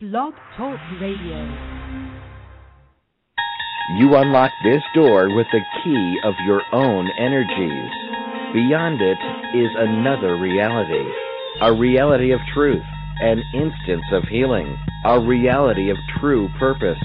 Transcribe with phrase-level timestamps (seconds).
[0.00, 1.44] Blog Talk Radio.
[3.98, 7.90] You unlock this door with the key of your own energies.
[8.54, 9.18] Beyond it
[9.54, 11.04] is another reality,
[11.60, 12.82] a reality of truth,
[13.20, 14.74] an instance of healing,
[15.04, 16.96] a reality of true purpose.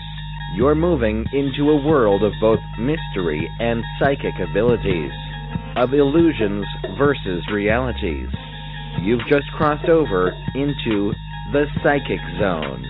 [0.55, 5.11] You're moving into a world of both mystery and psychic abilities,
[5.75, 6.65] of illusions
[6.97, 8.29] versus realities.
[9.01, 11.13] You've just crossed over into
[11.55, 12.83] the psychic zone.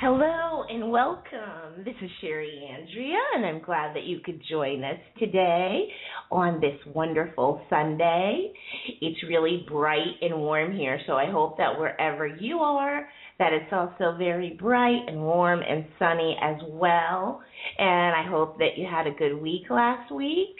[0.00, 1.84] Hello and welcome.
[1.84, 5.88] This is Sherry Andrea, and I'm glad that you could join us today
[6.30, 8.52] on this wonderful Sunday.
[9.00, 13.08] It's really bright and warm here, so I hope that wherever you are,
[13.38, 17.40] that it's also very bright and warm and sunny as well.
[17.78, 20.56] And I hope that you had a good week last week.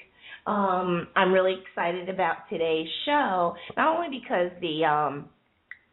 [0.47, 5.29] Um, I'm really excited about today's show, not only because the um,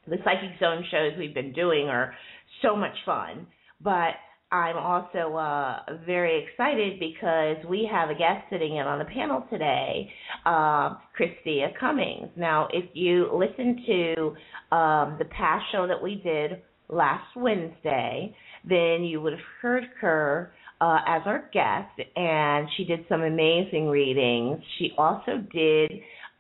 [0.08, 2.14] the Psychic Zone shows we've been doing are
[2.62, 3.48] so much fun,
[3.82, 4.14] but
[4.52, 9.46] I'm also uh, very excited because we have a guest sitting in on the panel
[9.50, 10.10] today,
[10.46, 12.30] uh, Christia Cummings.
[12.38, 18.36] Now, if you listen to um, the past show that we did last Wednesday,
[18.68, 23.88] then you would have heard her uh, as our guest, and she did some amazing
[23.88, 24.60] readings.
[24.78, 25.92] She also did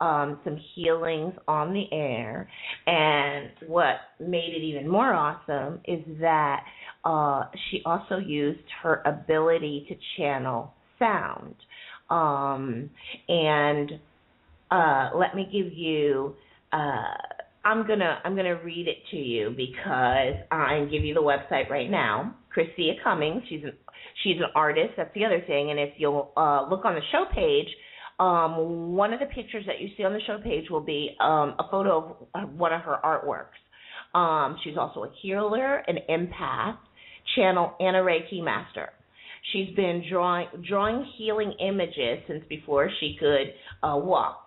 [0.02, 2.50] um, some healings on the air,
[2.86, 6.66] and what made it even more awesome is that
[7.06, 11.56] uh, she also used her ability to channel sound.
[12.09, 12.90] Um,
[13.30, 13.92] and
[14.70, 16.36] uh, let me give you.
[16.74, 17.14] Uh,
[17.66, 21.90] I'm gonna I'm gonna read it to you because I give you the website right
[21.90, 22.36] now.
[22.56, 23.74] Christia Cummings, she's an
[24.24, 24.92] she's an artist.
[24.96, 25.72] That's the other thing.
[25.72, 27.68] And if you'll uh, look on the show page,
[28.20, 31.56] um, one of the pictures that you see on the show page will be um,
[31.58, 33.58] a photo of one of her artworks.
[34.18, 36.78] Um, she's also a healer, an empath,
[37.36, 38.90] channel, and a Reiki master.
[39.52, 44.44] She's been drawing drawing healing images since before she could uh, walk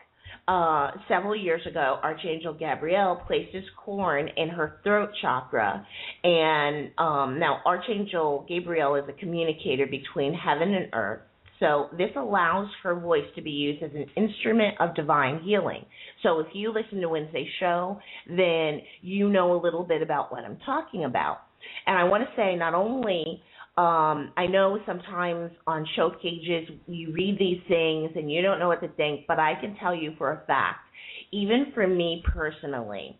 [0.48, 5.86] uh, several years ago, Archangel Gabriel placed his corn in her throat chakra.
[6.24, 11.20] And um, now, Archangel Gabriel is a communicator between heaven and earth.
[11.60, 15.84] So, this allows her voice to be used as an instrument of divine healing.
[16.22, 20.44] So, if you listen to Wednesday's show, then you know a little bit about what
[20.44, 21.40] I'm talking about.
[21.86, 23.42] And I want to say, not only
[23.78, 28.66] um, I know sometimes on show pages you read these things and you don't know
[28.66, 30.80] what to think, but I can tell you for a fact,
[31.30, 33.16] even for me personally,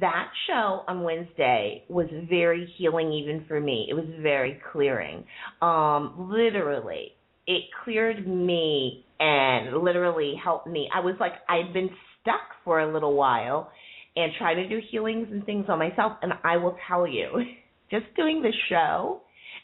[0.00, 3.86] that show on Wednesday was very healing even for me.
[3.90, 5.24] It was very clearing.
[5.60, 7.08] Um, literally,
[7.46, 10.88] it cleared me and literally helped me.
[10.94, 11.90] I was like I'd been
[12.22, 13.70] stuck for a little while
[14.16, 17.42] and trying to do healings and things on myself and I will tell you,
[17.90, 19.20] just doing the show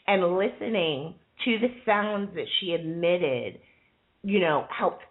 [0.09, 1.13] and listening
[1.45, 3.59] to the sounds that she emitted,
[4.23, 5.03] you know, helped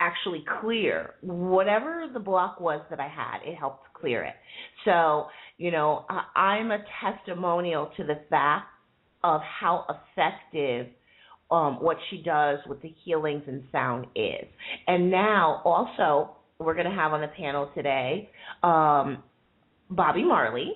[0.00, 3.40] actually clear whatever the block was that I had.
[3.44, 4.34] It helped clear it.
[4.86, 5.26] So,
[5.58, 8.68] you know, I'm a testimonial to the fact
[9.22, 9.84] of how
[10.16, 10.86] effective
[11.50, 14.46] um, what she does with the healings and sound is.
[14.86, 18.30] And now, also, we're going to have on the panel today
[18.62, 19.22] um,
[19.90, 20.72] Bobby Marley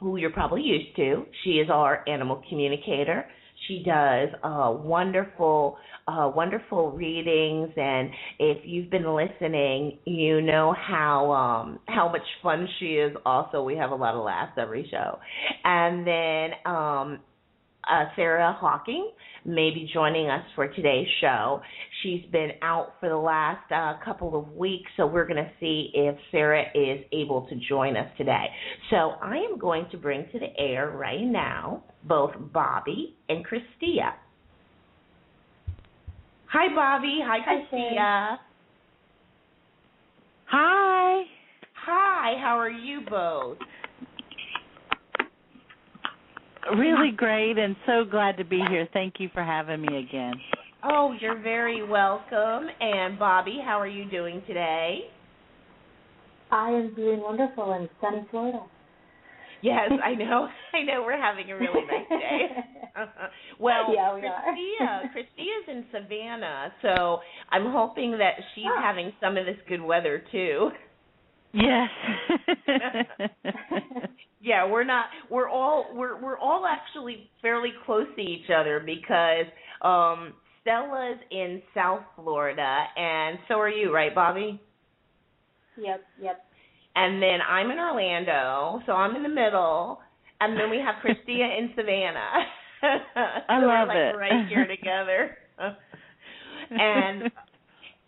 [0.00, 1.24] who you're probably used to.
[1.44, 3.26] She is our animal communicator.
[3.66, 11.32] She does uh, wonderful, uh, wonderful readings, and if you've been listening, you know how
[11.32, 13.16] um, how much fun she is.
[13.24, 15.18] Also, we have a lot of laughs every show,
[15.64, 17.20] and then um,
[17.90, 19.10] uh, Sarah Hawking
[19.44, 21.60] may be joining us for today's show.
[22.02, 25.90] She's been out for the last uh, couple of weeks, so we're going to see
[25.94, 28.46] if Sarah is able to join us today.
[28.90, 34.12] So I am going to bring to the air right now both Bobby and Christia.
[36.48, 37.20] Hi, Bobby.
[37.24, 38.38] Hi, Christia.
[40.46, 41.22] Hi.
[41.84, 42.34] Hi.
[42.40, 43.58] How are you both?
[46.74, 48.88] Really great and so glad to be here.
[48.92, 50.34] Thank you for having me again.
[50.82, 52.68] Oh, you're very welcome.
[52.80, 55.00] And Bobby, how are you doing today?
[56.50, 58.60] I am doing wonderful in sunny Florida.
[59.62, 60.48] Yes, I know.
[60.74, 62.48] I know we're having a really nice day.
[63.60, 65.02] well, yeah, we Christia, are.
[65.12, 67.18] Christia's in Savannah, so
[67.50, 68.80] I'm hoping that she's Oh.
[68.80, 70.70] having some of this good weather too.
[71.52, 71.88] Yes.
[74.40, 75.06] Yeah, we're not.
[75.30, 79.46] We're all we're we're all actually fairly close to each other because
[79.82, 84.60] um Stella's in South Florida, and so are you, right, Bobby?
[85.76, 86.44] Yep, yep.
[86.96, 90.00] And then I'm in Orlando, so I'm in the middle,
[90.40, 92.30] and then we have Christia in Savannah.
[92.82, 94.16] I so love we're like it.
[94.16, 95.38] right here together.
[96.70, 97.30] and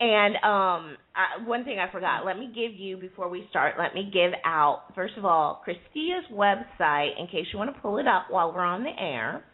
[0.01, 3.95] and um I, one thing I forgot, let me give you before we start, let
[3.95, 8.07] me give out first of all Christia's website in case you want to pull it
[8.07, 9.45] up while we're on the air.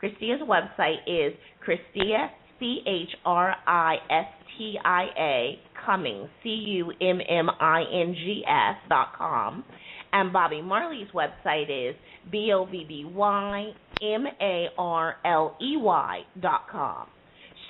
[0.00, 1.32] Christia's website is
[1.66, 2.28] Christia
[2.60, 4.26] C H R I S
[4.58, 9.64] T I A Cummings C U M M I N G S dot com.
[10.12, 11.96] And Bobby Marley's website is
[12.30, 13.72] B O B B Y
[14.02, 17.06] M A R L E Y dot com.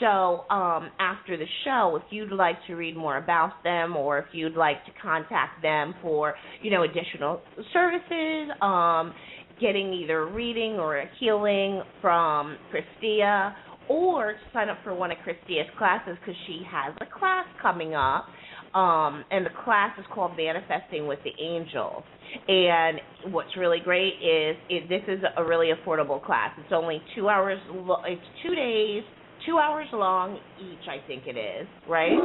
[0.00, 4.26] So um, after the show, if you'd like to read more about them, or if
[4.32, 7.40] you'd like to contact them for you know additional
[7.72, 9.14] services, um,
[9.60, 13.54] getting either a reading or a healing from Christia,
[13.88, 18.26] or sign up for one of Christia's classes because she has a class coming up,
[18.74, 22.02] um, and the class is called Manifesting with the Angels.
[22.48, 23.00] And
[23.32, 26.50] what's really great is it, this is a really affordable class.
[26.58, 27.58] It's only two hours.
[28.06, 29.04] It's two days,
[29.46, 30.88] two hours long each.
[30.88, 32.18] I think it is right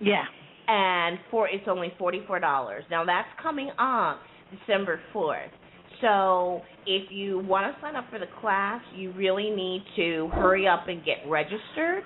[0.00, 0.24] Yeah.
[0.68, 2.84] and for it's only forty four dollars.
[2.90, 4.18] Now that's coming on
[4.66, 5.50] December fourth.
[6.00, 10.66] So if you want to sign up for the class, you really need to hurry
[10.68, 12.04] up and get registered.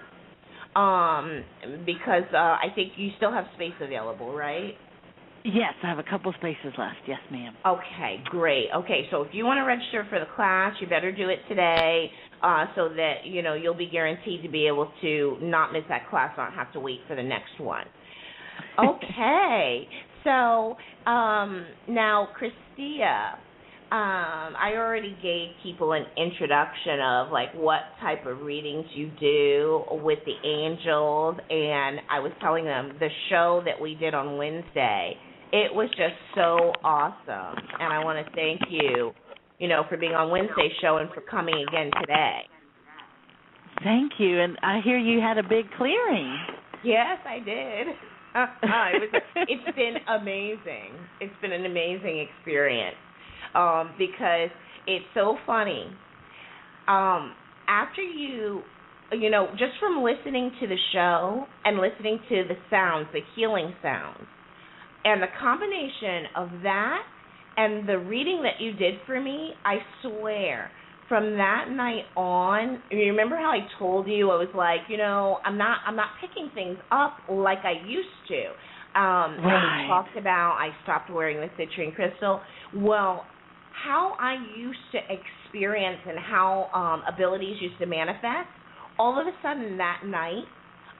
[0.75, 1.45] Um,
[1.85, 4.73] because uh, I think you still have space available, right?
[5.45, 6.97] Yes, I have a couple spaces left.
[7.07, 7.53] Yes, ma'am.
[7.67, 8.69] Okay, great.
[8.75, 12.11] Okay, so if you want to register for the class, you better do it today,
[12.43, 16.09] uh, so that you know you'll be guaranteed to be able to not miss that
[16.11, 17.85] class, not have to wait for the next one.
[18.79, 19.89] Okay,
[20.25, 20.77] so
[21.11, 23.35] um, now Christia,
[23.93, 29.85] um, I already gave people an introduction of like what type of readings you do
[29.91, 35.17] with the angels, and I was telling them the show that we did on Wednesday.
[35.53, 39.13] It was just so awesome, and I want to thank you,
[39.63, 42.41] you know, for being on Wednesday's show and for coming again today.
[43.85, 44.41] Thank you.
[44.41, 46.37] And I hear you had a big clearing.
[46.83, 47.87] Yes, I did.
[48.35, 50.99] it was, it's been amazing.
[51.21, 52.97] It's been an amazing experience
[53.55, 54.51] um, because
[54.89, 55.87] it's so funny.
[56.89, 57.33] Um,
[57.69, 58.63] after you,
[59.13, 63.73] you know, just from listening to the show and listening to the sounds, the healing
[63.81, 64.27] sounds,
[65.05, 67.03] and the combination of that
[67.57, 70.73] and the reading that you did for me, I swear,
[71.09, 75.39] from that night on, you remember how I told you I was like, you know,
[75.45, 78.45] I'm not I'm not picking things up like I used to.
[79.01, 79.83] Um and Right.
[79.83, 82.43] we talked about I stopped wearing the citrine crystal.
[82.73, 83.27] Well,
[83.71, 88.49] how I used to experience and how um abilities used to manifest,
[88.99, 90.45] all of a sudden that night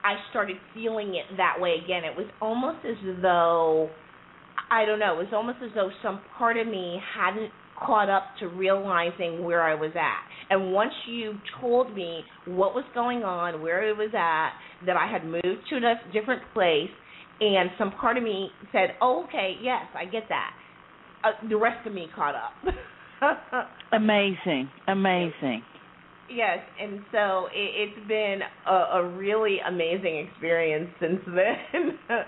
[0.03, 2.03] I started feeling it that way again.
[2.03, 3.95] It was almost as though
[4.73, 8.23] I don't know, it was almost as though some part of me hadn't caught up
[8.39, 10.21] to realizing where I was at.
[10.49, 15.11] And once you told me what was going on, where it was at, that I
[15.11, 16.89] had moved to a different place,
[17.39, 20.53] and some part of me said, "Oh, okay, yes, I get that."
[21.23, 22.53] Uh, the rest of me caught up.
[23.91, 24.69] Amazing.
[24.87, 25.61] Amazing.
[26.29, 31.99] Yes, and so it, it's been a, a really amazing experience since then.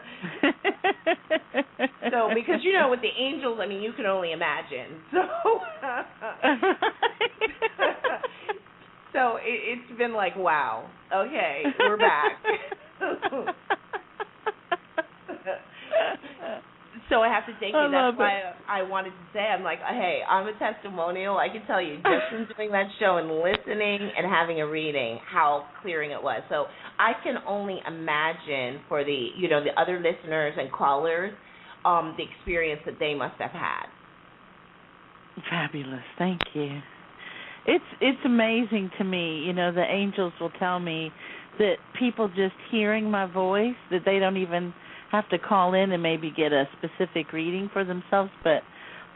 [2.11, 5.03] so because you know with the angels, I mean you can only imagine.
[5.11, 5.21] So
[9.13, 10.91] so it, it's been like wow.
[11.13, 12.41] Okay, we're back.
[17.09, 17.91] So I have to thank you.
[17.91, 21.37] That's why I wanted to say I'm like, hey, I'm a testimonial.
[21.37, 25.19] I can tell you just from doing that show and listening and having a reading
[25.25, 26.41] how clearing it was.
[26.49, 26.65] So
[26.97, 31.33] I can only imagine for the you know the other listeners and callers
[31.83, 33.85] um the experience that they must have had.
[35.49, 36.03] Fabulous.
[36.17, 36.81] Thank you.
[37.67, 41.11] It's it's amazing to me, you know, the angels will tell me
[41.57, 44.73] that people just hearing my voice that they don't even
[45.11, 48.61] have to call in and maybe get a specific reading for themselves, but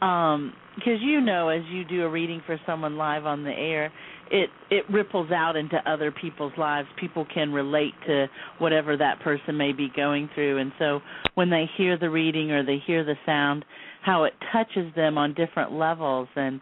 [0.06, 3.92] um because you know as you do a reading for someone live on the air,
[4.32, 6.88] it it ripples out into other people's lives.
[7.00, 8.28] People can relate to
[8.60, 10.60] whatever that person may be going through.
[10.60, 11.02] And so
[11.36, 13.66] when they hear the reading or they hear the sound,
[14.04, 16.30] how it touches them on different levels.
[16.36, 16.62] And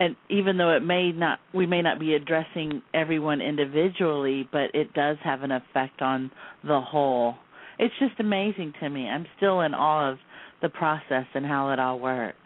[0.00, 4.92] and even though it may not we may not be addressing everyone individually but it
[4.94, 6.30] does have an effect on
[6.64, 7.34] the whole
[7.78, 10.18] it's just amazing to me i'm still in awe of
[10.62, 12.36] the process and how it all works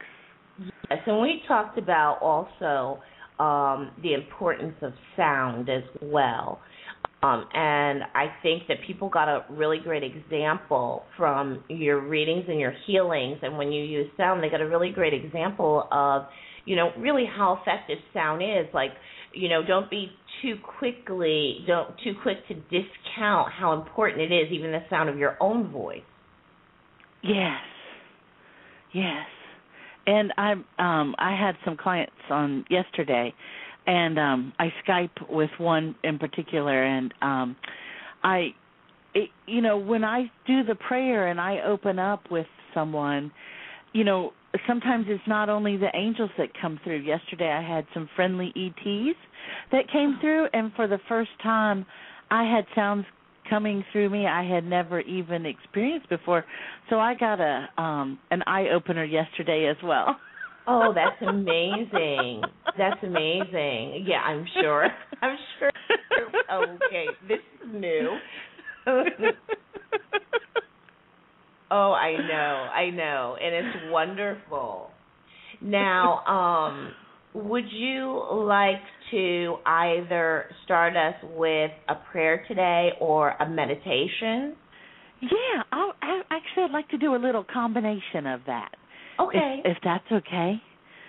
[0.90, 3.00] Yes, and we talked about also
[3.42, 6.60] um, the importance of sound as well.
[7.22, 12.58] Um, and I think that people got a really great example from your readings and
[12.58, 13.38] your healings.
[13.42, 16.26] And when you use sound, they got a really great example of,
[16.64, 18.66] you know, really how effective sound is.
[18.74, 18.90] Like,
[19.34, 20.10] you know, don't be
[20.40, 25.18] too quickly, don't too quick to discount how important it is, even the sound of
[25.18, 26.02] your own voice.
[27.22, 27.60] Yes.
[28.92, 29.26] Yes.
[30.06, 33.32] And I um I had some clients on yesterday
[33.86, 37.56] and um I Skype with one in particular and um
[38.24, 38.48] I
[39.14, 43.30] it, you know when I do the prayer and I open up with someone
[43.92, 44.32] you know
[44.66, 49.18] sometimes it's not only the angels that come through yesterday I had some friendly ETs
[49.70, 51.86] that came through and for the first time
[52.30, 53.06] I had sounds
[53.48, 56.44] coming through me I had never even experienced before
[56.90, 60.16] so I got a um an eye opener yesterday as well
[60.66, 62.42] Oh, that's amazing.
[62.78, 64.04] That's amazing.
[64.06, 64.88] Yeah, I'm sure.
[65.22, 65.70] I'm sure.
[66.50, 68.16] Okay, this is new.
[71.72, 72.68] oh, I know.
[72.74, 73.36] I know.
[73.42, 74.90] And it's wonderful.
[75.60, 76.94] Now, um
[77.34, 84.54] would you like to either start us with a prayer today or a meditation?
[85.22, 88.70] Yeah, I'll, I actually I'd like to do a little combination of that.
[89.18, 89.62] Okay.
[89.64, 90.60] If, if that's okay.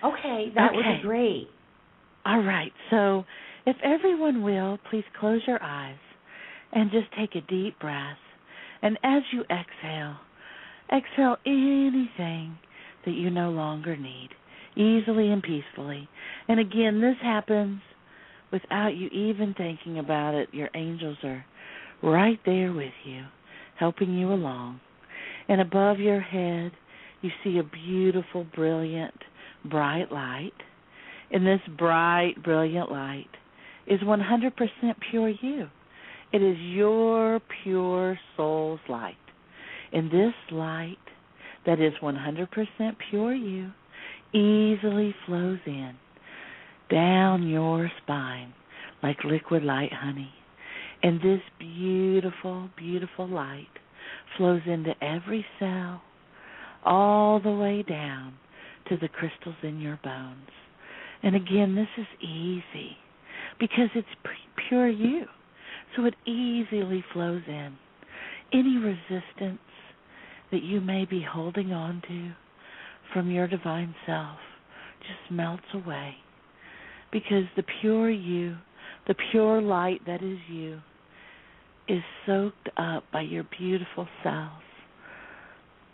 [0.04, 0.76] Okay, that Okay.
[0.76, 1.48] would be great.
[2.26, 2.72] All right.
[2.90, 3.26] So,
[3.66, 5.98] if everyone will, please close your eyes
[6.72, 8.18] and just take a deep breath.
[8.82, 10.16] And as you exhale,
[10.94, 12.58] exhale anything
[13.06, 14.30] that you no longer need,
[14.76, 16.08] easily and peacefully.
[16.48, 17.82] And again, this happens
[18.52, 20.50] without you even thinking about it.
[20.54, 21.44] Your angels are
[22.02, 23.24] right there with you,
[23.78, 24.80] helping you along.
[25.50, 26.72] And above your head,
[27.22, 29.16] you see a beautiful, brilliant,
[29.66, 30.54] bright light.
[31.32, 33.30] And this bright, brilliant light
[33.88, 34.52] is 100%
[35.10, 35.68] pure you.
[36.32, 39.16] It is your pure soul's light.
[39.94, 40.98] And this light
[41.66, 42.48] that is 100%
[43.10, 43.72] pure you
[44.34, 45.94] easily flows in
[46.90, 48.54] down your spine
[49.04, 50.32] like liquid light honey.
[51.04, 53.68] And this beautiful, beautiful light
[54.38, 56.02] flows into every cell,
[56.86, 58.34] all the way down
[58.90, 60.50] to the crystals in your bones.
[61.22, 62.98] And again, this is easy
[63.60, 64.08] because it's
[64.68, 65.26] pure you.
[65.96, 67.76] So it easily flows in.
[68.54, 69.60] Any resistance
[70.54, 72.32] that you may be holding on to
[73.14, 74.38] from your divine self
[75.02, 76.16] just melts away
[77.12, 78.56] because the pure you,
[79.08, 80.80] the pure light that is you,
[81.90, 84.64] is soaked up by your beautiful cells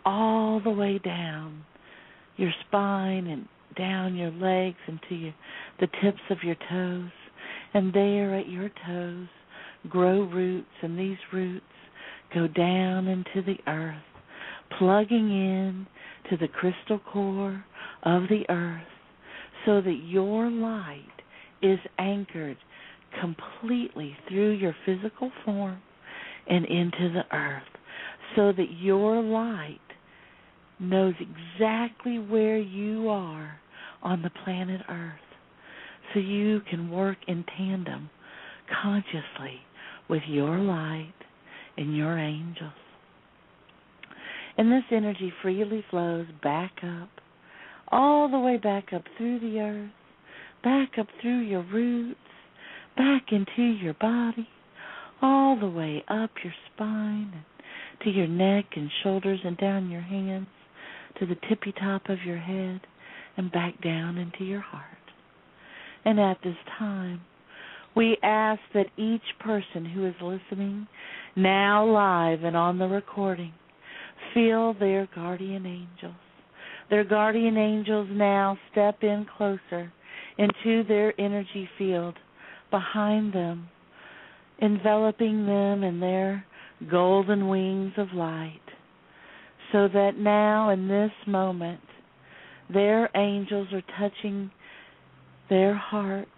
[0.04, 1.64] all the way down
[2.40, 5.34] your spine and down your legs into your,
[5.78, 7.10] the tips of your toes.
[7.74, 9.28] And there at your toes
[9.88, 11.64] grow roots, and these roots
[12.34, 13.96] go down into the earth,
[14.78, 15.86] plugging in
[16.30, 17.64] to the crystal core
[18.02, 18.82] of the earth
[19.66, 21.04] so that your light
[21.62, 22.56] is anchored
[23.20, 25.80] completely through your physical form
[26.48, 27.62] and into the earth
[28.36, 29.78] so that your light
[30.78, 33.58] knows exactly where you are
[34.02, 35.18] on the planet earth
[36.12, 38.08] so you can work in tandem
[38.82, 39.60] consciously
[40.08, 41.12] with your light
[41.76, 42.72] and your angels.
[44.56, 47.08] And this energy freely flows back up,
[47.88, 49.90] all the way back up through the earth,
[50.62, 52.18] back up through your roots,
[52.96, 54.48] back into your body,
[55.22, 57.44] all the way up your spine,
[58.04, 60.48] to your neck and shoulders, and down your hands,
[61.18, 62.80] to the tippy top of your head,
[63.36, 64.84] and back down into your heart.
[66.04, 67.20] And at this time,
[67.94, 70.86] we ask that each person who is listening,
[71.36, 73.52] now live and on the recording,
[74.34, 76.14] feel their guardian angels.
[76.88, 79.92] Their guardian angels now step in closer
[80.38, 82.14] into their energy field
[82.70, 83.68] behind them,
[84.60, 86.44] enveloping them in their
[86.90, 88.60] golden wings of light,
[89.72, 91.80] so that now in this moment,
[92.72, 94.50] their angels are touching
[95.48, 96.30] their hearts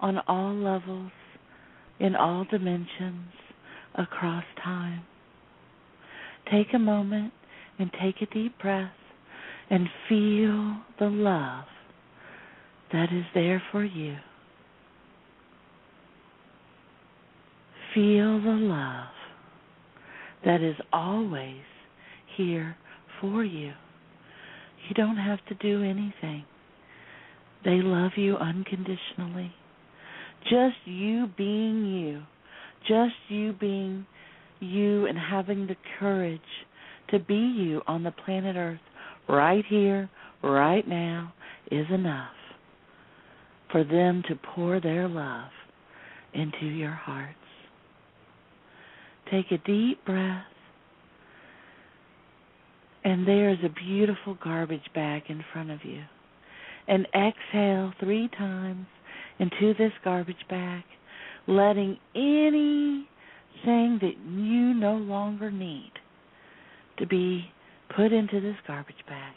[0.00, 1.12] on all levels,
[2.00, 3.32] in all dimensions,
[3.94, 5.02] across time.
[6.50, 7.32] Take a moment
[7.78, 8.92] and take a deep breath
[9.70, 11.64] and feel the love
[12.92, 14.16] that is there for you.
[17.94, 19.08] Feel the love
[20.44, 21.62] that is always
[22.36, 22.76] here
[23.20, 23.72] for you.
[24.88, 26.44] You don't have to do anything.
[27.64, 29.52] They love you unconditionally.
[30.50, 32.22] Just you being you
[32.88, 34.06] just you being
[34.62, 36.40] you and having the courage
[37.10, 38.80] to be you on the planet Earth
[39.28, 40.08] right here,
[40.42, 41.32] right now
[41.70, 42.30] is enough
[43.70, 45.50] for them to pour their love
[46.34, 47.36] into your hearts.
[49.30, 50.44] Take a deep breath.
[53.04, 56.02] And there is a beautiful garbage bag in front of you.
[56.86, 58.86] And exhale three times
[59.38, 60.82] into this garbage bag,
[61.46, 61.98] letting
[63.64, 65.92] anything that you no longer need
[66.98, 67.44] to be
[67.94, 69.34] put into this garbage bag.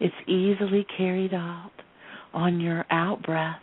[0.00, 1.70] It's easily carried out
[2.34, 3.60] on your out breath.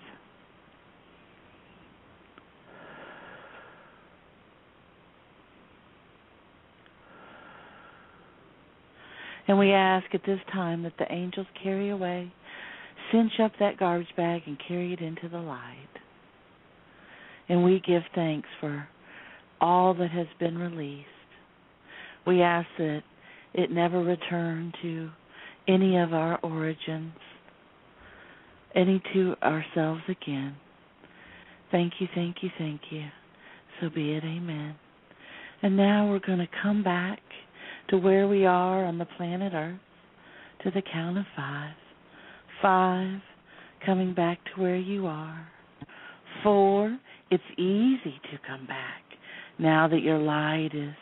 [9.48, 12.32] And we ask at this time that the angels carry away,
[13.12, 15.88] cinch up that garbage bag, and carry it into the light.
[17.48, 18.88] And we give thanks for
[19.60, 21.08] all that has been released.
[22.26, 23.02] We ask that
[23.54, 25.10] it never return to
[25.68, 27.14] any of our origins,
[28.76, 30.56] any to ourselves again.
[31.72, 33.06] Thank you, thank you, thank you.
[33.80, 34.76] So be it, amen.
[35.62, 37.20] And now we're going to come back
[37.90, 39.80] to where we are on the planet Earth
[40.64, 41.74] to the count of five.
[42.62, 43.22] Five,
[43.86, 45.48] coming back to where you are.
[46.44, 46.98] Four,
[47.32, 49.04] it's easy to come back
[49.58, 50.94] now that your light is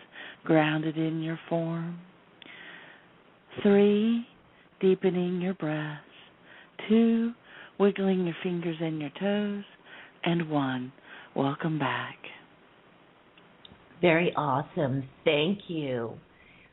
[0.43, 1.99] grounded in your form.
[3.63, 4.25] Three,
[4.79, 5.99] deepening your breath.
[6.87, 7.31] Two,
[7.79, 9.63] wiggling your fingers and your toes.
[10.23, 10.91] And one,
[11.35, 12.17] welcome back.
[14.01, 15.03] Very awesome.
[15.25, 16.13] Thank you.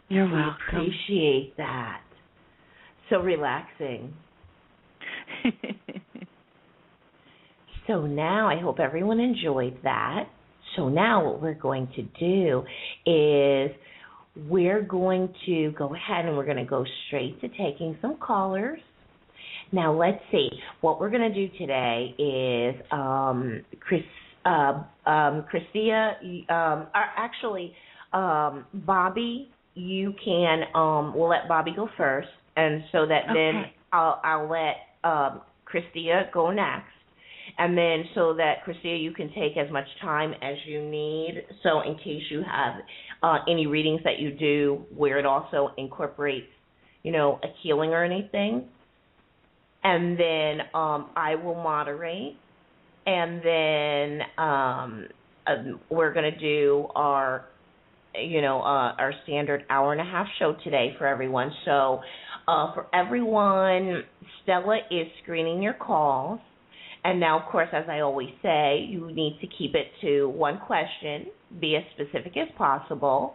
[0.09, 0.57] You're we welcome.
[0.69, 2.03] appreciate that.
[3.11, 4.13] So relaxing.
[7.87, 10.25] so now I hope everyone enjoyed that.
[10.77, 12.65] So now what we're going to do
[13.07, 13.71] is
[14.49, 18.81] we're going to go ahead and we're going to go straight to taking some callers.
[19.73, 20.49] Now let's see.
[20.81, 24.03] What we're going to do today is um, Chris,
[24.45, 26.15] uh, um, Christia,
[26.51, 27.73] um, or actually
[28.13, 29.51] um, Bobby.
[29.75, 30.63] You can.
[30.75, 35.41] Um, we'll let Bobby go first, and so that then I'll I'll let um,
[35.71, 36.91] Christia go next.
[37.59, 41.45] And then so that Christia, you can take as much time as you need.
[41.63, 42.75] So in case you have
[43.23, 46.49] uh, any readings that you do where it also incorporates,
[47.03, 48.65] you know, a healing or anything.
[49.85, 52.37] And then um, I will moderate.
[53.07, 55.09] And then um,
[55.47, 57.47] um, we're going to do our,
[58.23, 61.51] you know, uh, our standard hour and a half show today for everyone.
[61.65, 62.01] So
[62.47, 64.03] uh, for everyone,
[64.43, 66.41] Stella is screening your calls.
[67.05, 70.59] And now, of course, as I always say, you need to keep it to one
[70.67, 71.27] question,
[71.61, 73.35] be as specific as possible.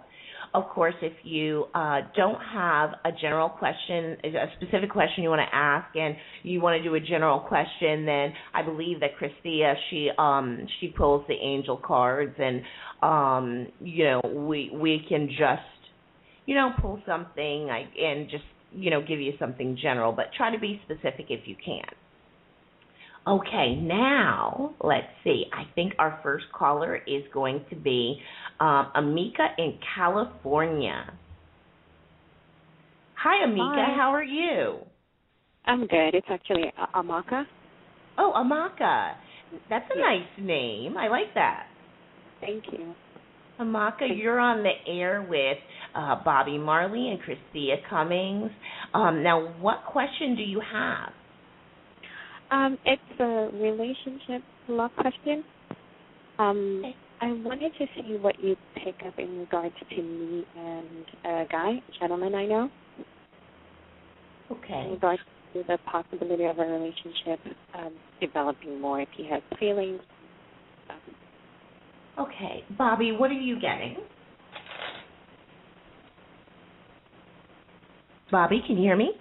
[0.52, 5.48] Of course, if you uh, don't have a general question, a specific question you want
[5.48, 9.76] to ask, and you want to do a general question, then I believe that Christia
[9.90, 12.62] she um she pulls the angel cards, and
[13.04, 15.62] um you know we we can just
[16.48, 20.52] you know pull something I, and just you know give you something general, but try
[20.52, 21.86] to be specific if you can.
[23.30, 25.44] Okay, now let's see.
[25.54, 28.20] I think our first caller is going to be
[28.60, 31.14] um, Amika in California.
[33.14, 33.86] Hi, Amika.
[33.86, 33.96] Hi.
[33.96, 34.80] How are you?
[35.66, 36.16] I'm good.
[36.16, 37.44] It's actually Amaka.
[38.18, 39.14] Oh, Amaka.
[39.70, 40.06] That's a Yes.
[40.08, 40.98] nice name.
[40.98, 41.68] I like that.
[42.42, 42.96] Thank you.
[43.60, 45.58] Amaka, you're on the air with
[45.94, 48.50] uh, Bobby Marley and Christia Cummings.
[48.94, 51.12] Um, now, what question do you have?
[52.52, 55.44] Um, it's a relationship love question.
[56.40, 56.96] Um, Okay.
[57.22, 61.72] I wanted to see what you pick up in regards to me and a guy,
[61.72, 62.72] a gentleman I know,
[64.50, 64.86] Okay.
[64.86, 65.22] in regards
[65.54, 67.42] to the possibility of a relationship
[67.74, 70.00] um, developing more if he has feelings.
[70.90, 71.16] Um,
[72.18, 72.64] Okay.
[72.78, 73.98] Bobby, what are you getting?
[78.32, 79.12] Bobby, can you hear me?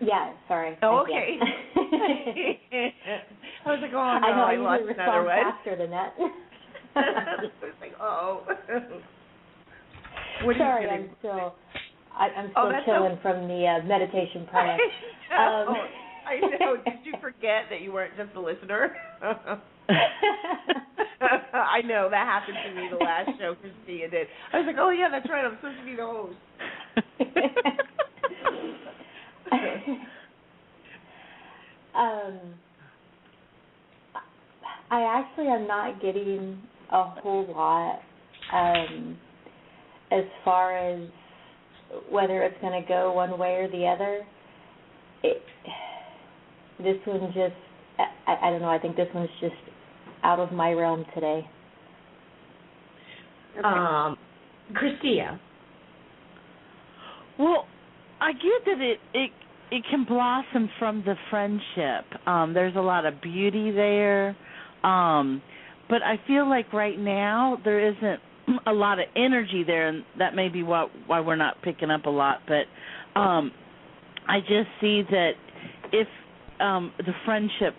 [0.00, 0.76] Yeah, sorry.
[0.82, 1.38] Oh, okay.
[1.92, 5.42] I was like, oh no, I know I, I lost another one.
[5.42, 6.14] faster than that.
[6.96, 8.42] I was like, oh.
[10.44, 11.54] what sorry, I'm still
[12.16, 13.22] I, I'm Oh, still that's chilling okay.
[13.22, 14.78] from the uh, meditation prayer.
[15.32, 15.68] I know.
[15.68, 15.76] Um,
[16.26, 16.76] I know.
[16.84, 18.94] Did you forget that you weren't just a listener?
[21.52, 24.26] I know that happened to me the last show Christina did.
[24.52, 25.44] I was like, oh yeah, that's right.
[25.44, 26.36] I'm supposed to be the host.
[31.96, 32.38] Um,
[34.90, 38.00] I actually am not getting a whole lot
[38.52, 39.16] um,
[40.10, 41.08] as far as
[42.10, 44.24] whether it's going to go one way or the other.
[45.22, 45.42] It,
[46.78, 47.54] this one just,
[48.26, 48.68] I, I don't know.
[48.68, 49.54] I think this one's just
[50.22, 51.48] out of my realm today.
[53.58, 53.66] Okay.
[53.66, 54.18] Um,
[54.72, 55.38] Christia.
[57.38, 57.66] Well,
[58.20, 59.30] I get that it it
[59.70, 62.04] it can blossom from the friendship.
[62.26, 64.36] Um, there's a lot of beauty there,
[64.82, 65.42] um,
[65.88, 68.20] but I feel like right now there isn't
[68.66, 72.06] a lot of energy there, and that may be why why we're not picking up
[72.06, 72.40] a lot.
[72.46, 73.52] But um,
[74.28, 75.32] I just see that
[75.92, 76.08] if
[76.60, 77.74] um, the friendship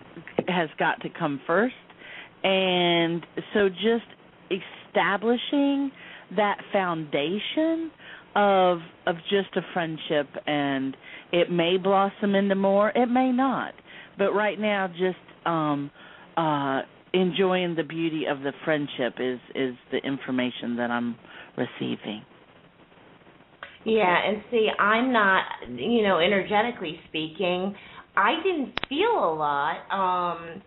[0.48, 1.74] has got to come first,
[2.42, 4.06] and so just
[4.50, 5.90] establishing
[6.36, 7.90] that foundation
[8.34, 10.96] of of just a friendship and
[11.32, 13.74] it may blossom into more it may not
[14.18, 15.90] but right now just um
[16.36, 21.16] uh enjoying the beauty of the friendship is is the information that I'm
[21.56, 22.22] receiving
[23.84, 27.74] Yeah, and see, I'm not, you know, energetically speaking,
[28.16, 29.76] I didn't feel a lot.
[29.90, 30.62] Um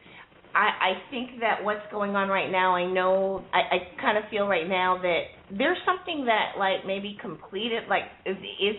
[0.55, 4.23] I I think that what's going on right now, I know I I kind of
[4.29, 8.75] feel right now that there's something that like maybe completed like is is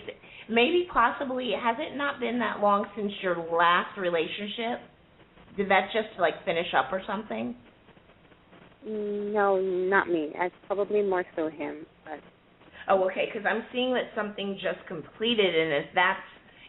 [0.48, 4.80] maybe possibly has it not been that long since your last relationship?
[5.56, 7.56] Did that just like finish up or something?
[8.86, 10.32] No, not me.
[10.34, 11.86] It's probably more so him.
[12.04, 12.20] But
[12.88, 16.20] Oh, okay, because I'm seeing that something just completed, and if that's,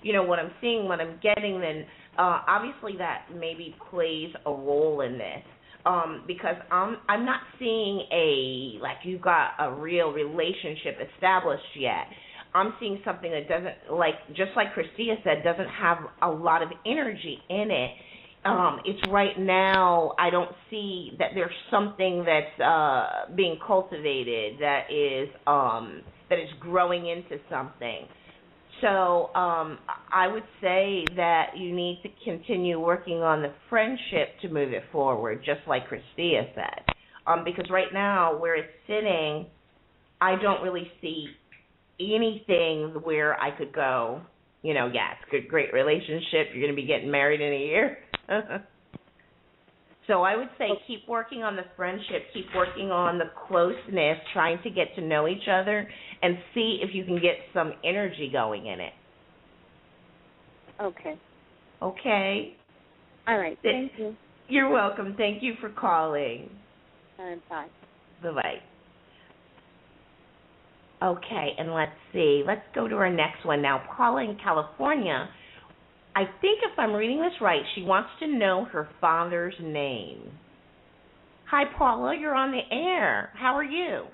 [0.01, 1.85] you know, what I'm seeing, what I'm getting, then
[2.21, 5.43] uh, obviously that maybe plays a role in this.
[5.83, 12.05] Um, because I'm I'm not seeing a like you've got a real relationship established yet.
[12.53, 16.69] I'm seeing something that doesn't like just like Christia said doesn't have a lot of
[16.85, 17.91] energy in it.
[18.45, 24.91] Um, it's right now I don't see that there's something that's uh being cultivated that
[24.91, 28.05] is um that is growing into something.
[28.81, 29.77] So um,
[30.11, 34.83] I would say that you need to continue working on the friendship to move it
[34.91, 36.83] forward, just like Christia said.
[37.27, 39.45] Um, because right now, where it's sitting,
[40.19, 41.27] I don't really see
[41.99, 44.21] anything where I could go.
[44.63, 46.47] You know, yeah, it's a good, great relationship.
[46.53, 47.97] You're going to be getting married in a year.
[50.11, 54.61] so I would say keep working on the friendship, keep working on the closeness, trying
[54.63, 55.87] to get to know each other,
[56.21, 58.93] and see if you can get some energy going in it.
[60.81, 61.15] okay.
[61.81, 62.57] Okay?
[63.27, 63.57] All right.
[63.63, 64.15] Thank you.
[64.49, 65.15] You're welcome.
[65.17, 66.49] Thank you for calling.
[67.17, 67.67] Bye.
[68.21, 68.55] Bye bye.
[71.03, 72.43] Okay, and let's see.
[72.45, 73.81] Let's go to our next one now.
[73.95, 75.29] Paula in California.
[76.15, 80.31] I think if I'm reading this right, she wants to know her father's name.
[81.49, 82.15] Hi, Paula.
[82.19, 83.31] You're on the air.
[83.35, 84.05] How are you?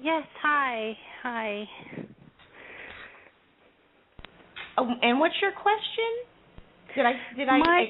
[0.00, 0.92] Yes, hi.
[1.22, 1.64] Hi.
[4.78, 6.94] Oh, and what's your question?
[6.94, 7.86] Did I did I, My-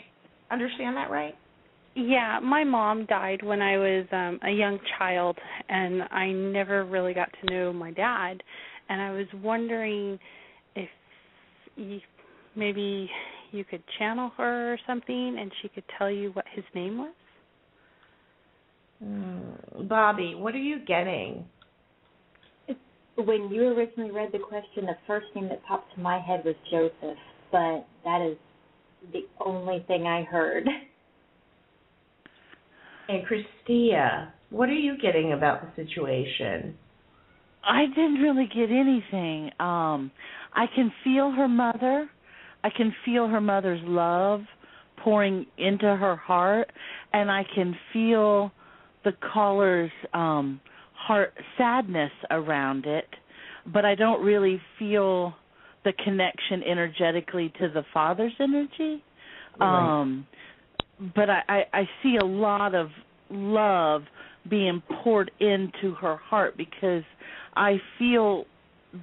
[0.51, 1.35] I understand that right?
[1.95, 7.15] Yeah, my mom died when I was um a young child and I never really
[7.15, 8.43] got to know my dad
[8.89, 10.19] and I was wondering
[10.75, 10.89] if
[11.77, 12.01] you,
[12.57, 13.11] maybe
[13.51, 17.15] you could channel her or something and she could tell you what his name was.
[19.05, 21.45] Mm, Bobby, what are you getting?
[23.17, 26.55] When you originally read the question, the first name that popped to my head was
[26.71, 27.19] Joseph,
[27.51, 28.39] but that is
[29.13, 30.67] the only thing I heard.
[33.09, 36.77] And Christia, what are you getting about the situation?
[37.65, 39.51] I didn't really get anything.
[39.61, 40.11] Um
[40.55, 42.09] I can feel her mother.
[42.65, 44.43] I can feel her mother's love
[44.99, 46.71] pouring into her heart
[47.13, 48.53] and I can feel
[49.05, 50.61] the caller's um
[50.95, 53.09] heart sadness around it,
[53.73, 55.35] but I don't really feel
[55.85, 59.03] the connection energetically to the father's energy.
[59.59, 60.01] Right.
[60.01, 60.27] Um
[61.17, 62.89] but I, I, I see a lot of
[63.31, 64.03] love
[64.49, 67.03] being poured into her heart because
[67.57, 68.45] I feel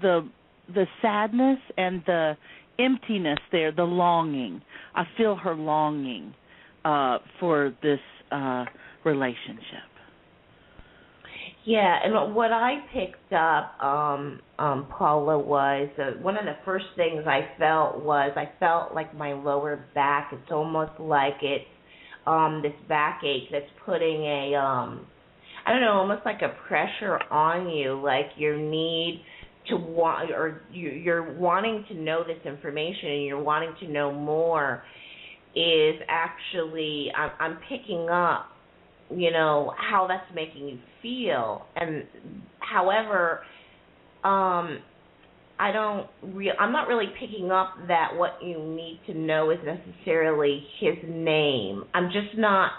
[0.02, 0.30] the
[0.74, 2.38] the sadness and the
[2.80, 4.62] emptiness there, the longing.
[4.96, 6.34] I feel her longing
[6.86, 8.00] uh for this
[8.32, 8.65] uh
[9.04, 9.89] relationship.
[11.65, 16.86] Yeah, and what I picked up, um, um, Paula, was uh, one of the first
[16.96, 20.32] things I felt was I felt like my lower back.
[20.32, 21.65] It's almost like it's
[22.26, 25.06] um, this backache that's putting a, um,
[25.65, 29.24] I don't know, almost like a pressure on you, like your need
[29.70, 34.12] to want, or you, you're wanting to know this information and you're wanting to know
[34.12, 34.84] more.
[35.56, 38.48] Is actually, I'm, I'm picking up
[39.12, 41.66] you know, how that's making you feel.
[41.76, 42.04] And
[42.60, 43.42] however,
[44.24, 44.80] um
[45.62, 49.58] I don't re- I'm not really picking up that what you need to know is
[49.66, 51.84] necessarily his name.
[51.94, 52.72] I'm just not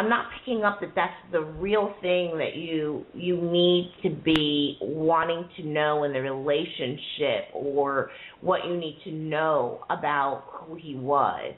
[0.00, 4.78] I'm not picking up that that's the real thing that you you need to be
[4.80, 8.10] wanting to know in the relationship or
[8.40, 11.54] what you need to know about who he was.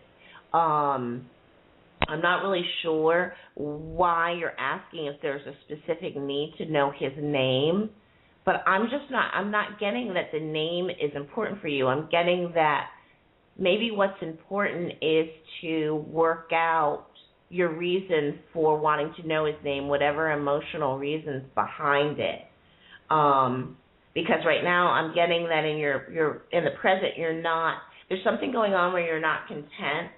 [0.52, 1.30] Um
[2.08, 7.12] I'm not really sure why you're asking if there's a specific need to know his
[7.16, 7.90] name,
[8.44, 11.86] but I'm just not I'm not getting that the name is important for you.
[11.86, 12.88] I'm getting that
[13.56, 15.28] maybe what's important is
[15.60, 17.06] to work out
[17.52, 22.40] your reason for wanting to know his name, whatever emotional reasons behind it.
[23.10, 23.76] Um,
[24.14, 28.24] because right now I'm getting that in your your in the present you're not there's
[28.24, 30.10] something going on where you're not content.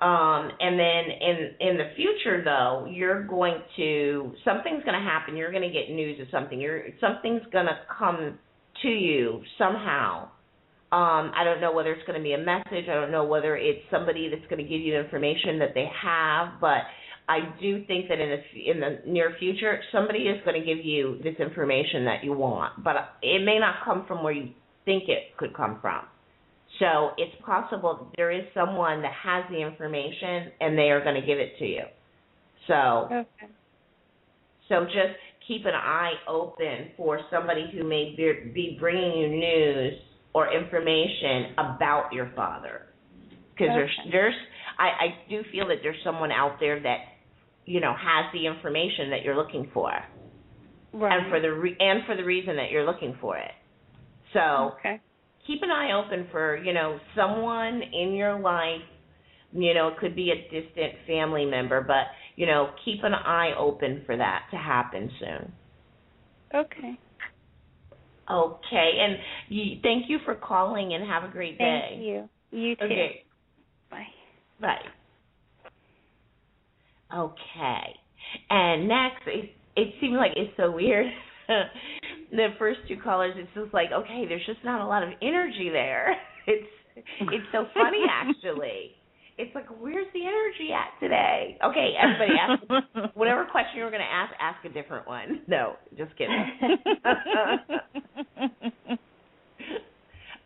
[0.00, 5.36] Um, and then in in the future though, you're going to something's going to happen.
[5.36, 6.58] You're going to get news of something.
[6.58, 8.38] You're something's going to come
[8.82, 10.30] to you somehow
[10.90, 12.88] um, I don't know whether it's going to be a message.
[12.88, 16.60] I don't know whether it's somebody that's going to give you information that they have,
[16.60, 16.80] but
[17.28, 20.82] I do think that in the in the near future, somebody is going to give
[20.82, 24.48] you this information that you want, but it may not come from where you
[24.86, 26.04] think it could come from.
[26.78, 31.20] So it's possible that there is someone that has the information and they are going
[31.20, 31.82] to give it to you.
[32.66, 33.26] So, Okay.
[34.68, 39.94] so just keep an eye open for somebody who may be, be bringing you news
[40.34, 42.82] or information about your father.
[43.52, 44.34] Because there's there's
[44.78, 46.98] I I do feel that there's someone out there that
[47.64, 49.90] you know has the information that you're looking for,
[50.92, 51.12] Right.
[51.18, 53.50] and for the re- and for the reason that you're looking for it.
[54.32, 55.00] So okay.
[55.46, 58.82] keep an eye open for you know someone in your life.
[59.52, 63.52] You know, it could be a distant family member, but you know, keep an eye
[63.58, 65.52] open for that to happen soon.
[66.54, 66.98] Okay.
[68.30, 69.16] Okay, and
[69.48, 71.88] you, thank you for calling and have a great day.
[71.90, 72.28] Thank you.
[72.50, 72.84] You too.
[72.84, 73.24] Okay,
[73.90, 74.06] Bye.
[74.60, 74.76] bye.
[77.16, 77.94] Okay,
[78.50, 81.06] and next, it, it seems like it's so weird.
[82.32, 85.70] the first two callers, it's just like, okay, there's just not a lot of energy
[85.72, 86.16] there.
[86.50, 86.66] It's
[87.20, 88.92] it's so funny actually.
[89.38, 91.56] It's like, where's the energy at today?
[91.64, 92.60] Okay, everybody ask
[93.16, 95.42] whatever question you were going to ask, ask a different one.
[95.48, 96.36] No, just kidding.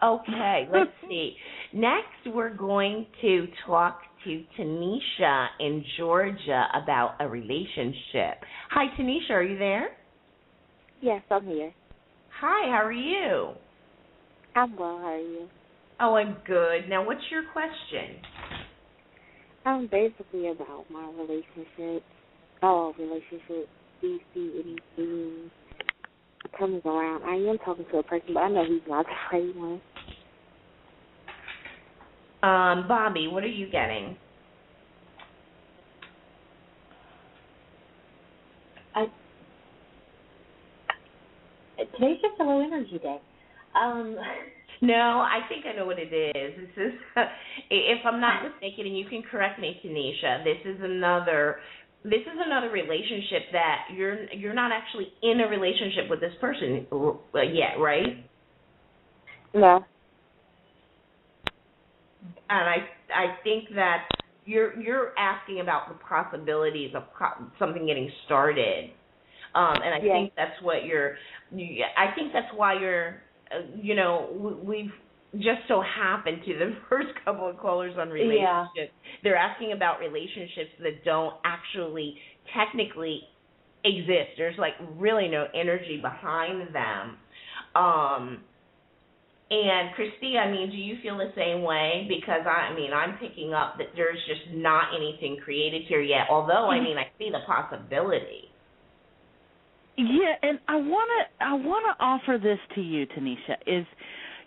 [0.04, 1.34] okay, let's see.
[1.72, 8.44] Next, we're going to talk to Tanisha in Georgia about a relationship.
[8.70, 9.88] Hi, Tanisha, are you there?
[11.00, 11.72] Yes, I'm here.
[12.40, 13.54] Hi, how are you?
[14.54, 14.98] I'm well.
[14.98, 15.48] How are you?
[15.98, 16.88] Oh, I'm good.
[16.88, 18.20] Now, what's your question?
[19.64, 22.04] Um, basically about my relationship.
[22.62, 23.68] Oh, relationship.
[24.00, 25.50] Do you see anything
[26.58, 27.22] coming around?
[27.24, 29.80] I am talking to a person, but I know he's not the right one.
[32.42, 34.16] Um, Bobby, what are you getting?
[38.96, 39.06] I
[41.78, 43.18] Today's just a low energy day.
[43.80, 44.16] Um,
[44.82, 46.68] No, I think I know what it is.
[46.76, 46.92] This is,
[47.70, 50.42] if I'm not mistaken, and you can correct me, Tanisha.
[50.42, 51.60] This is another,
[52.02, 56.84] this is another relationship that you're you're not actually in a relationship with this person
[57.32, 58.26] yet, right?
[59.54, 59.84] No.
[62.50, 62.76] And I
[63.14, 64.08] I think that
[64.44, 67.04] you're you're asking about the possibilities of
[67.56, 68.90] something getting started,
[69.54, 71.14] um, and I think that's what you're.
[71.54, 73.22] You, I think that's why you're.
[73.80, 74.90] You know, we've
[75.34, 78.92] just so happened to the first couple of callers on relationships.
[79.22, 82.16] They're asking about relationships that don't actually
[82.56, 83.22] technically
[83.84, 84.36] exist.
[84.36, 87.16] There's like really no energy behind them.
[87.74, 88.44] Um,
[89.50, 92.08] and Christy, I mean, do you feel the same way?
[92.08, 96.28] Because I, I mean, I'm picking up that there's just not anything created here yet.
[96.30, 98.48] Although, I mean, I see the possibility.
[99.96, 103.56] Yeah, and I want to I want to offer this to you, Tanisha.
[103.66, 103.86] Is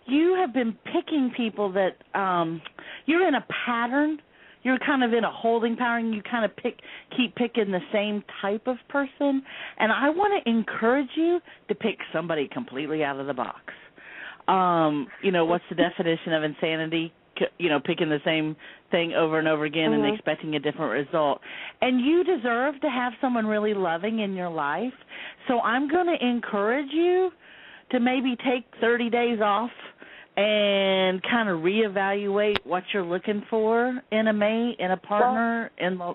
[0.06, 2.60] you have been picking people that um
[3.06, 4.18] you're in a pattern.
[4.62, 6.12] You're kind of in a holding pattern.
[6.12, 6.80] You kind of pick
[7.16, 9.42] keep picking the same type of person,
[9.78, 13.60] and I want to encourage you to pick somebody completely out of the box.
[14.48, 17.12] Um, you know, what's the definition of insanity?
[17.58, 18.56] You know, picking the same
[18.90, 20.04] thing over and over again Mhm.
[20.04, 21.40] and expecting a different result.
[21.80, 24.94] And you deserve to have someone really loving in your life.
[25.48, 27.32] So I'm going to encourage you
[27.90, 29.70] to maybe take 30 days off
[30.36, 35.96] and kind of reevaluate what you're looking for in a mate, in a partner, in
[35.98, 36.14] the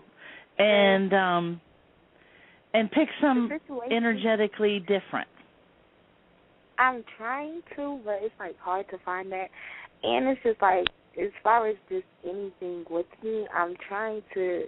[0.59, 1.61] and um
[2.73, 3.51] and pick some
[3.89, 5.27] energetically different.
[6.77, 9.49] I'm trying to, but it's like hard to find that.
[10.03, 10.87] And it's just like
[11.19, 14.63] as far as just anything with me, I'm trying to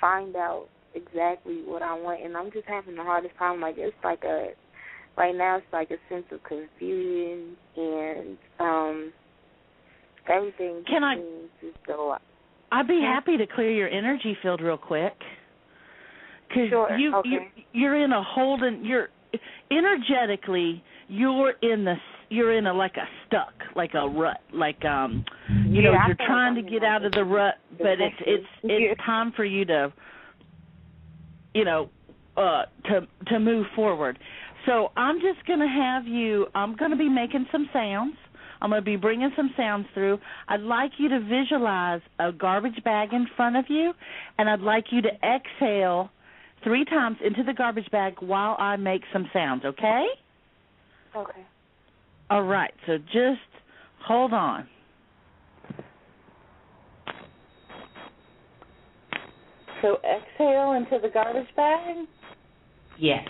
[0.00, 3.60] find out exactly what I want and I'm just having the hardest time.
[3.60, 4.48] Like it's like a
[5.16, 9.12] right now it's like a sense of confusion and um
[10.28, 11.16] everything Can I-
[11.66, 12.16] as though
[12.72, 15.14] I'd be happy to clear your energy field real quick.
[16.52, 17.28] Cuz Sure, you okay.
[17.28, 19.08] you're, you're in a holding you're
[19.70, 21.96] energetically you're in the
[22.30, 26.16] you're in a like a stuck, like a rut, like um you know, I you're
[26.16, 29.64] trying to get like out of the rut, but it's it's it's time for you
[29.66, 29.92] to
[31.54, 31.90] you know,
[32.36, 34.18] uh to to move forward.
[34.66, 38.14] So I'm just going to have you I'm going to be making some sounds.
[38.62, 40.18] I'm going to be bringing some sounds through.
[40.48, 43.92] I'd like you to visualize a garbage bag in front of you
[44.38, 46.10] and I'd like you to exhale
[46.62, 50.06] 3 times into the garbage bag while I make some sounds, okay?
[51.14, 51.44] Okay.
[52.34, 52.74] All right.
[52.88, 53.38] So just
[54.04, 54.66] hold on.
[59.80, 61.94] So exhale into the garbage bag.
[62.98, 63.24] Yes.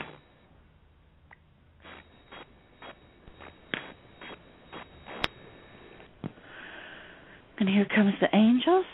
[7.58, 8.86] And here comes the angels.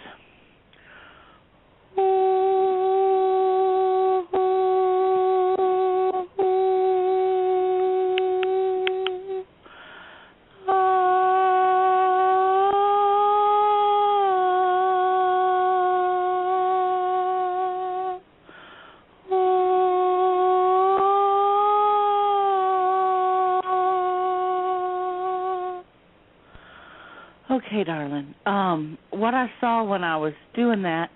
[27.50, 28.34] Okay, darling.
[28.46, 31.10] Um, what I saw when I was doing that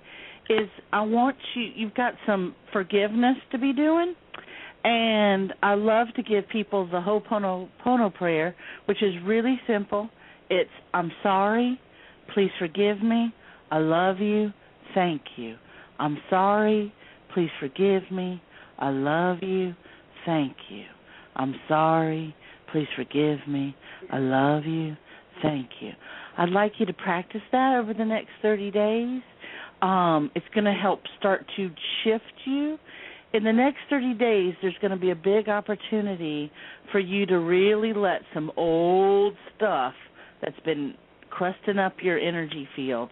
[0.51, 4.15] is I want you you've got some forgiveness to be doing
[4.83, 8.55] and I love to give people the Ho'oponopono prayer,
[8.87, 10.11] which is really simple.
[10.51, 11.81] It's I'm sorry,
[12.35, 13.33] please forgive me,
[13.71, 14.53] I love you,
[14.95, 15.57] thank you.
[15.99, 16.93] I'm sorry,
[17.33, 18.43] please forgive me,
[18.79, 19.75] I love you,
[20.27, 20.85] thank you.
[21.37, 22.35] I'm sorry,
[22.73, 23.75] please forgive me,
[24.11, 24.97] I love you,
[25.43, 25.93] thank you.
[26.37, 29.23] I'd like you to practice that over the next 30 days.
[29.83, 31.71] Um, it's going to help start to
[32.03, 32.79] shift you.
[33.33, 36.51] In the next 30 days, there's going to be a big opportunity
[36.93, 39.95] for you to really let some old stuff
[40.41, 40.95] that's been
[41.31, 43.11] crusting up your energy field.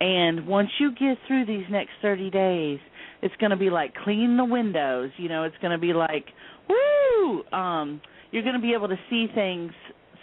[0.00, 2.78] And once you get through these next 30 days,
[3.22, 5.10] it's going to be like clean the windows.
[5.16, 6.26] You know, it's going to be like,
[6.68, 7.44] woo!
[7.52, 9.72] Um, you're going to be able to see things,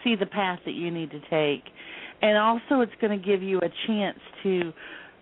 [0.04, 1.64] see the path that you need to take
[2.22, 4.72] and also it's going to give you a chance to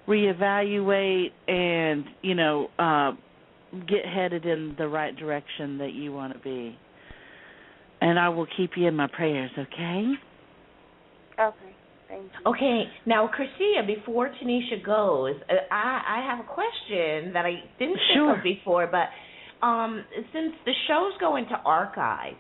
[0.08, 3.12] reevaluate and you know uh
[3.88, 6.78] get headed in the right direction that you want to be
[8.02, 10.14] and i will keep you in my prayers okay
[11.40, 11.76] Okay.
[12.08, 12.52] Thank you.
[12.52, 17.96] Okay, now, Christia, before Tanisha goes, uh, I, I have a question that I didn't
[17.96, 18.38] think Sure.
[18.38, 19.10] of before, but
[19.66, 22.34] um, since the shows go into archive,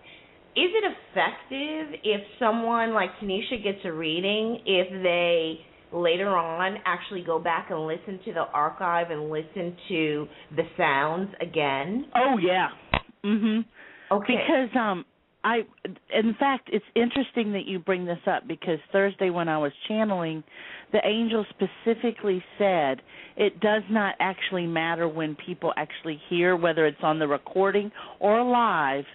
[0.57, 5.59] is it effective if someone like Tanisha gets a reading if they
[5.95, 11.29] later on actually go back and listen to the archive and listen to the sounds
[11.41, 12.05] again?
[12.15, 12.69] oh yeah
[13.23, 13.63] mhm
[14.11, 14.33] Okay.
[14.35, 15.05] because um
[15.43, 15.59] i
[16.13, 20.43] in fact it's interesting that you bring this up because thursday when i was channeling
[20.91, 23.01] the angel specifically said
[23.35, 28.43] it does not actually matter when people actually hear whether it's on the recording or
[28.43, 29.05] live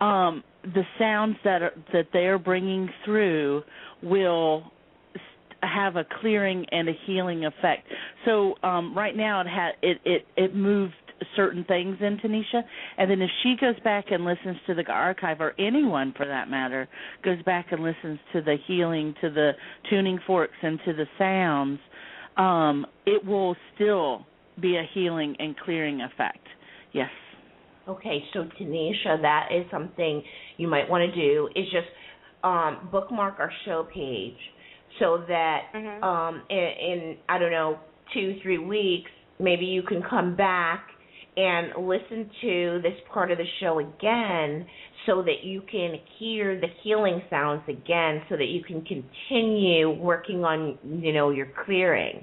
[0.00, 3.62] um the sounds that are that they're bringing through
[4.02, 4.64] will
[5.62, 7.86] have a clearing and a healing effect.
[8.24, 10.94] So um right now it had it it it moved
[11.34, 12.62] certain things in Tanisha
[12.98, 16.50] and then if she goes back and listens to the archive or anyone for that
[16.50, 16.86] matter
[17.24, 19.52] goes back and listens to the healing to the
[19.88, 21.80] tuning forks and to the sounds
[22.36, 24.26] um it will still
[24.60, 26.46] be a healing and clearing effect.
[26.92, 27.10] Yes.
[27.88, 30.22] Okay, so Tanisha, that is something
[30.56, 31.86] you might want to do is just
[32.42, 34.36] um, bookmark our show page
[34.98, 36.02] so that Mhm.
[36.02, 37.78] um, in, in I don't know
[38.12, 40.88] two three weeks maybe you can come back
[41.36, 44.66] and listen to this part of the show again
[45.04, 50.44] so that you can hear the healing sounds again so that you can continue working
[50.44, 52.22] on you know your clearing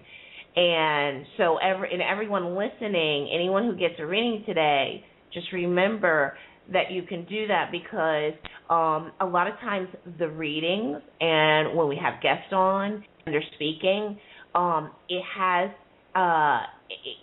[0.56, 5.04] and so every and everyone listening anyone who gets a reading today
[5.34, 6.36] just remember
[6.72, 8.34] that you can do that because
[8.70, 13.44] um, a lot of times the readings and when we have guests on and they're
[13.56, 14.18] speaking,
[14.56, 15.70] um, it has
[16.16, 16.62] uh,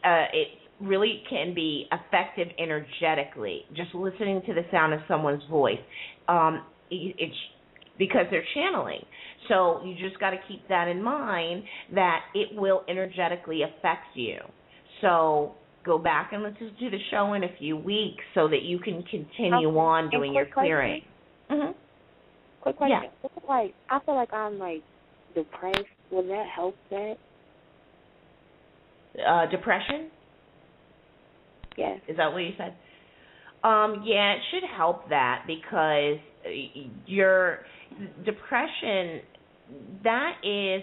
[0.04, 0.48] uh, it
[0.80, 3.62] really can be effective energetically.
[3.76, 5.78] Just listening to the sound of someone's voice,
[6.28, 7.36] um, it, it's
[7.98, 9.04] because they're channeling.
[9.48, 14.38] So you just got to keep that in mind that it will energetically affect you.
[15.02, 15.54] So
[15.84, 19.02] go back and listen to the show in a few weeks so that you can
[19.04, 19.78] continue Okay.
[19.78, 21.02] on doing your clearing.
[21.48, 21.70] hmm
[22.60, 23.00] Quick question.
[23.22, 23.28] Yeah.
[23.48, 24.82] Like I feel like I'm like
[25.34, 25.78] depressed.
[26.10, 27.16] Will that help that?
[29.26, 30.10] Uh, depression.
[31.76, 32.00] Yes.
[32.08, 32.74] Is that what you said?
[33.62, 36.50] Um, yeah, it should help that because uh,
[37.06, 37.60] your
[38.24, 39.20] depression
[40.04, 40.82] that is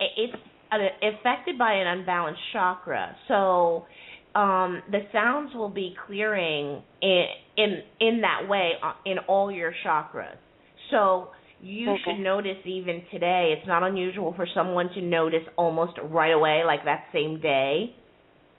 [0.00, 0.32] it's
[0.72, 0.76] uh,
[1.06, 3.14] affected by an unbalanced chakra.
[3.28, 3.86] So
[4.34, 7.24] um, the sounds will be clearing in
[7.56, 10.38] in in that way uh, in all your chakras.
[10.90, 12.00] So you Okay.
[12.04, 13.54] should notice even today.
[13.56, 17.96] It's not unusual for someone to notice almost right away, like that same day,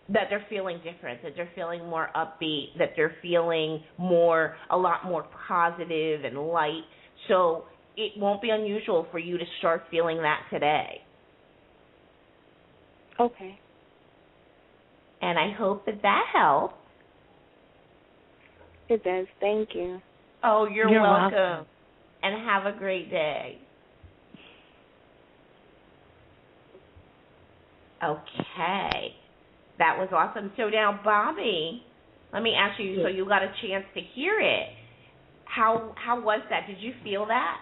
[0.09, 5.05] that they're feeling different, that they're feeling more upbeat, that they're feeling more a lot
[5.05, 6.84] more positive and light.
[7.28, 7.65] So
[7.95, 11.01] it won't be unusual for you to start feeling that today.
[13.19, 13.62] Okay.
[15.24, 16.76] And I hope that that helps.
[18.89, 19.26] It does.
[19.39, 20.01] Thank you.
[20.43, 21.32] Oh, you're, You're welcome.
[21.32, 21.65] welcome.
[22.24, 23.57] And have a great day.
[28.03, 29.15] Okay.
[29.80, 30.51] That was awesome.
[30.57, 31.84] So now, Bobby,
[32.34, 33.01] let me ask you.
[33.01, 34.67] So you got a chance to hear it.
[35.45, 36.67] How how was that?
[36.67, 37.57] Did you feel that?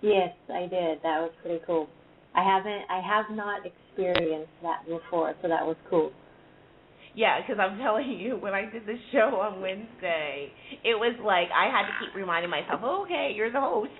[0.00, 0.98] Yes, I did.
[1.02, 1.88] That was pretty cool.
[2.34, 6.12] I haven't, I have not experienced that before, so that was cool.
[7.14, 10.52] Yeah, because I'm telling you, when I did the show on Wednesday,
[10.84, 13.90] it was like I had to keep reminding myself, okay, you're the host.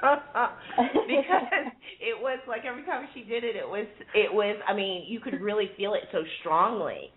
[0.02, 1.48] because
[2.00, 4.56] it was like every time she did it, it was it was.
[4.68, 7.12] I mean, you could really feel it so strongly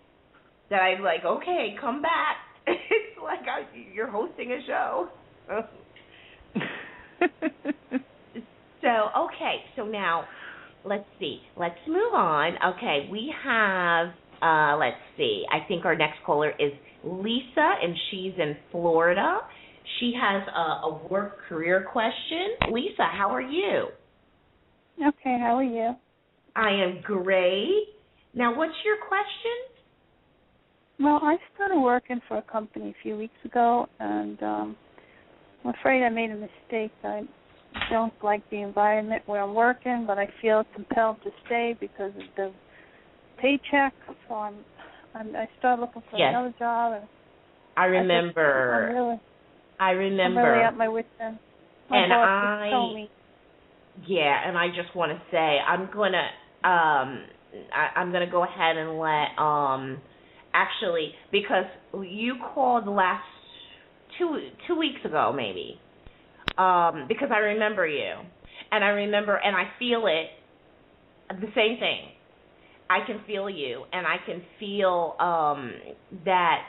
[0.69, 2.37] that I'm like, okay, come back.
[2.67, 5.09] It's like I, you're hosting a show.
[8.81, 10.25] So okay, so now
[10.83, 11.41] let's see.
[11.55, 12.53] Let's move on.
[12.75, 14.09] Okay, we have
[14.41, 15.43] uh let's see.
[15.51, 16.71] I think our next caller is
[17.03, 19.39] Lisa and she's in Florida.
[19.99, 22.71] She has a, a work career question.
[22.71, 23.87] Lisa, how are you?
[24.99, 25.95] Okay, how are you?
[26.55, 27.87] I am great.
[28.33, 29.71] Now, what's your question?
[30.99, 34.75] Well, I started working for a company a few weeks ago, and um,
[35.63, 36.91] I'm afraid I made a mistake.
[37.03, 37.23] I
[37.89, 42.23] don't like the environment where I'm working, but I feel compelled to stay because of
[42.37, 42.51] the
[43.41, 43.93] paycheck.
[44.27, 44.55] So I'm,
[45.15, 46.29] I'm I started looking for Yes.
[46.29, 47.03] another job, and
[47.75, 48.91] I I just- I'm remember.
[48.93, 49.19] really,
[49.79, 50.41] I I'm remember.
[50.51, 51.39] really at my wits end.
[51.89, 53.09] My And boss I- told me
[54.07, 56.27] Yeah, and I just want to say I'm gonna
[56.63, 57.25] um
[57.73, 60.01] I, I'm gonna go ahead and let um
[60.53, 61.65] actually because
[62.01, 63.23] you called last
[64.17, 65.79] two two weeks ago maybe
[66.57, 68.13] um because I remember you
[68.71, 70.27] and I remember and I feel it
[71.29, 71.99] the same thing
[72.91, 75.73] I can feel you and I can feel um
[76.25, 76.63] that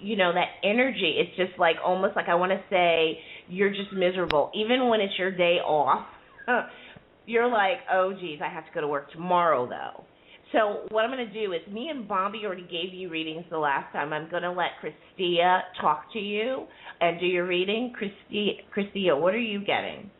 [0.00, 1.16] you know that energy.
[1.18, 4.50] It's just like almost like I want to say you're just miserable.
[4.54, 6.06] Even when it's your day off
[7.26, 10.04] you're like oh geez I have to go to work tomorrow though.
[10.52, 13.58] So what I'm going to do is me and Bobby already gave you readings the
[13.58, 14.12] last time.
[14.12, 16.66] I'm going to let Christia talk to you
[17.00, 17.92] and do your reading.
[17.98, 20.10] Christia Christia what are you getting?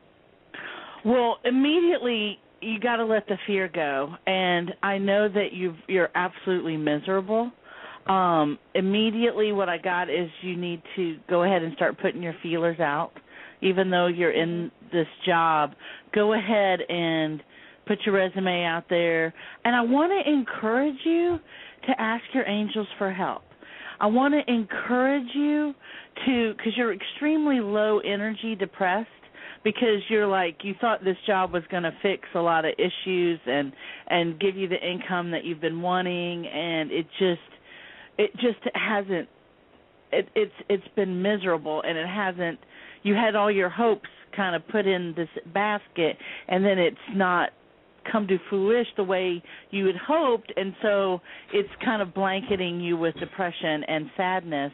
[1.05, 6.11] Well, immediately you got to let the fear go, and I know that you you're
[6.15, 7.51] absolutely miserable.
[8.07, 12.35] Um, immediately, what I got is you need to go ahead and start putting your
[12.43, 13.13] feelers out,
[13.63, 15.73] even though you're in this job.
[16.15, 17.43] Go ahead and
[17.87, 19.33] put your resume out there,
[19.65, 21.39] and I want to encourage you
[21.87, 23.43] to ask your angels for help.
[24.01, 25.75] I want to encourage you
[26.27, 29.09] to, because you're extremely low energy, depressed
[29.65, 33.41] because you're like you thought this job was going to fix a lot of issues
[33.47, 33.73] and
[34.09, 37.41] and give you the income that you've been wanting and it just
[38.19, 39.29] it just hasn't
[40.13, 42.59] it it's it's been miserable and it hasn't
[43.03, 46.17] you had all your hopes kind of put in this basket
[46.49, 47.51] and then it's not
[48.11, 51.21] come to fruition the way you had hoped and so
[51.53, 54.73] it's kind of blanketing you with depression and sadness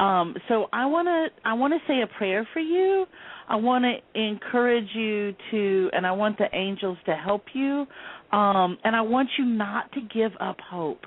[0.00, 3.06] um so i want to i want to say a prayer for you
[3.48, 7.86] I want to encourage you to, and I want the angels to help you,
[8.32, 11.04] um, and I want you not to give up hope.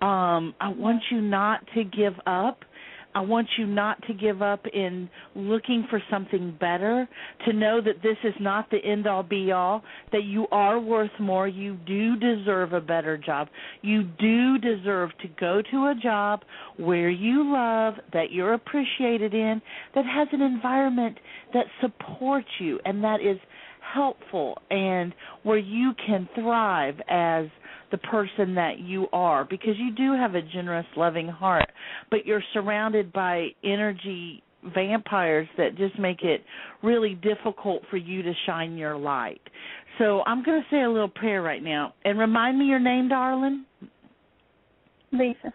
[0.00, 2.60] Um, I want you not to give up.
[3.14, 7.08] I want you not to give up in looking for something better,
[7.46, 11.10] to know that this is not the end all be all, that you are worth
[11.20, 11.46] more.
[11.46, 13.48] You do deserve a better job.
[13.82, 16.42] You do deserve to go to a job
[16.76, 19.62] where you love, that you're appreciated in,
[19.94, 21.18] that has an environment
[21.52, 23.38] that supports you and that is
[23.94, 27.46] helpful and where you can thrive as
[27.94, 31.70] the person that you are because you do have a generous loving heart
[32.10, 34.42] but you're surrounded by energy
[34.74, 36.42] vampires that just make it
[36.82, 39.40] really difficult for you to shine your light.
[39.98, 43.08] So i'm going to say a little prayer right now and remind me your name
[43.08, 43.64] darling.
[45.12, 45.52] Lisa.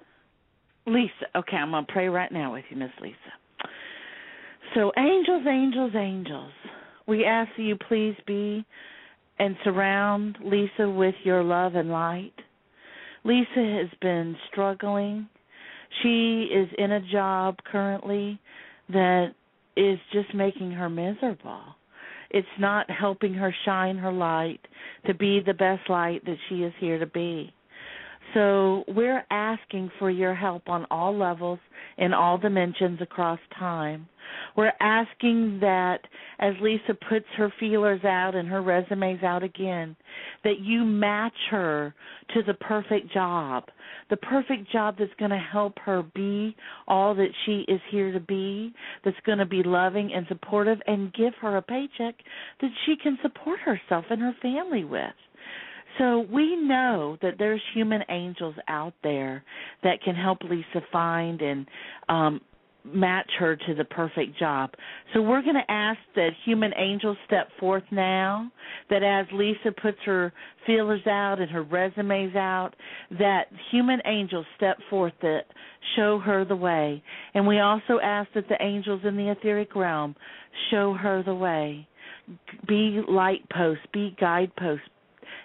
[0.88, 1.12] lisa.
[1.36, 3.16] Okay i'm going to pray right now with you miss lisa.
[4.76, 6.54] So angels angels angels
[7.06, 8.66] we ask that you please be
[9.40, 12.34] and surround Lisa with your love and light.
[13.24, 15.28] Lisa has been struggling.
[16.04, 18.40] She is in a job currently
[18.90, 19.34] that
[19.76, 21.62] is just making her miserable.
[22.32, 24.60] It's not helping her shine her light
[25.08, 27.54] to be the best light that she is here to be.
[28.34, 31.60] So we're asking for your help on all levels
[31.98, 34.08] in all dimensions across time.
[34.56, 36.00] We're asking that
[36.40, 39.96] as Lisa puts her feelers out and her resumes out again,
[40.44, 41.94] that you match her
[42.34, 43.66] to the perfect job,
[44.10, 46.56] the perfect job that's going to help her be
[46.88, 48.74] all that she is here to be,
[49.04, 52.16] that's going to be loving and supportive and give her a paycheck
[52.62, 55.14] that she can support herself and her family with.
[56.00, 59.43] So we know that there's human angels out there
[59.84, 61.68] that can help Lisa find and
[62.08, 62.41] um
[62.86, 64.72] match her to the perfect job.
[65.14, 68.52] So we're going to ask that human angels step forth now,
[68.89, 70.32] that as Lisa puts her
[70.66, 72.72] feelers out and her resumes out,
[73.12, 75.41] that human angels step forth that
[75.95, 77.04] show her the way.
[77.34, 80.16] And we also ask that the angels in the etheric realm
[80.72, 81.88] show her the way.
[82.68, 84.88] Be light posts, be guideposts,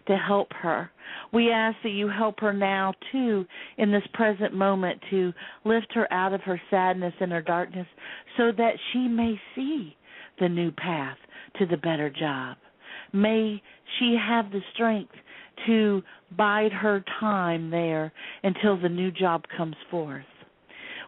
[0.07, 0.91] to help her.
[1.33, 3.47] We ask that you help her now, too,
[3.79, 5.33] in this present moment to
[5.65, 7.87] lift her out of her sadness and her darkness
[8.37, 9.97] so that she may see
[10.41, 11.19] the new path
[11.59, 12.57] to the better job.
[13.13, 13.63] May
[13.99, 15.15] she have the strength
[15.67, 16.03] to
[16.37, 20.25] bide her time there until the new job comes forth.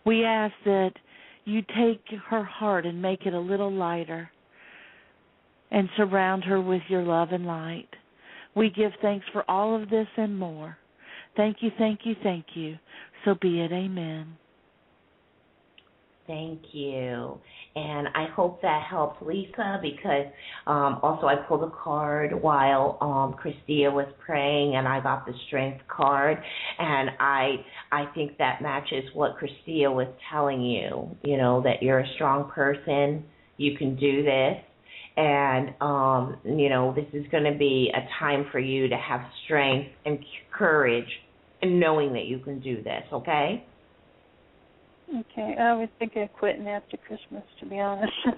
[0.05, 0.93] We ask that
[1.45, 4.31] you take her heart and make it a little lighter
[5.71, 7.89] and surround her with your love and light.
[8.57, 10.79] We give thanks for all of this and more.
[11.37, 12.79] Thank you, thank you, thank you.
[13.25, 13.71] So be it.
[13.71, 14.39] Amen.
[16.27, 17.39] Thank you.
[17.77, 20.27] And I hope that helped Lisa because
[20.67, 25.35] um, also I pulled a card while um, Christia was praying and I got the
[25.47, 26.39] strength card
[26.79, 32.01] and I I think that matches what Christia was telling you, you know, that you're
[32.01, 33.23] a strong person,
[33.57, 34.57] you can do this
[35.17, 39.21] and um, you know this is going to be a time for you to have
[39.45, 40.19] strength and
[40.53, 41.09] courage
[41.63, 43.67] and knowing that you can do this okay
[45.09, 48.13] Okay, I was thinking of quitting after Christmas, to be honest.
[48.27, 48.35] um,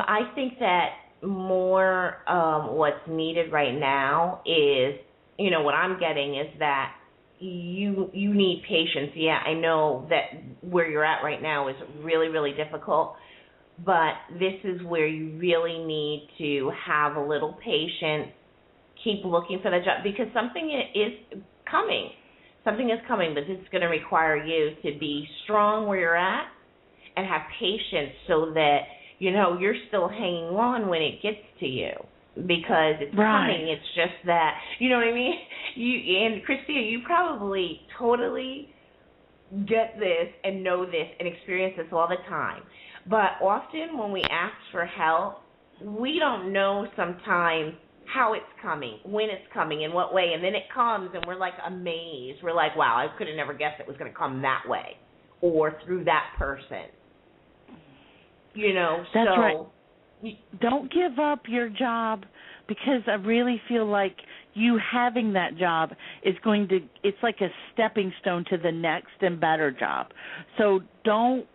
[0.00, 0.88] I think that
[1.22, 4.98] more um, what's needed right now is,
[5.38, 6.94] you know, what I'm getting is that
[7.38, 9.10] you you need patience.
[9.14, 13.16] Yeah, I know that where you're at right now is really really difficult,
[13.84, 18.30] but this is where you really need to have a little patience.
[19.02, 22.10] Keep looking for the job because something is coming.
[22.64, 26.16] Something is coming but this is going to require you to be strong where you're
[26.16, 26.46] at
[27.16, 28.80] and have patience so that
[29.18, 31.90] you know you're still hanging on when it gets to you
[32.36, 33.48] because it's right.
[33.48, 33.68] coming.
[33.68, 35.34] It's just that you know what i mean?
[35.74, 38.68] You and Christia you probably totally
[39.66, 42.62] get this and know this and experience this all the time
[43.08, 45.42] but often when we ask for help,
[45.84, 47.74] we don't know sometimes
[48.06, 51.38] how it's coming, when it's coming, in what way, and then it comes and we're
[51.38, 52.42] like amazed.
[52.42, 54.96] We're like, wow, I could have never guessed it was going to come that way
[55.40, 56.84] or through that person.
[58.54, 60.38] You know, That's so right.
[60.60, 62.24] Don't give up your job
[62.68, 64.16] because I really feel like
[64.54, 65.90] you having that job
[66.22, 70.08] is going to it's like a stepping stone to the next and better job.
[70.58, 71.46] So don't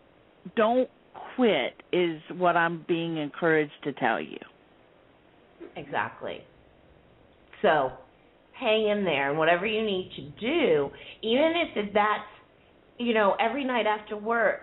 [0.55, 0.89] don't
[1.35, 4.37] quit is what I'm being encouraged to tell you.
[5.75, 6.39] Exactly.
[7.61, 7.91] So
[8.59, 10.89] hang in there and whatever you need to do,
[11.21, 12.23] even if that's,
[12.97, 14.61] you know, every night after work,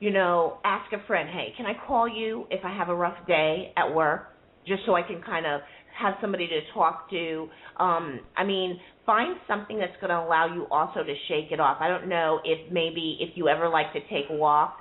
[0.00, 3.26] you know, ask a friend, hey, can I call you if I have a rough
[3.26, 4.32] day at work?
[4.66, 5.60] Just so I can kind of
[5.98, 7.48] have somebody to talk to.
[7.78, 11.78] Um, I mean, find something that's going to allow you also to shake it off.
[11.80, 14.80] I don't know if maybe if you ever like to take walks,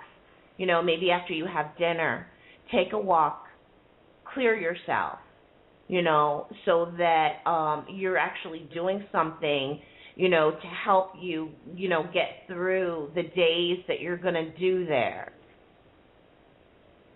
[0.58, 2.28] you know, maybe after you have dinner,
[2.72, 3.46] take a walk,
[4.34, 5.20] clear yourself,
[5.88, 9.80] you know, so that um you're actually doing something,
[10.16, 14.58] you know, to help you, you know, get through the days that you're going to
[14.58, 15.32] do there.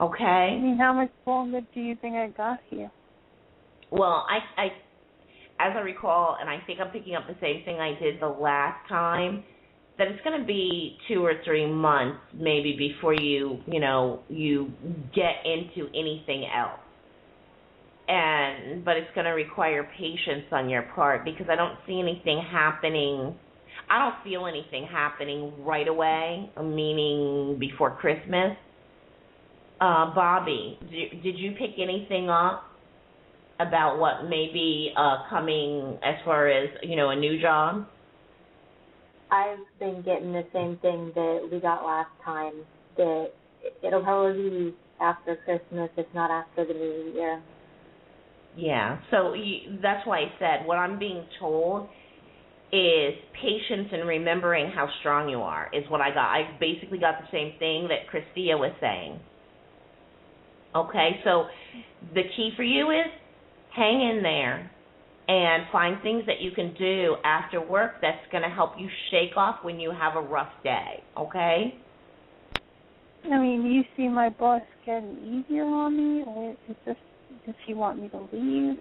[0.01, 0.23] Okay?
[0.23, 2.91] I mean, how much longer do you think I got here?
[3.91, 4.65] Well, I, I,
[5.59, 8.27] as I recall, and I think I'm picking up the same thing I did the
[8.27, 9.43] last time,
[9.99, 14.71] that it's going to be two or three months maybe before you, you know, you
[15.13, 16.79] get into anything else.
[18.07, 22.41] And but it's going to require patience on your part because I don't see anything
[22.49, 23.35] happening.
[23.89, 28.55] I don't feel anything happening right away, meaning before Christmas.
[29.81, 32.63] Uh, Bobby, did, did you pick anything up
[33.59, 37.85] about what may be uh, coming as far as you know a new job?
[39.31, 42.53] I've been getting the same thing that we got last time.
[42.97, 43.27] That
[43.83, 47.41] it'll probably be after Christmas, if not after the New Year.
[48.57, 48.99] Yeah.
[49.11, 51.87] So you, that's why I said what I'm being told
[52.71, 56.29] is patience and remembering how strong you are is what I got.
[56.29, 59.19] I basically got the same thing that Christia was saying.
[60.75, 61.45] Okay, so
[62.13, 63.07] the key for you is
[63.75, 64.69] hang in there
[65.29, 69.37] and find things that you can do after work that's going to help you shake
[69.37, 71.03] off when you have a rough day.
[71.15, 71.75] Okay?
[73.25, 76.95] I mean, do you see my boss getting easier on me, or is this
[77.45, 78.77] does he want me to leave?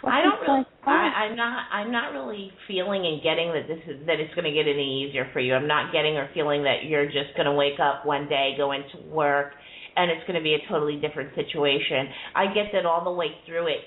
[0.00, 0.64] What's I don't really.
[0.86, 1.12] guy's?
[1.12, 1.66] I, I'm not.
[1.70, 5.04] I'm not really feeling and getting that this is that it's going to get any
[5.04, 5.54] easier for you.
[5.54, 8.72] I'm not getting or feeling that you're just going to wake up one day, go
[8.72, 9.52] into work,
[9.96, 12.08] and it's going to be a totally different situation.
[12.34, 13.84] I get that all the way through it.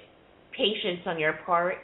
[0.56, 1.76] Patience on your part,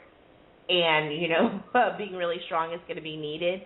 [0.68, 1.62] and you know,
[1.98, 3.60] being really strong is going to be needed.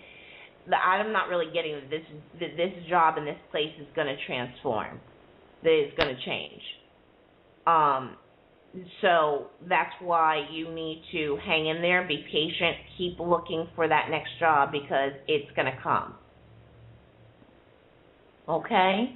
[0.68, 2.02] The, I'm not really getting that this
[2.40, 5.00] that this job in this place is going to transform.
[5.62, 6.62] That it's going to change.
[7.66, 8.16] Um,
[9.00, 14.08] so that's why you need to hang in there, be patient, keep looking for that
[14.10, 16.14] next job because it's going to come.
[18.48, 19.14] Okay?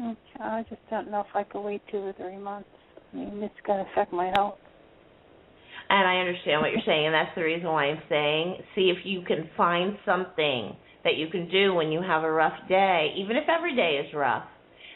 [0.00, 2.68] Okay, I just don't know if I could wait two or three months.
[3.12, 4.58] It's going to affect my health.
[5.88, 8.98] And I understand what you're saying, and that's the reason why I'm saying see if
[9.04, 13.36] you can find something that you can do when you have a rough day, even
[13.36, 14.44] if every day is rough,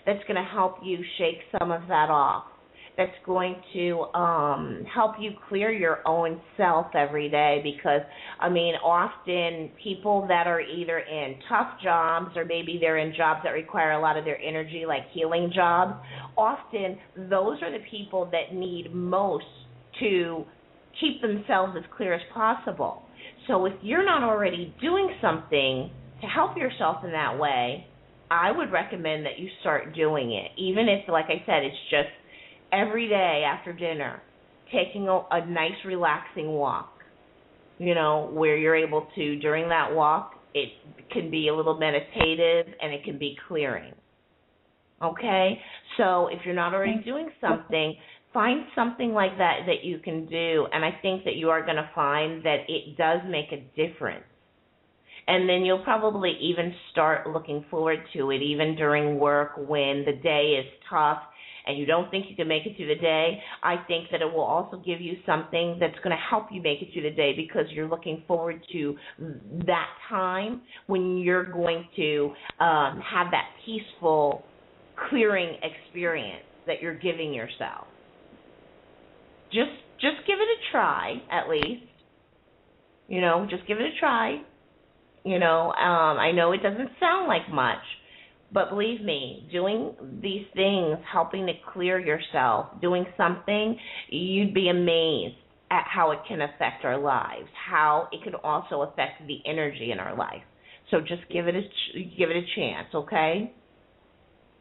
[0.06, 2.44] that's going to help you shake some of that off.
[2.96, 8.02] That's going to um help you clear your own self every day because
[8.38, 13.40] I mean often people that are either in tough jobs or maybe they're in jobs
[13.44, 15.94] that require a lot of their energy like healing jobs,
[16.36, 19.44] often those are the people that need most
[20.00, 20.44] to
[21.00, 23.02] keep themselves as clear as possible.
[23.48, 25.90] So if you're not already doing something
[26.20, 27.86] to help yourself in that way,
[28.30, 30.50] I would recommend that you start doing it.
[30.56, 32.08] Even if, like I said, it's just
[32.74, 34.22] every day after dinner,
[34.72, 36.90] taking a, a nice, relaxing walk.
[37.78, 40.68] You know, where you're able to, during that walk, it
[41.10, 43.92] can be a little meditative and it can be clearing.
[45.02, 45.58] Okay?
[45.96, 47.96] So if you're not already doing something,
[48.34, 51.76] find something like that that you can do and i think that you are going
[51.76, 54.24] to find that it does make a difference
[55.28, 60.18] and then you'll probably even start looking forward to it even during work when the
[60.20, 61.22] day is tough
[61.66, 64.26] and you don't think you can make it through the day i think that it
[64.26, 67.32] will also give you something that's going to help you make it through the day
[67.36, 68.96] because you're looking forward to
[69.66, 74.46] that time when you're going to um have that peaceful
[75.08, 77.86] clearing experience that you're giving yourself
[79.52, 81.86] just just give it a try at least.
[83.08, 84.42] You know, just give it a try.
[85.24, 87.82] You know, um, I know it doesn't sound like much,
[88.52, 93.78] but believe me, doing these things, helping to clear yourself, doing something,
[94.08, 95.36] you'd be amazed
[95.70, 99.98] at how it can affect our lives, how it can also affect the energy in
[99.98, 100.42] our life.
[100.90, 103.54] So just give it a ch- give it a chance, okay?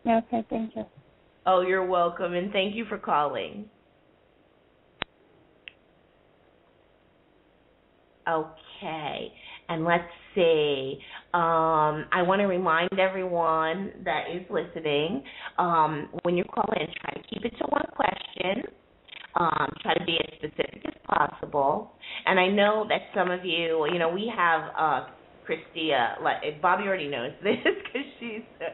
[0.08, 0.86] Okay, thank you.
[1.46, 3.70] Oh, you're welcome, and thank you for calling.
[8.28, 9.34] Okay,
[9.68, 10.04] and let's
[10.36, 11.00] see.
[11.34, 15.24] Um, I want to remind everyone that is listening
[15.58, 18.64] um, when you call in, try to keep it to one question.
[19.36, 21.94] Um, try to be as specific as possible.
[22.28, 25.08] And I know that some of you, you know, we have uh,
[25.48, 26.22] Christia.
[26.22, 28.44] Like Bobby already knows this because she's.
[28.62, 28.66] Uh,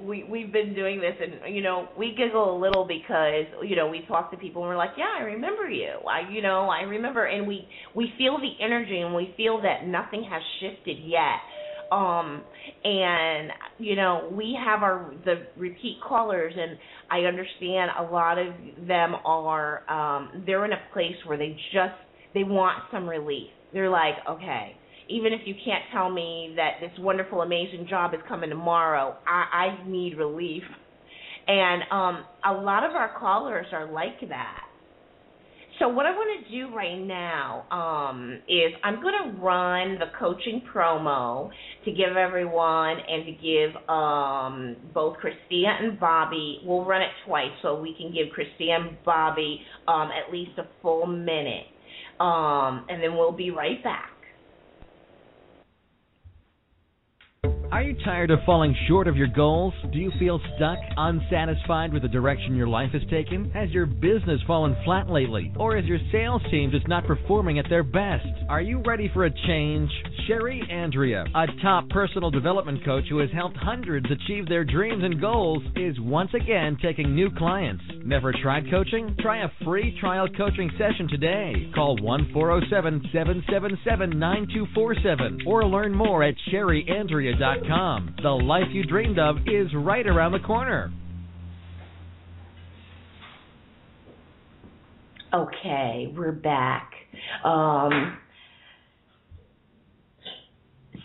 [0.00, 3.88] we we've been doing this, and you know, we giggle a little because you know
[3.88, 5.92] we talk to people and we're like, yeah, I remember you.
[6.08, 9.86] I you know I remember, and we we feel the energy and we feel that
[9.86, 11.40] nothing has shifted yet.
[11.92, 12.42] Um,
[12.84, 16.78] and you know we have our the repeat callers, and
[17.10, 18.54] I understand a lot of
[18.86, 21.94] them are um, they're in a place where they just
[22.34, 23.50] they want some relief.
[23.72, 24.76] They're like, okay
[25.08, 29.78] even if you can't tell me that this wonderful, amazing job is coming tomorrow, I,
[29.80, 30.62] I need relief.
[31.48, 34.62] And um, a lot of our callers are like that.
[35.78, 40.06] So what I want to do right now um, is I'm going to run the
[40.18, 41.50] coaching promo
[41.84, 46.60] to give everyone and to give um, both Christia and Bobby.
[46.64, 50.66] We'll run it twice so we can give Christia and Bobby um, at least a
[50.80, 51.66] full minute,
[52.20, 54.15] um, and then we'll be right back.
[57.72, 59.74] Are you tired of falling short of your goals?
[59.92, 63.50] Do you feel stuck, unsatisfied with the direction your life has taken?
[63.50, 65.52] Has your business fallen flat lately?
[65.58, 68.26] Or is your sales team just not performing at their best?
[68.48, 69.90] Are you ready for a change?
[70.28, 75.20] Sherry Andrea, a top personal development coach who has helped hundreds achieve their dreams and
[75.20, 77.82] goals, is once again taking new clients.
[78.04, 79.16] Never tried coaching?
[79.20, 81.70] Try a free trial coaching session today.
[81.74, 87.55] Call 1 407 777 9247 or learn more at sherryandrea.com.
[88.22, 90.92] The life you dreamed of is right around the corner.
[95.34, 96.90] Okay, we're back.
[97.44, 98.18] Um,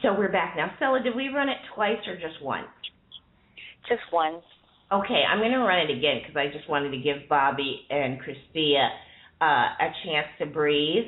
[0.02, 0.72] so we're back now.
[0.78, 2.68] Stella, did we run it twice or just once?
[3.88, 4.44] Just once.
[4.92, 8.20] Okay, I'm going to run it again because I just wanted to give Bobby and
[8.20, 8.90] Christia
[9.42, 11.06] uh, a chance to breathe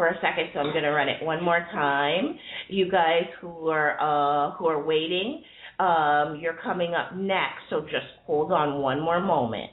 [0.00, 2.38] for a second, so I'm going to run it one more time.
[2.68, 5.42] You guys who are uh, who are waiting,
[5.78, 9.70] um, you're coming up next, so just hold on one more moment.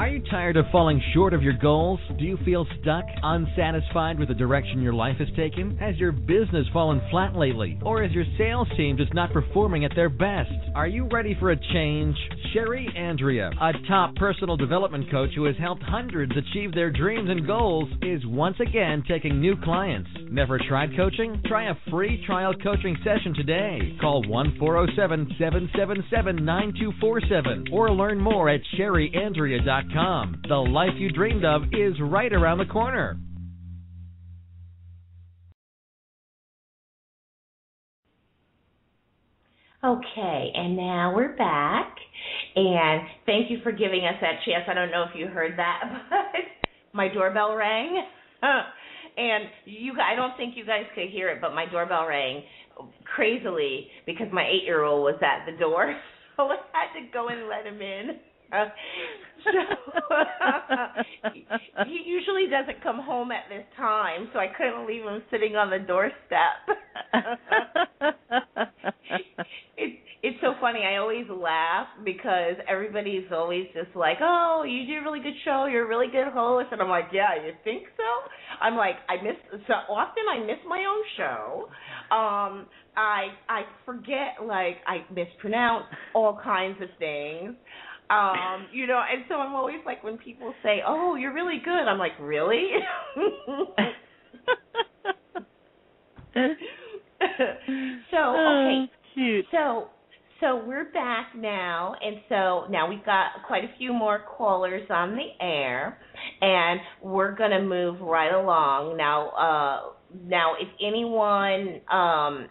[0.00, 2.00] Are you tired of falling short of your goals?
[2.18, 5.76] Do you feel stuck, unsatisfied with the direction your life has taken?
[5.76, 7.78] Has your business fallen flat lately?
[7.82, 10.52] Or is your sales team just not performing at their best?
[10.74, 12.16] Are you ready for a change?
[12.54, 17.46] Sherry Andrea, a top personal development coach who has helped hundreds achieve their dreams and
[17.46, 20.08] goals, is once again taking new clients.
[20.30, 21.42] Never tried coaching?
[21.46, 23.98] Try a free trial coaching session today.
[24.00, 29.89] Call 1 407 777 9247 or learn more at sherryandrea.com.
[29.92, 33.18] The life you dreamed of is right around the corner.
[39.82, 41.96] Okay, and now we're back.
[42.54, 44.64] And thank you for giving us that chance.
[44.68, 45.80] I don't know if you heard that,
[46.10, 46.40] but
[46.92, 48.04] my doorbell rang.
[49.16, 52.42] and you I don't think you guys could hear it, but my doorbell rang
[53.04, 55.96] crazily because my 8-year-old was at the door.
[56.36, 58.16] So I had to go and let him in.
[58.50, 59.50] So
[61.86, 65.70] he usually doesn't come home at this time, so I couldn't leave him sitting on
[65.70, 66.68] the doorstep.
[69.76, 70.80] it, it's so funny.
[70.84, 75.66] I always laugh because everybody's always just like, "Oh, you do a really good show.
[75.70, 78.30] You're a really good host," and I'm like, "Yeah, you think so?"
[78.60, 79.36] I'm like, I miss
[79.66, 80.22] so often.
[80.30, 81.68] I miss my own show.
[82.14, 87.54] Um, I I forget like I mispronounce all kinds of things
[88.10, 91.70] um, you know, and so I'm always like when people say, "Oh, you're really good,"
[91.70, 92.68] I'm like, "Really?"
[96.34, 99.46] so okay, oh, cute.
[99.52, 99.88] So
[100.40, 105.14] so we're back now, and so now we've got quite a few more callers on
[105.14, 105.98] the air,
[106.40, 109.28] and we're gonna move right along now.
[109.30, 109.92] Uh,
[110.24, 112.48] now, if anyone, um,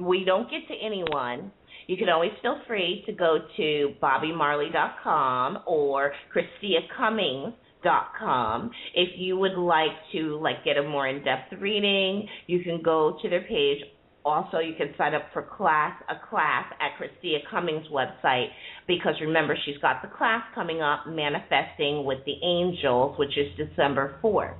[0.00, 1.50] we don't get to anyone
[1.86, 8.70] you can always feel free to go to bobbymarley.com or christiacummings.com.
[8.94, 13.28] If you would like to like get a more in-depth reading, you can go to
[13.28, 13.84] their page.
[14.24, 18.48] Also, you can sign up for class a class at Christia Cummings' website
[18.88, 24.18] because remember she's got the class coming up, manifesting with the angels, which is December
[24.20, 24.56] fourth.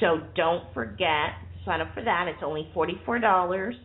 [0.00, 2.26] So don't forget sign up for that.
[2.28, 3.76] It's only forty four dollars.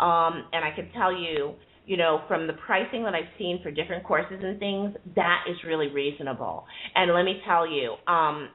[0.00, 1.54] Um, and I can tell you
[1.88, 5.56] you know, from the pricing that I've seen for different courses and things, that is
[5.66, 6.66] really reasonable.
[6.94, 8.50] And let me tell you, um,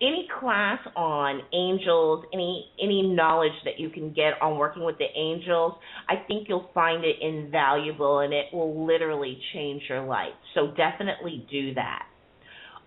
[0.00, 5.08] any class on angels, any any knowledge that you can get on working with the
[5.14, 5.74] angels,
[6.08, 10.32] I think you'll find it invaluable and it will literally change your life.
[10.54, 12.06] So definitely do that.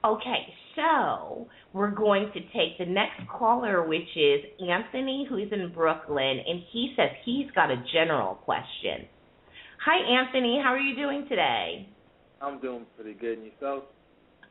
[0.04, 6.40] Okay, so we're going to take the next caller, which is Anthony, who's in Brooklyn,
[6.48, 9.08] and he says he's got a general question.
[9.86, 10.62] Hi, Anthony.
[10.64, 11.90] How are you doing today?
[12.42, 13.40] I'm doing pretty good.
[13.40, 13.84] And yourself?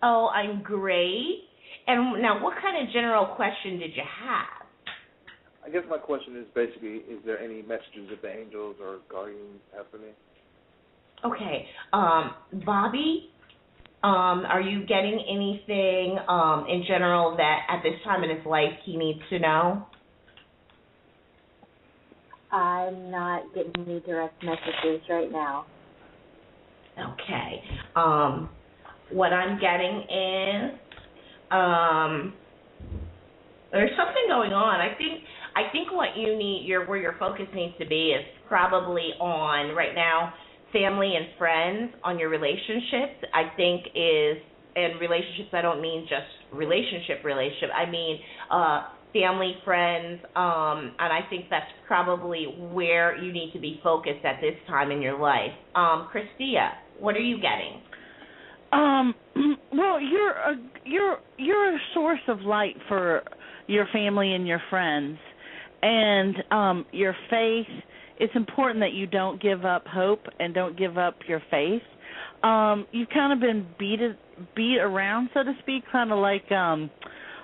[0.02, 1.44] Oh, I'm great.
[1.86, 4.66] And now, what kind of general question did you have?
[5.64, 9.60] I guess my question is basically: Is there any messages that the angels or guardians
[9.74, 10.10] have for me?
[11.24, 12.34] Okay, um,
[12.66, 13.30] Bobby,
[14.02, 18.72] um, are you getting anything um, in general that at this time in his life
[18.84, 19.86] he needs to know?
[22.52, 25.66] I'm not getting any direct messages right now.
[26.98, 27.62] Okay.
[27.96, 28.50] Um,
[29.10, 30.78] what I'm getting is
[31.50, 32.34] um,
[33.72, 34.80] there's something going on.
[34.80, 35.24] I think
[35.56, 39.74] I think what you need your where your focus needs to be is probably on
[39.74, 40.34] right now
[40.72, 43.24] family and friends on your relationships.
[43.32, 44.36] I think is
[44.76, 47.70] and relationships I don't mean just relationship relationship.
[47.74, 48.18] I mean
[48.50, 48.82] uh
[49.12, 54.40] family, friends, um, and I think that's probably where you need to be focused at
[54.40, 55.52] this time in your life.
[55.74, 57.82] Um, Christia, what are you getting?
[58.72, 59.14] Um,
[59.72, 60.54] well, you're a
[60.84, 63.22] you're you're a source of light for
[63.66, 65.18] your family and your friends,
[65.82, 67.66] and um, your faith.
[68.18, 71.82] It's important that you don't give up hope and don't give up your faith.
[72.42, 74.00] Um, you've kind of been beat
[74.54, 76.90] beat around, so to speak, kind of like um,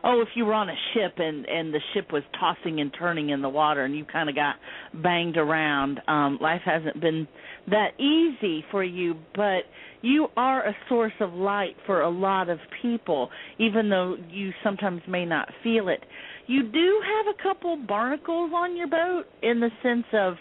[0.05, 3.31] oh, if you were on a ship and and the ship was tossing and turning
[3.31, 4.57] in the water and you kind of got
[5.03, 6.01] banged around.
[6.09, 7.27] Um, life hasn't been
[7.71, 9.63] that easy for you, but
[10.03, 15.03] you are a source of light for a lot of people, even though you sometimes
[15.09, 16.05] may not feel it.
[16.47, 20.35] You do have a couple barnacles on your boat in the sense of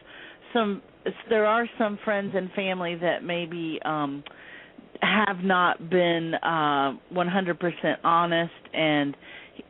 [0.53, 0.81] some
[1.29, 4.23] there are some friends and family that maybe um
[5.01, 9.15] have not been uh 100% honest and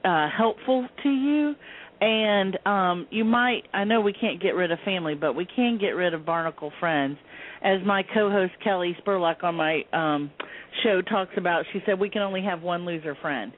[0.03, 1.55] uh helpful to you
[1.99, 5.77] and um you might I know we can't get rid of family but we can
[5.79, 7.17] get rid of barnacle friends
[7.63, 10.31] as my co-host Kelly Spurlock on my um
[10.83, 13.51] show talks about she said we can only have one loser friend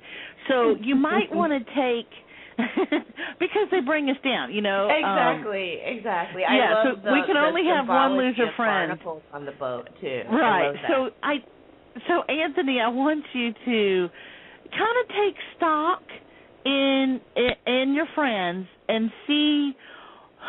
[0.48, 2.10] so you might want to take
[3.40, 4.90] because they bring us down, you know.
[4.92, 6.44] Exactly, um, exactly.
[6.44, 8.90] I yeah, so the, we can only have one loser friend.
[8.90, 10.22] Barnacles on the boat too.
[10.30, 10.76] Right.
[10.76, 11.36] I So I,
[12.08, 14.10] so Anthony, I want you to
[14.72, 16.02] kind of take stock
[16.66, 17.20] in,
[17.66, 19.74] in your friends and see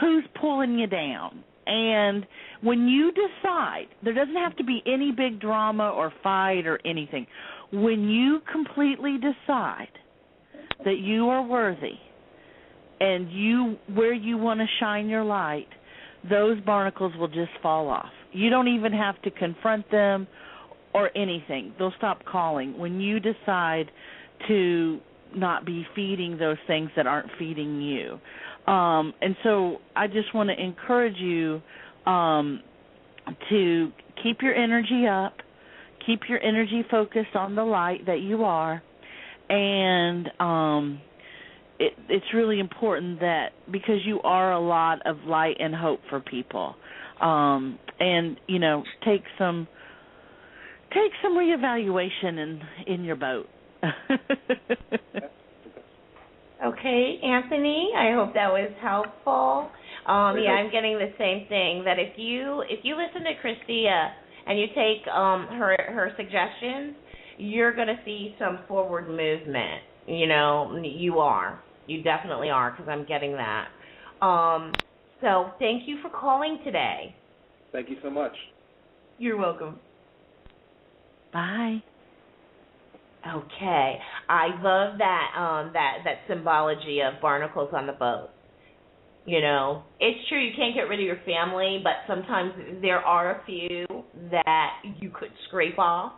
[0.01, 1.45] who's pulling you down.
[1.67, 2.27] And
[2.63, 7.27] when you decide, there doesn't have to be any big drama or fight or anything.
[7.73, 9.89] When you completely decide
[10.85, 11.99] that you are worthy
[13.01, 15.69] and you where you want to shine your light,
[16.29, 18.11] those barnacles will just fall off.
[18.33, 20.27] You don't even have to confront them
[20.93, 21.73] or anything.
[21.79, 23.91] They'll stop calling when you decide
[24.49, 25.01] to
[25.35, 28.19] not be feeding those things that aren't feeding you.
[28.73, 31.63] Um and so I just want to encourage you
[32.07, 32.61] um
[33.49, 35.35] to keep your energy up,
[36.05, 38.83] keep your energy focused on the light that you are
[39.51, 41.01] and um
[41.79, 46.21] it it's really important that because you are a lot of light and hope for
[46.21, 46.77] people
[47.21, 49.67] um and you know take some
[50.93, 53.51] take some reevaluation in in your boat
[56.65, 59.73] Okay, Anthony, I hope that was helpful.
[60.07, 64.11] Um, yeah, I'm getting the same thing that if you if you listen to Christia
[64.47, 66.97] and you take um her her suggestions,
[67.39, 69.83] you're going to see some forward movement.
[70.07, 71.65] You know, you are.
[71.87, 73.69] You definitely are because I'm getting that.
[74.25, 74.83] Um,
[75.23, 77.17] so thank you for calling today.
[77.73, 78.37] Thank you so much.
[79.17, 79.81] You're welcome.
[81.33, 81.83] Bye.
[83.27, 83.99] Okay,
[84.31, 88.31] I love that um that that symbology of barnacles on the boat.
[89.27, 93.33] You know, it's true you can't get rid of your family, but sometimes there are
[93.33, 93.87] a few
[94.31, 96.13] that you could scrape off.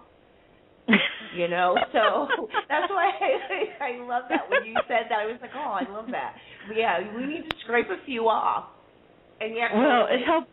[1.36, 2.28] you know, so
[2.68, 5.18] that's why I, I love that when you said that.
[5.18, 6.34] I was like, oh, I love that.
[6.74, 8.66] Yeah, we need to scrape a few off.
[9.40, 10.48] And yet, well, it helps.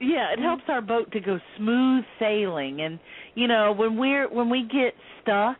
[0.00, 2.98] Yeah, it helps our boat to go smooth sailing, and
[3.36, 5.58] you know when we're when we get stuck,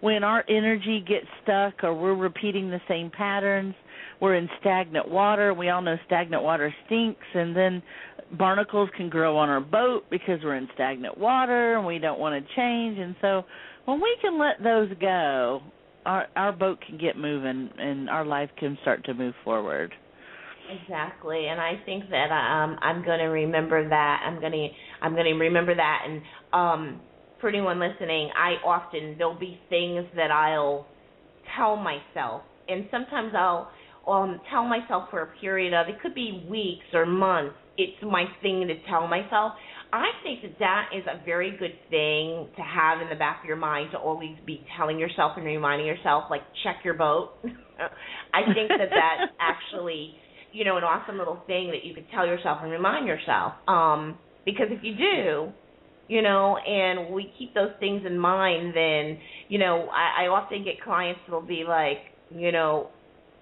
[0.00, 3.74] when our energy gets stuck, or we're repeating the same patterns,
[4.20, 5.54] we're in stagnant water.
[5.54, 7.82] We all know stagnant water stinks, and then
[8.38, 12.34] barnacles can grow on our boat because we're in stagnant water and we don't want
[12.34, 12.98] to change.
[12.98, 13.44] And so
[13.84, 15.60] when we can let those go,
[16.06, 19.92] our our boat can get moving and our life can start to move forward.
[20.82, 24.22] Exactly, and I think that um I'm going to remember that.
[24.24, 24.68] I'm going to
[25.00, 27.00] I'm going to remember that and um
[27.42, 30.86] for anyone listening, I often there'll be things that I'll
[31.54, 33.70] tell myself and sometimes I'll
[34.06, 37.54] um tell myself for a period of it could be weeks or months.
[37.78, 39.52] It's my thing to tell myself.
[39.92, 43.46] I think that that is a very good thing to have in the back of
[43.46, 47.32] your mind to always be telling yourself and reminding yourself, like, check your boat.
[47.44, 50.14] I think that that's actually,
[50.52, 53.52] you know, an awesome little thing that you could tell yourself and remind yourself.
[53.68, 55.52] Um, because if you do,
[56.12, 60.62] you know, and we keep those things in mind, then, you know, I, I often
[60.62, 62.90] get clients that'll be like, you know,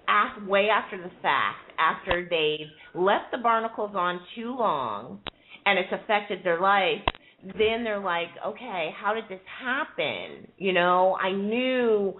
[0.07, 5.19] ask way after the fact, after they've left the barnacles on too long
[5.65, 7.03] and it's affected their life,
[7.43, 10.47] then they're like, okay, how did this happen?
[10.57, 12.13] You know, I knew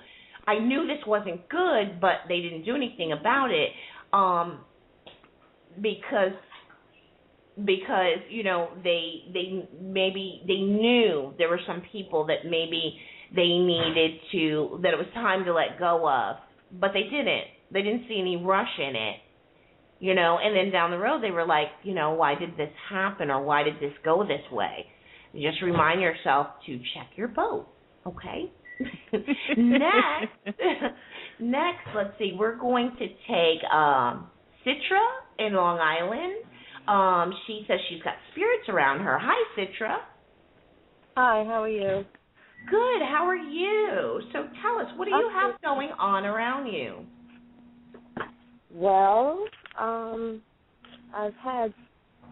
[0.45, 3.69] I knew this wasn't good, but they didn't do anything about it.
[4.11, 4.65] Um
[5.81, 6.33] because
[7.65, 12.97] because you know they they maybe they knew there were some people that maybe
[13.35, 16.37] they needed to that it was time to let go of
[16.79, 17.45] but they didn't.
[17.71, 19.17] They didn't see any rush in it
[19.99, 20.39] you know?
[20.43, 23.43] And then down the road they were like you know why did this happen or
[23.43, 24.85] why did this go this way?
[25.33, 27.67] Just remind yourself to check your boat
[28.05, 28.51] okay?
[29.57, 30.31] Next
[31.39, 34.27] next let's see we're going to take um
[34.65, 35.05] citra
[35.39, 36.33] in long island
[36.87, 39.97] um she says she's got spirits around her hi citra
[41.17, 42.05] Hi, how are you?
[42.69, 47.05] good how are you so tell us what do you have going on around you
[48.73, 49.43] Well,
[49.79, 50.41] um,
[51.13, 51.73] I've had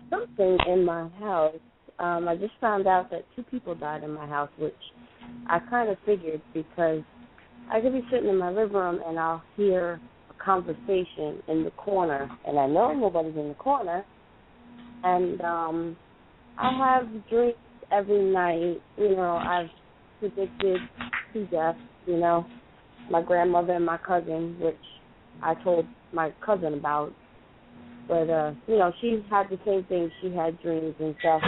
[0.09, 1.55] something in my house.
[1.99, 4.73] Um, I just found out that two people died in my house, which
[5.47, 7.01] I kind of figured because
[7.71, 11.71] I could be sitting in my living room and I'll hear a conversation in the
[11.75, 14.05] corner, and I know nobody's in the corner.
[15.03, 15.97] And um,
[16.57, 17.55] I have dreams
[17.91, 18.81] every night.
[18.97, 19.69] You know, I've
[20.19, 20.77] predicted
[21.33, 21.79] two deaths.
[22.05, 22.45] You know,
[23.09, 24.75] my grandmother and my cousin, which
[25.41, 27.13] I told my cousin about.
[28.07, 30.11] But uh, you know, she's had the same thing.
[30.21, 31.41] She had dreams and stuff.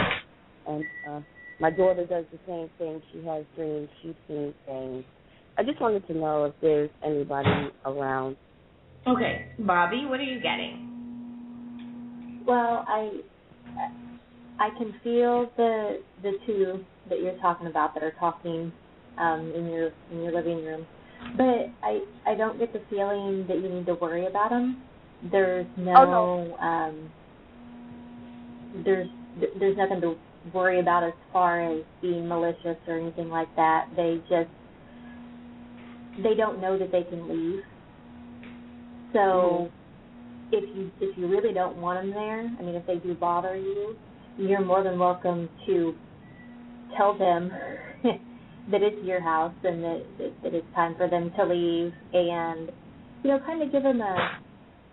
[0.66, 1.20] And uh
[1.60, 3.00] my daughter does the same thing.
[3.12, 5.04] She has dreams, she's seen things.
[5.58, 8.36] I just wanted to know if there's anybody around.
[9.06, 10.88] okay bobby what are you getting
[12.46, 13.10] Well, I
[14.58, 18.72] I can feel the the two that you're talking about that are talking
[19.18, 20.86] um, in your in your living room,
[21.36, 24.82] but I I don't get the feeling that you need to worry about them.
[25.30, 27.10] There's no, Oh, um
[28.84, 29.08] there's
[29.58, 30.16] there's nothing to
[30.52, 33.88] worry about as far as being malicious or anything like that.
[33.96, 34.50] They just
[36.22, 37.62] they don't know that they can leave.
[39.12, 39.70] So
[40.52, 43.56] if you if you really don't want them there, I mean if they do bother
[43.56, 43.96] you,
[44.38, 45.94] you're more than welcome to
[46.96, 47.50] tell them
[48.70, 52.70] that it's your house and that, that that it's time for them to leave and
[53.24, 54.40] you know kind of give them a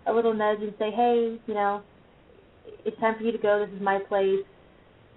[0.06, 1.82] a little nudge and say hey you know
[2.84, 3.64] it's time for you to go.
[3.64, 4.44] This is my place.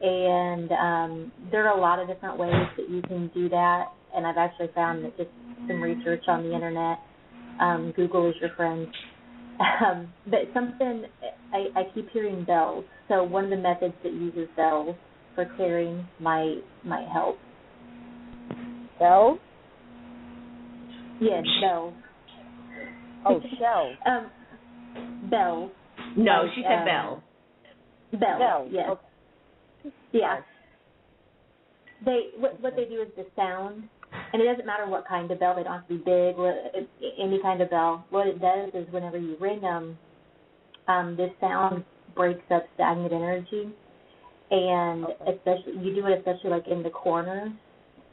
[0.02, 3.86] And um there are a lot of different ways that you can do that.
[4.16, 5.30] And I've actually found that just
[5.68, 7.00] some research on the internet
[7.60, 8.88] um Google is your friend
[9.60, 11.06] um, but something
[11.54, 12.86] I, I keep hearing bells.
[13.08, 14.96] So one of the methods that uses bells
[15.36, 17.38] for clearing might might help.
[19.00, 19.40] Bells?
[21.20, 21.94] Yes, bells.
[23.26, 23.96] Oh, shells.
[24.06, 25.72] Um, bells.
[26.18, 27.24] no Like, she said um, bell
[28.12, 28.40] Bells.
[28.40, 28.70] Bells.
[28.72, 28.90] Yes.
[28.90, 29.96] Okay.
[30.12, 30.40] Yeah.
[32.06, 33.90] They what what they do is the sound,
[34.32, 35.56] and it doesn't matter what kind of bell.
[35.56, 36.36] They don't have to be big.
[37.20, 38.06] Any kind of bell.
[38.10, 39.98] What it does is whenever you ring them,
[40.88, 41.84] um, this sound
[42.16, 43.70] breaks up stagnant energy,
[44.52, 47.52] and especially you do it especially like in the corners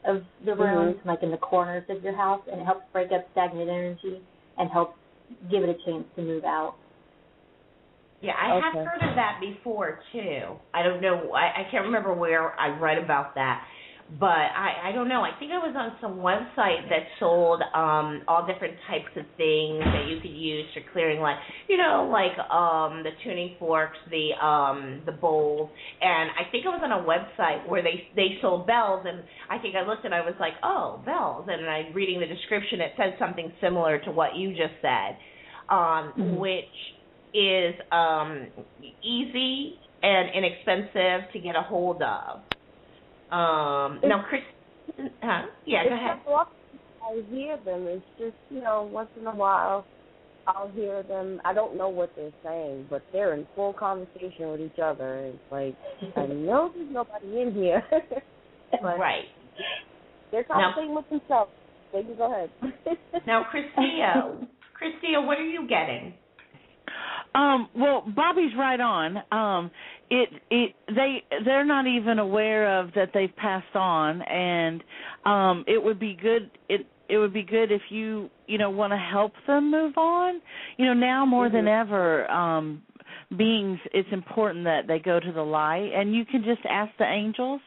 [0.07, 3.25] of the rooms, like in the corners of your house, and it helps break up
[3.33, 4.21] stagnant energy
[4.57, 4.97] and helps
[5.51, 6.75] give it a chance to move out.
[8.21, 10.55] Yeah, I have heard of that before too.
[10.73, 11.31] I don't know.
[11.33, 13.63] I, I can't remember where I read about that,
[14.19, 15.21] but I I don't know.
[15.21, 19.79] I think I was on some website that sold um all different types of things
[19.79, 21.37] that you could use for clearing, like
[21.69, 26.69] you know, like um the tuning forks, the um the bowls, and I think I
[26.69, 30.13] was on a website where they they sold bells, and I think I looked and
[30.13, 34.11] I was like, oh, bells, and I reading the description, it said something similar to
[34.11, 35.17] what you just said,
[35.69, 36.37] um, Mhm.
[36.39, 36.75] which
[37.33, 38.51] is um
[39.01, 42.41] easy and inexpensive to get a hold of.
[43.31, 44.41] Um now Chris
[45.23, 45.43] huh?
[45.65, 46.17] Yeah, go ahead.
[47.03, 47.87] I hear them.
[47.87, 49.85] It's just, you know, once in a while
[50.47, 51.41] I'll hear them.
[51.45, 55.25] I don't know what they're saying, but they're in full conversation with each other.
[55.25, 55.75] It's like,
[56.15, 57.83] I know there's nobody in here.
[58.81, 59.25] Right.
[60.31, 61.51] they're conversating with themselves.
[61.91, 62.49] They can go ahead.
[63.27, 64.47] Now Christia
[64.81, 66.13] Christia, what are you getting?
[67.33, 69.17] Um, well, Bobby's right on.
[69.31, 69.71] Um,
[70.09, 74.83] it it they they're not even aware of that they've passed on, and
[75.25, 78.91] um, it would be good it it would be good if you you know want
[78.91, 80.41] to help them move on.
[80.77, 81.55] You know now more mm-hmm.
[81.55, 82.81] than ever, um,
[83.37, 87.05] beings it's important that they go to the light, and you can just ask the
[87.05, 87.61] angels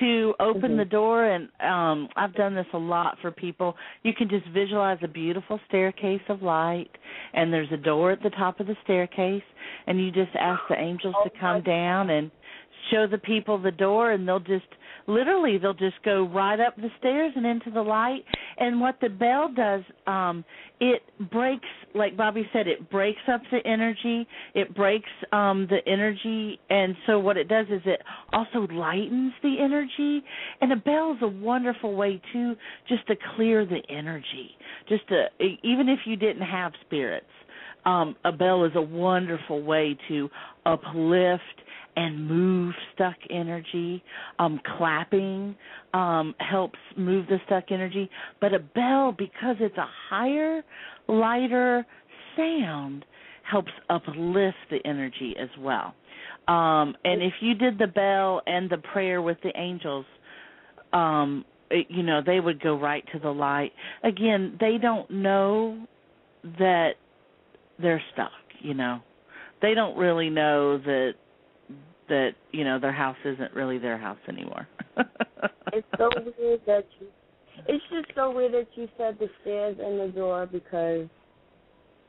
[0.00, 0.78] to open mm-hmm.
[0.78, 3.74] the door and um I've done this a lot for people.
[4.02, 6.90] You can just visualize a beautiful staircase of light
[7.34, 9.42] and there's a door at the top of the staircase
[9.86, 12.30] and you just ask the angels to come down and
[12.90, 14.66] show the people the door and they'll just
[15.06, 18.24] literally they'll just go right up the stairs and into the light.
[18.58, 20.44] And what the bell does um
[20.80, 24.26] it breaks like bobby said it breaks up the energy.
[24.54, 26.58] It breaks um the energy.
[26.70, 28.00] And so what it does is it
[28.32, 30.24] also lightens the energy.
[30.60, 32.54] And a bell is a wonderful way too
[32.88, 34.50] just to clear the energy.
[34.88, 37.26] Just to even if you didn't have spirits
[37.84, 40.28] um a bell is a wonderful way to
[40.64, 41.42] uplift
[41.96, 44.02] and move stuck energy.
[44.38, 45.56] Um, clapping
[45.94, 48.08] um, helps move the stuck energy.
[48.40, 50.62] But a bell, because it's a higher,
[51.08, 51.86] lighter
[52.36, 53.04] sound,
[53.42, 55.94] helps uplift the energy as well.
[56.48, 60.04] Um, and if you did the bell and the prayer with the angels,
[60.92, 63.72] um, it, you know, they would go right to the light.
[64.04, 65.86] Again, they don't know
[66.58, 66.90] that
[67.80, 68.30] they're stuck,
[68.60, 69.00] you know.
[69.62, 71.14] They don't really know that
[72.08, 74.68] that you know their house isn't really their house anymore.
[75.72, 77.06] it's so weird that you.
[77.68, 81.08] It's just so weird that you said the stairs and the door because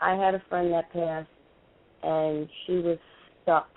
[0.01, 1.29] I had a friend that passed
[2.03, 2.97] and she was
[3.43, 3.69] stuck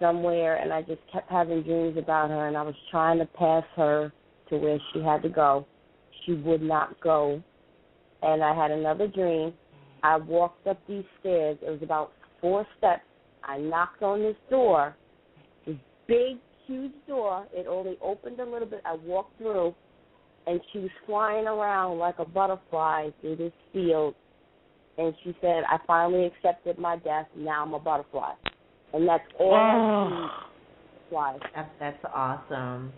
[0.00, 3.64] somewhere and I just kept having dreams about her and I was trying to pass
[3.76, 4.12] her
[4.48, 5.66] to where she had to go.
[6.24, 7.42] She would not go.
[8.22, 9.52] And I had another dream.
[10.02, 11.58] I walked up these stairs.
[11.60, 13.02] It was about four steps.
[13.44, 14.96] I knocked on this door
[16.06, 17.46] big, huge door.
[17.52, 18.82] It only opened a little bit.
[18.84, 19.74] I walked through,
[20.46, 24.14] and she was flying around like a butterfly through this field.
[24.98, 27.26] And she said, "I finally accepted my death.
[27.36, 28.32] Now I'm a butterfly."
[28.92, 30.28] And that's all oh.
[31.10, 31.38] Why?
[31.54, 32.92] That's, that's awesome.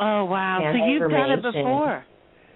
[0.00, 0.72] Oh wow!
[0.72, 2.04] so you've done it before.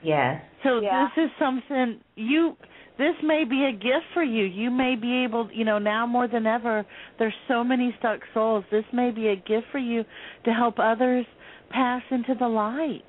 [0.03, 0.43] Yes.
[0.65, 1.09] So yeah.
[1.15, 2.57] this is something you
[2.97, 4.45] this may be a gift for you.
[4.45, 6.87] You may be able, you know, now more than ever,
[7.19, 8.65] there's so many stuck souls.
[8.71, 10.05] This may be a gift for you
[10.45, 11.27] to help others
[11.71, 13.03] pass into the light.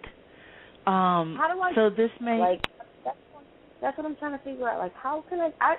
[0.88, 1.74] Um, how do I?
[1.76, 2.62] So this may like
[3.04, 3.18] that's,
[3.82, 4.80] that's what I'm trying to figure out.
[4.80, 5.50] Like, how can I?
[5.62, 5.76] I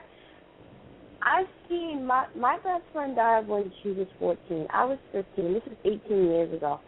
[1.22, 4.66] I've seen my my best friend died when she was 14.
[4.72, 5.52] I was 15.
[5.52, 6.80] This is 18 years ago.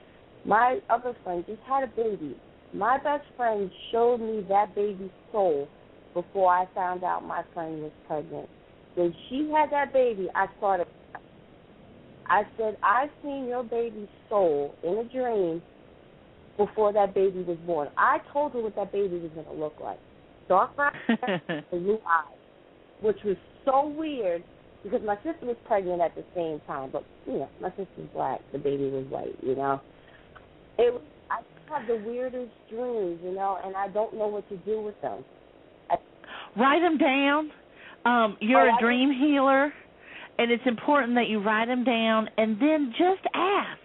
[0.44, 2.36] My other friend just had a baby.
[2.72, 5.68] My best friend showed me that baby's soul
[6.14, 8.48] before I found out my friend was pregnant.
[8.94, 10.86] When she had that baby, I started.
[12.28, 15.62] I said, I've seen your baby's soul in a dream
[16.58, 17.88] before that baby was born.
[17.96, 19.98] I told her what that baby was going to look like.
[20.48, 20.92] Dark brown
[21.70, 22.36] blue eyes,
[23.00, 24.42] which was so weird
[24.82, 26.90] because my sister was pregnant at the same time.
[26.92, 28.40] But, you know, my sister's black.
[28.52, 29.80] The baby was white, you know.
[30.78, 31.00] It
[31.30, 31.40] I
[31.70, 35.24] have the weirdest dreams, you know, and I don't know what to do with them.
[36.56, 37.50] Write them down.
[38.04, 39.72] Um, you're oh, a dream healer,
[40.38, 43.78] and it's important that you write them down and then just ask.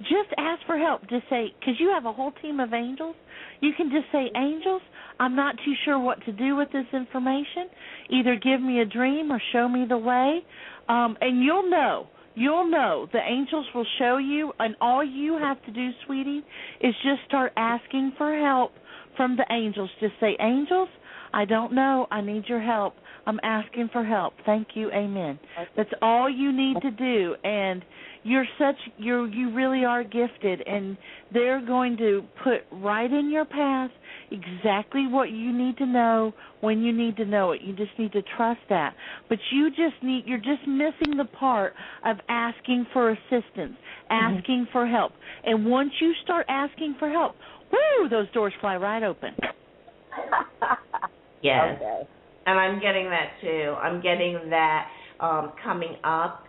[0.00, 1.02] Just ask for help.
[1.02, 3.14] Just say, because you have a whole team of angels,
[3.60, 4.82] you can just say, Angels,
[5.20, 7.70] I'm not too sure what to do with this information.
[8.10, 10.40] Either give me a dream or show me the way.
[10.88, 12.08] Um, and you'll know.
[12.34, 13.06] You'll know.
[13.12, 16.42] The angels will show you, and all you have to do, sweetie,
[16.80, 18.72] is just start asking for help
[19.16, 19.90] from the angels.
[20.00, 20.88] Just say, Angels,
[21.32, 22.06] I don't know.
[22.10, 22.94] I need your help.
[23.26, 24.34] I'm asking for help.
[24.44, 24.90] Thank you.
[24.90, 25.38] Amen.
[25.76, 27.84] That's all you need to do and
[28.24, 29.26] you're such You're.
[29.26, 30.96] you really are gifted and
[31.32, 33.90] they're going to put right in your path
[34.30, 37.62] exactly what you need to know when you need to know it.
[37.62, 38.94] You just need to trust that.
[39.28, 44.12] But you just need you're just missing the part of asking for assistance, mm-hmm.
[44.12, 44.72] asking mm-hmm.
[44.72, 45.12] for help.
[45.44, 47.34] And once you start asking for help,
[47.72, 49.34] whoo, those doors fly right open.
[51.42, 51.76] Yes.
[51.76, 52.08] Okay.
[52.46, 53.74] And I'm getting that too.
[53.80, 54.86] I'm getting that
[55.20, 56.44] um coming up.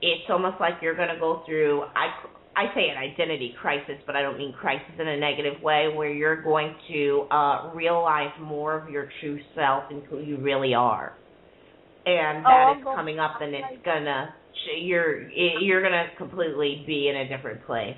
[0.00, 2.08] It's almost like you're going to go through I
[2.56, 6.10] I say an identity crisis, but I don't mean crisis in a negative way where
[6.10, 11.18] you're going to uh realize more of your true self and who you really are.
[12.06, 14.28] And that oh, is coming up and it's going to
[14.80, 17.96] you're you're going to completely be in a different place.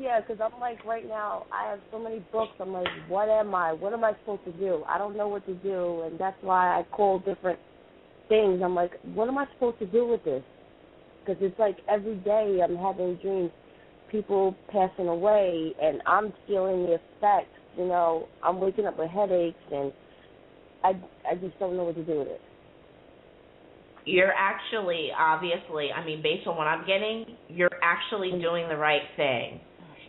[0.00, 2.52] Yeah, because I'm like right now, I have so many books.
[2.58, 3.74] I'm like, what am I?
[3.74, 4.82] What am I supposed to do?
[4.88, 7.58] I don't know what to do, and that's why I call different
[8.26, 8.62] things.
[8.64, 10.42] I'm like, what am I supposed to do with this?
[11.20, 13.50] Because it's like every day I'm having dreams,
[14.10, 17.52] people passing away, and I'm feeling the effects.
[17.76, 19.92] You know, I'm waking up with headaches, and
[20.82, 20.92] I
[21.30, 22.40] I just don't know what to do with it.
[24.06, 28.40] You're actually, obviously, I mean, based on what I'm getting, you're actually mm-hmm.
[28.40, 29.60] doing the right thing.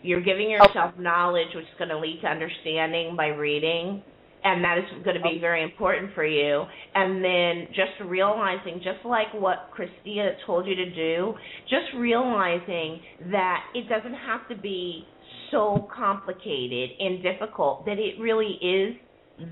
[0.02, 0.64] You're giving oh.
[0.64, 4.02] yourself knowledge, which is going to lead to understanding by reading
[4.44, 5.40] and that is going to be oh.
[5.40, 6.64] very important for you.
[6.94, 11.34] And then just realizing, just like what Christia told you to do,
[11.68, 13.00] just realizing
[13.30, 15.06] that it doesn't have to be
[15.50, 18.96] so complicated and difficult, that it really is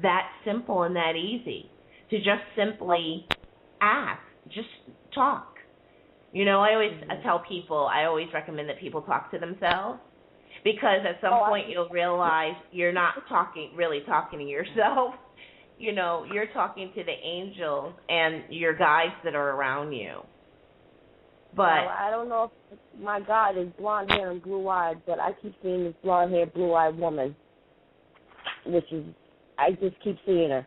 [0.02, 1.70] that simple and that easy
[2.10, 3.26] to just simply
[3.80, 4.68] ask, just
[5.14, 5.56] talk.
[6.32, 10.00] You know, I always I tell people, I always recommend that people talk to themselves
[10.64, 15.14] because at some oh, point you'll realize you're not talking really talking to yourself.
[15.78, 20.18] You know you're talking to the angels and your guides that are around you.
[21.56, 25.18] But well, i don't know if my god is blonde hair and blue eyed but
[25.18, 27.34] i keep seeing this blonde hair blue eyed woman
[28.66, 29.06] which is
[29.58, 30.66] i just keep seeing her.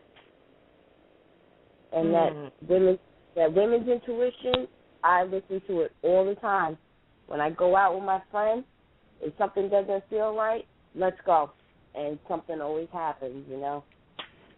[1.92, 2.12] And mm.
[2.12, 2.98] that women
[3.36, 4.66] that women's intuition
[5.04, 6.76] i listen to it all the time.
[7.28, 8.64] When i go out with my friends
[9.20, 11.50] if something doesn't feel right, let's go.
[11.94, 13.84] And something always happens, you know.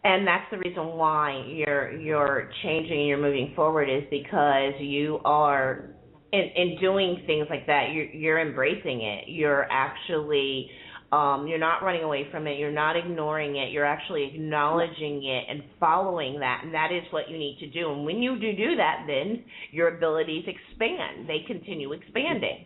[0.03, 5.19] And that's the reason why you're you're changing, and you're moving forward, is because you
[5.25, 5.89] are
[6.31, 7.91] in in doing things like that.
[7.93, 9.25] You're you're embracing it.
[9.27, 10.69] You're actually
[11.11, 12.59] um, you're not running away from it.
[12.59, 13.71] You're not ignoring it.
[13.71, 16.61] You're actually acknowledging it and following that.
[16.63, 17.91] And that is what you need to do.
[17.91, 21.27] And when you do do that, then your abilities expand.
[21.27, 22.65] They continue expanding.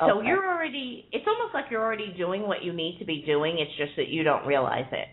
[0.00, 0.28] So okay.
[0.28, 3.76] you're already it's almost like you're already doing what you need to be doing, it's
[3.76, 5.08] just that you don't realize it.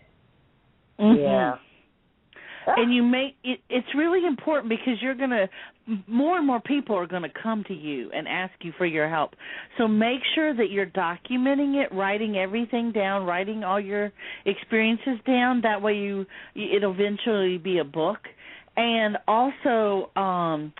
[1.00, 1.22] Mm-hmm.
[1.22, 1.56] Yeah.
[2.68, 5.48] And you make it it's really important because you're going to
[6.08, 9.08] more and more people are going to come to you and ask you for your
[9.08, 9.34] help.
[9.78, 14.12] So make sure that you're documenting it, writing everything down, writing all your
[14.46, 18.18] experiences down that way you it'll eventually be a book
[18.76, 20.72] and also um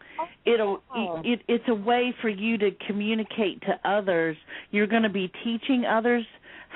[0.45, 1.21] it'll oh.
[1.25, 4.37] it, it's a way for you to communicate to others
[4.71, 6.25] you're going to be teaching others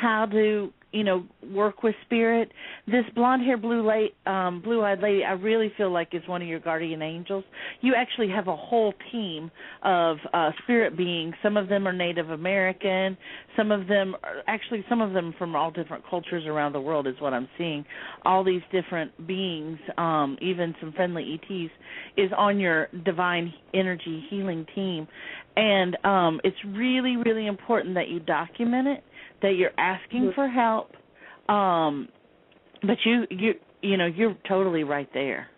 [0.00, 2.50] how to you know work with spirit.
[2.86, 6.42] This blonde hair blue light um blue eyed lady i really feel like is one
[6.42, 7.44] of your guardian angels.
[7.80, 9.50] You actually have a whole team
[9.84, 11.34] of uh spirit beings.
[11.42, 13.16] Some of them are native american.
[13.56, 17.06] Some of them are actually some of them from all different cultures around the world
[17.06, 17.84] is what i'm seeing.
[18.24, 21.72] All these different beings um even some friendly ets
[22.16, 25.06] is on your divine energy healing team.
[25.56, 29.04] And um it's really really important that you document it
[29.42, 30.90] that you're asking for help
[31.48, 32.08] um
[32.82, 33.52] but you you
[33.82, 35.48] you know you're totally right there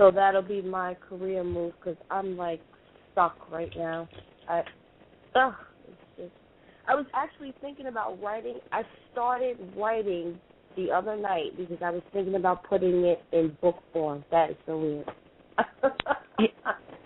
[0.00, 2.62] So that'll be my career move because I'm like
[3.12, 4.08] stuck right now.
[4.48, 4.60] I,
[5.34, 5.52] ugh,
[5.86, 6.32] it's just.
[6.88, 8.60] I was actually thinking about writing.
[8.72, 10.40] I started writing
[10.74, 14.24] the other night because I was thinking about putting it in book form.
[14.30, 15.10] That is so weird.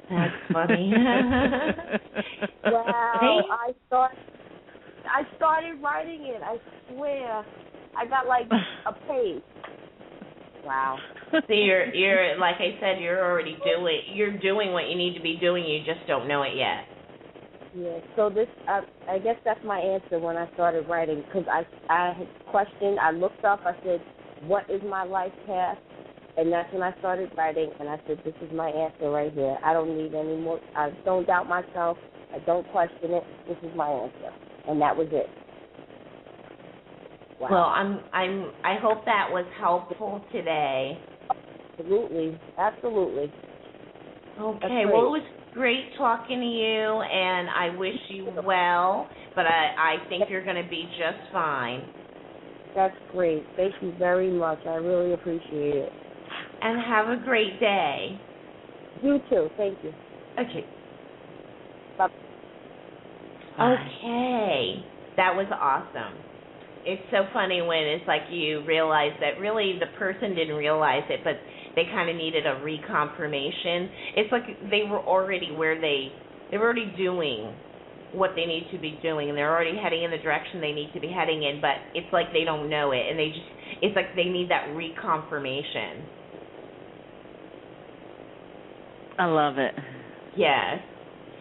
[0.08, 0.92] That's funny.
[2.66, 4.12] wow, I thought
[5.06, 6.42] I started writing it.
[6.42, 6.56] I
[6.88, 7.44] swear,
[7.96, 8.46] I got like
[8.86, 9.42] a page.
[10.64, 10.98] Wow.
[11.48, 15.22] See, you're you're like I said, you're already doing you're doing what you need to
[15.22, 15.64] be doing.
[15.64, 16.84] You just don't know it yet.
[17.74, 17.98] Yeah.
[18.16, 22.14] So this, uh, I guess that's my answer when I started writing because I I
[22.16, 22.98] had questioned.
[23.00, 23.60] I looked up.
[23.66, 24.00] I said,
[24.46, 25.78] "What is my life path?"
[26.36, 27.70] And that's when I started writing.
[27.80, 29.58] And I said, "This is my answer right here.
[29.62, 30.60] I don't need any more.
[30.74, 31.98] I don't doubt myself.
[32.32, 33.24] I don't question it.
[33.46, 34.32] This is my answer."
[34.66, 35.30] And that was it.
[37.38, 37.48] Wow.
[37.50, 41.04] Well, I'm I'm I hope that was helpful today.
[41.78, 43.32] Absolutely, absolutely.
[44.38, 45.22] Okay, well it was
[45.52, 49.10] great talking to you, and I wish you well.
[49.34, 51.90] But I I think you're going to be just fine.
[52.74, 53.46] That's great.
[53.56, 54.66] Thank you very much.
[54.66, 55.92] I really appreciate it.
[56.62, 58.22] And have a great day.
[59.02, 59.50] You too.
[59.56, 59.94] Thank you.
[60.38, 60.68] Okay.
[63.60, 64.86] Okay,
[65.16, 66.24] that was awesome.
[66.84, 71.20] It's so funny when it's like you realize that really the person didn't realize it,
[71.24, 71.36] but
[71.76, 73.88] they kind of needed a reconfirmation.
[74.16, 76.12] It's like they were already where they
[76.50, 77.56] they were already doing
[78.10, 80.92] what they need to be doing, and they're already heading in the direction they need
[80.94, 81.60] to be heading in.
[81.60, 83.46] But it's like they don't know it, and they just
[83.82, 86.06] it's like they need that reconfirmation.
[89.18, 89.74] I love it.
[90.34, 90.80] Yes.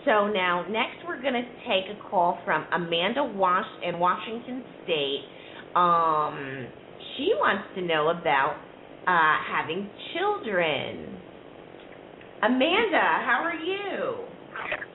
[0.06, 5.24] So now, next we're going to take a call from Amanda Wash in Washington State.
[5.76, 6.68] Um,
[7.16, 8.58] she wants to know about
[9.08, 11.22] uh, having children.
[12.44, 14.28] Amanda, how are you?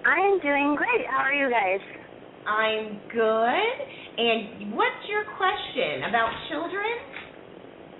[0.04, 1.06] I'm doing great.
[1.08, 1.80] How are you guys?
[2.46, 3.74] I'm good.
[4.18, 6.92] And what's your question about children?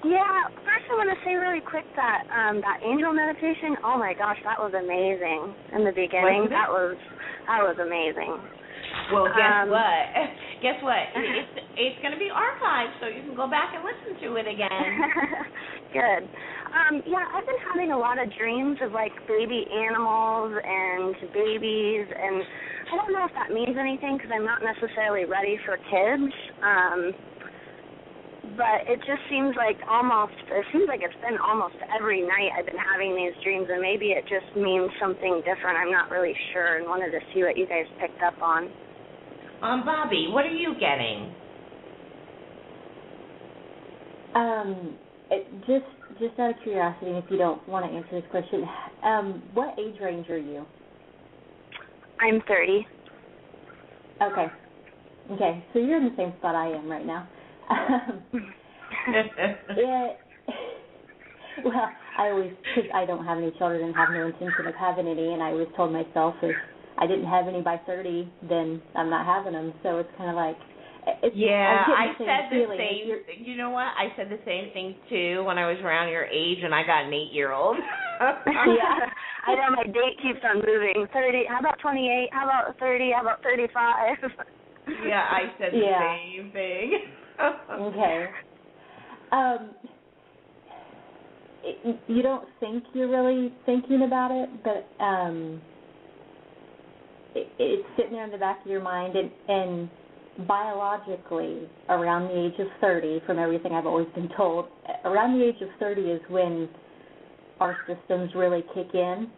[0.07, 4.15] Yeah, first I want to say really quick that um that angel meditation, oh my
[4.15, 6.47] gosh, that was amazing in the beginning.
[6.51, 6.95] That was
[7.51, 8.39] that was amazing.
[9.13, 10.05] Well, guess Um, what?
[10.63, 11.03] Guess what?
[11.19, 14.47] It's it's going to be archived, so you can go back and listen to it
[14.47, 14.91] again.
[15.95, 16.23] Good.
[16.75, 22.07] Um, yeah, I've been having a lot of dreams of like baby animals and babies,
[22.11, 22.43] and
[22.91, 26.33] I don't know if that means anything because I'm not necessarily ready for kids.
[26.63, 27.15] Um,
[28.59, 32.67] but it just seems like almost it seems like it's been almost every night I've
[32.67, 35.79] been having these dreams, and maybe it just means something different.
[35.79, 38.69] I'm not really sure, and wanted to see what you guys picked up on.
[39.63, 41.31] Um, Bobby, what are you getting?
[44.35, 44.99] Um,
[45.31, 45.87] it, just
[46.19, 48.67] just out of curiosity, if you don't want to answer this question,
[49.07, 50.67] um, what age range are you?
[52.21, 52.87] I'm 30.
[54.21, 54.47] Okay.
[55.31, 57.29] Okay, so you're in the same spot I am right now.
[59.09, 59.25] Um,
[59.77, 60.19] it,
[61.65, 65.07] well, I always, because I don't have any children and have no intention of having
[65.09, 66.57] any, and I always told myself if
[66.99, 69.73] I didn't have any by 30, then I'm not having them.
[69.83, 70.57] So it's kind of like,
[71.23, 72.79] it's, yeah, I said the feeling.
[72.79, 73.47] same.
[73.47, 73.89] You know what?
[73.97, 77.05] I said the same thing too when I was around your age, and I got
[77.07, 77.77] an eight-year-old.
[78.21, 79.09] yeah,
[79.47, 81.07] I know my date keeps on moving.
[81.13, 81.45] 30.
[81.49, 82.29] How about 28?
[82.33, 83.11] How about 30?
[83.15, 84.19] How about 35?
[85.07, 86.17] yeah, I said the Yeah.
[86.17, 86.93] same thing.
[87.73, 88.27] Okay.
[89.33, 89.71] Um,
[91.63, 95.61] it, you don't think you're really thinking about it, but um,
[97.35, 99.91] it, it's sitting there in the back of your mind, and, and
[100.47, 104.67] biologically, around the age of 30, from everything I've always been told,
[105.05, 106.69] around the age of 30 is when
[107.61, 109.31] our systems really kick in.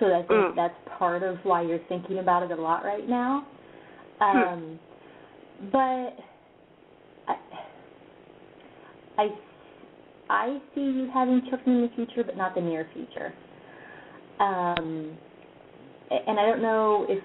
[0.00, 0.56] So I think Mm.
[0.56, 3.46] that's part of why you're thinking about it a lot right now.
[4.20, 4.78] Um,
[5.72, 6.16] but I,
[9.18, 9.28] I
[10.28, 13.32] I see you having children in the future, but not the near future.
[14.40, 15.16] Um,
[16.10, 17.22] and I don't know if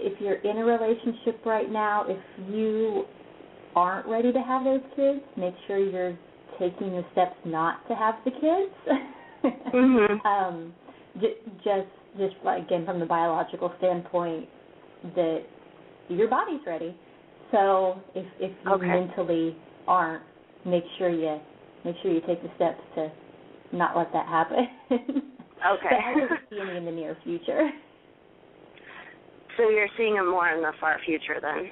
[0.00, 2.18] if you're in a relationship right now, if
[2.50, 3.04] you
[3.76, 6.16] aren't ready to have those kids, make sure you're
[6.58, 9.02] taking the steps not to have the kids.
[9.72, 10.24] Mhm.
[10.26, 10.74] um,
[11.20, 11.88] j- just
[12.18, 14.48] just like again from the biological standpoint,
[15.16, 15.42] that
[16.08, 16.94] your body's ready.
[17.50, 18.86] So if if you Okay.
[18.86, 19.56] mentally
[19.86, 20.22] aren't,
[20.64, 21.40] make sure you
[21.84, 23.10] make sure you take the steps to
[23.72, 24.66] not let that happen.
[25.64, 25.88] Okay.
[25.90, 27.70] But I don't see any in the near future.
[29.56, 31.70] so you're seeing them more in the far future then?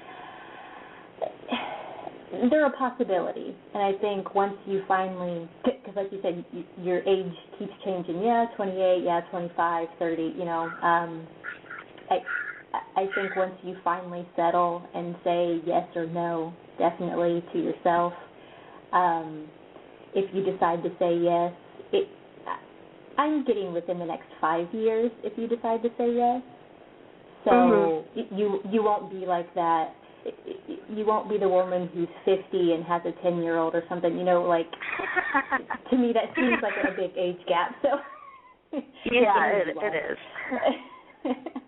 [2.51, 6.43] They're a possibility, and I think once you finally, because like you said,
[6.79, 8.23] your age keeps changing.
[8.23, 9.03] Yeah, 28.
[9.05, 10.23] Yeah, 25, 30.
[10.39, 11.29] You know, um,
[12.09, 12.19] I
[12.97, 18.15] I think once you finally settle and say yes or no, definitely to yourself.
[18.93, 19.47] Um,
[20.15, 21.53] if you decide to say yes,
[21.93, 22.09] it
[23.19, 25.11] I'm getting within the next five years.
[25.23, 26.43] If you decide to say yes,
[27.45, 28.39] so Mhm.
[28.39, 29.95] you you won't be like that.
[30.89, 34.17] You won't be the woman who's 50 and has a 10 year old or something.
[34.17, 34.71] You know, like
[35.91, 37.75] to me that seems like a big age gap.
[37.83, 38.01] So
[39.11, 40.19] yeah, it, it is.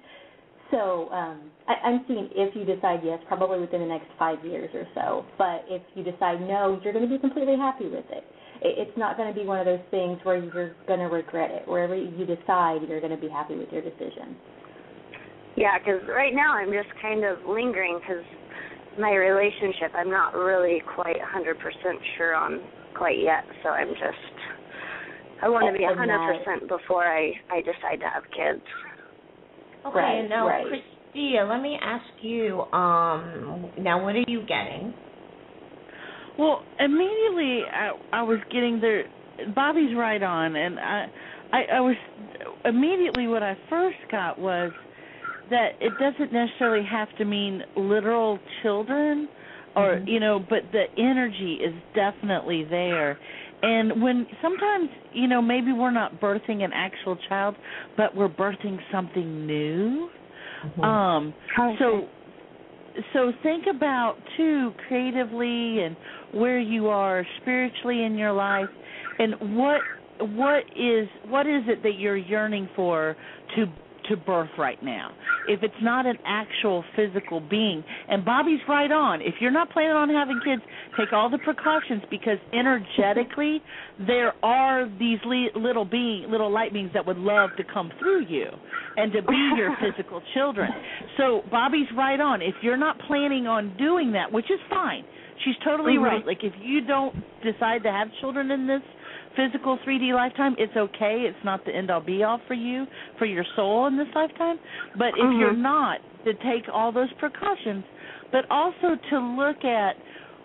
[0.70, 4.70] so um, I, I'm seeing if you decide yes, probably within the next five years
[4.74, 5.24] or so.
[5.38, 8.24] But if you decide no, you're going to be completely happy with it.
[8.62, 11.50] it it's not going to be one of those things where you're going to regret
[11.50, 11.68] it.
[11.68, 14.36] Wherever you decide, you're going to be happy with your decision.
[15.56, 18.24] Yeah, because right now I'm just kind of lingering because
[18.98, 21.54] my relationship I'm not really quite 100%
[22.16, 22.60] sure on
[22.96, 23.44] quite yet.
[23.62, 24.34] So I'm just
[25.42, 28.62] I want to be And 100% before I I decide to have kids.
[29.86, 30.66] Okay, Right, and now, right.
[30.66, 32.62] Christia, let me ask you.
[32.72, 34.94] Um, now, what are you getting?
[36.38, 39.04] Well, immediately I, I was getting there.
[39.54, 41.06] Bobby's right on, and I,
[41.52, 41.96] I, I was
[42.64, 44.72] immediately what I first got was
[45.50, 49.28] that it doesn't necessarily have to mean literal children,
[49.76, 50.08] or Mhm.
[50.08, 53.18] you know, but the energy is definitely there.
[53.64, 57.56] And when sometimes you know maybe we're not birthing an actual child,
[57.96, 60.08] but we're birthing something new.
[60.82, 61.34] Um,
[61.78, 62.08] so
[63.12, 65.96] so think about too creatively and
[66.32, 68.68] where you are spiritually in your life
[69.18, 69.80] and what
[70.20, 73.16] what is what is it that you're yearning for
[73.56, 73.66] to
[74.08, 75.10] to birth right now.
[75.48, 79.20] If it's not an actual physical being, and Bobby's right on.
[79.20, 80.62] If you're not planning on having kids,
[80.98, 83.62] take all the precautions because energetically
[84.06, 88.26] there are these le- little being, little light beings that would love to come through
[88.26, 88.46] you
[88.96, 90.70] and to be your physical children.
[91.16, 92.42] So Bobby's right on.
[92.42, 95.04] If you're not planning on doing that, which is fine,
[95.44, 96.02] she's totally Mhm.
[96.02, 96.26] right.
[96.26, 98.82] Like if you don't decide to have children in this
[99.36, 101.24] physical 3D lifetime, it's okay.
[101.28, 102.86] It's not the end all be all for you,
[103.18, 104.58] for your soul in this lifetime.
[104.96, 105.38] But if Mhm.
[105.38, 107.84] you're not, to take all those precautions,
[108.32, 109.96] but also to look at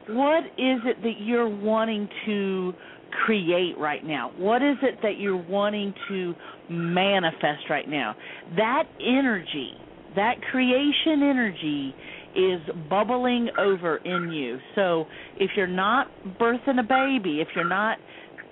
[0.08, 2.74] what is it that you're wanting to
[3.12, 4.32] create right now?
[4.38, 6.36] What is it that you're wanting to
[6.68, 8.16] manifest right now?
[8.56, 9.74] That energy,
[10.16, 11.96] that creation energy
[12.36, 14.60] is bubbling over in you.
[14.76, 15.06] So
[15.38, 16.08] if you're not
[16.40, 17.98] birthing a baby, if you're not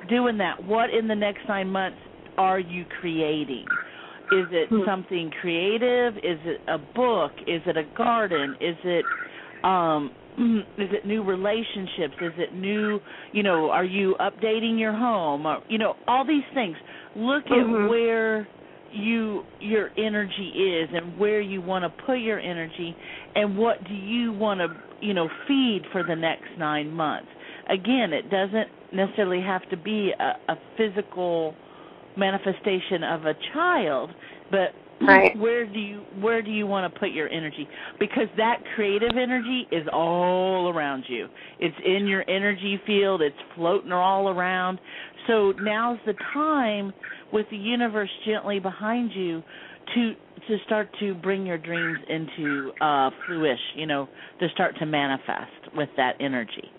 [0.08, 1.98] doing that, what in the next nine months
[2.38, 3.66] are you creating?
[4.32, 6.16] Is it something creative?
[6.18, 7.32] Is it a book?
[7.48, 8.56] Is it a garden?
[8.60, 9.06] Is it
[9.64, 10.16] um
[10.78, 12.14] is it new relationships?
[12.22, 13.00] Is it new,
[13.32, 15.48] you know, are you updating your home?
[15.48, 16.78] Or, you know, all these things.
[17.16, 17.90] Look at Mhm.
[17.90, 18.48] where
[18.92, 22.96] you your energy is and where you want to put your energy
[23.36, 24.68] and what do you want to,
[25.02, 27.30] you know, feed for the next 9 months.
[27.70, 31.56] Again, it doesn't necessarily have to be a, a physical
[32.16, 34.12] manifestation of a child,
[34.52, 35.38] but Right.
[35.38, 37.68] where do you where do you want to put your energy?
[38.00, 41.28] Because that creative energy is all around you.
[41.60, 43.22] It's in your energy field.
[43.22, 44.80] It's floating all around.
[45.28, 46.94] So now's the time
[47.32, 49.44] with the universe gently behind you
[49.94, 50.14] to
[50.48, 54.08] to start to bring your dreams into uh fruition, you know,
[54.40, 56.72] to start to manifest with that energy.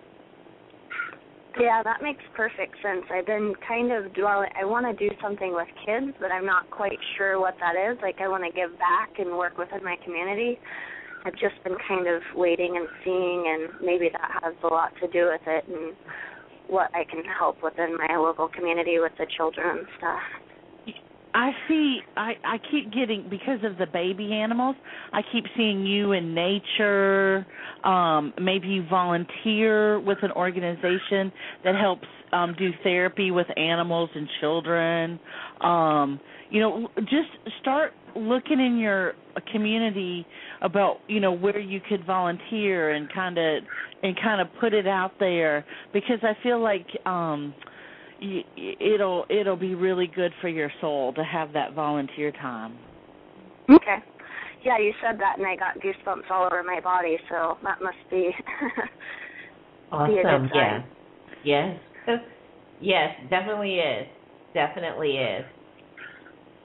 [1.60, 3.04] Yeah, that makes perfect sense.
[3.10, 4.50] I've been kind of dwelling.
[4.54, 7.98] I want to do something with kids, but I'm not quite sure what that is.
[8.00, 10.58] Like, I want to give back and work within my community.
[11.24, 15.08] I've just been kind of waiting and seeing, and maybe that has a lot to
[15.08, 15.96] do with it and
[16.68, 20.22] what I can help within my local community with the children and stuff.
[21.34, 22.00] I see.
[22.16, 24.76] I I keep getting because of the baby animals.
[25.12, 27.46] I keep seeing you in nature.
[27.84, 31.32] Um, maybe you volunteer with an organization
[31.64, 35.20] that helps um, do therapy with animals and children.
[35.60, 37.28] Um, you know, just
[37.60, 39.12] start looking in your
[39.52, 40.26] community
[40.62, 43.62] about you know where you could volunteer and kind of
[44.02, 46.86] and kind of put it out there because I feel like.
[47.06, 47.54] um
[48.20, 52.78] it'll it'll be really good for your soul to have that volunteer time.
[53.70, 53.96] Okay.
[54.64, 57.16] Yeah, you said that, and I got goosebumps all over my body.
[57.28, 58.16] So that must be
[59.90, 60.42] be a Awesome.
[60.42, 60.84] good sign.
[61.44, 61.78] Yes.
[62.06, 62.18] Yes.
[62.80, 64.06] yes, definitely is.
[64.54, 65.44] Definitely is.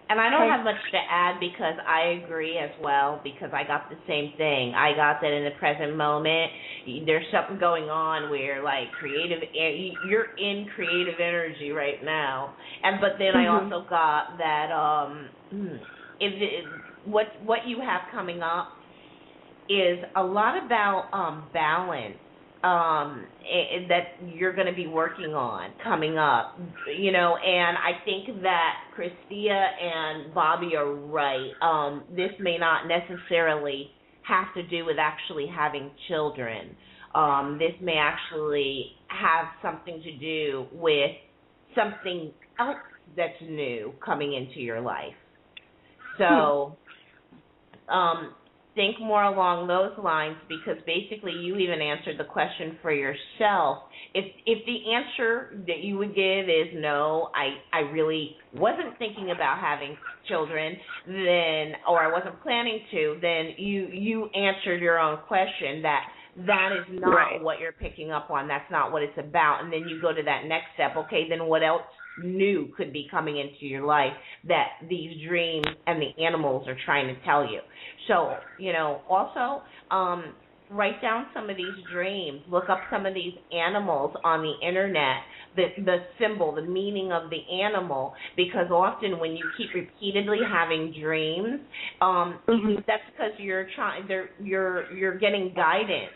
[0.10, 3.90] And I don't have much to add because I agree as well because I got
[3.90, 4.74] the same thing.
[4.76, 6.52] I got that in the present moment.
[7.06, 9.40] There's something going on where like creative
[10.04, 12.54] you're in creative energy right now.
[12.84, 13.48] And but then I Mhm.
[13.48, 15.30] also got that um
[16.20, 18.68] if it, what what you have coming up
[19.70, 22.18] is a lot about um balance
[22.64, 23.28] um
[23.90, 26.60] that you're going to be working on coming up
[26.98, 31.52] you know and i think that christia and bobby are right.
[31.62, 33.92] Um this may not necessarily
[34.24, 36.76] have to do with actually having children.
[37.14, 41.12] Um this may actually have something to do with
[41.76, 42.78] something else
[43.16, 45.14] that's new coming into your life.
[46.18, 46.78] So
[47.90, 48.36] um
[48.76, 53.84] think more along those lines because basically you even answered the question for yourself.
[54.14, 59.32] If if the answer that you would give is no, I I really wasn't thinking
[59.32, 59.98] about having
[60.28, 60.76] children,
[61.08, 66.04] then or I wasn't planning to, then you you answered your own question that
[66.48, 67.42] that is not Right.
[67.44, 68.48] what you're picking up on.
[68.48, 69.64] That's not what it's about.
[69.64, 70.96] And then you go to that next step.
[70.98, 71.84] Okay, then what else
[72.18, 74.14] new could be coming into your life
[74.48, 77.60] that these dreams and the animals are trying to tell you.
[78.08, 80.36] So, you know, also um
[80.70, 85.18] write down some of these dreams, look up some of these animals on the internet,
[85.56, 90.94] the the symbol, the meaning of the animal because often when you keep repeatedly having
[91.00, 91.62] dreams,
[92.02, 92.40] um
[92.88, 96.14] that's because you're trying they're you're you're getting guidance.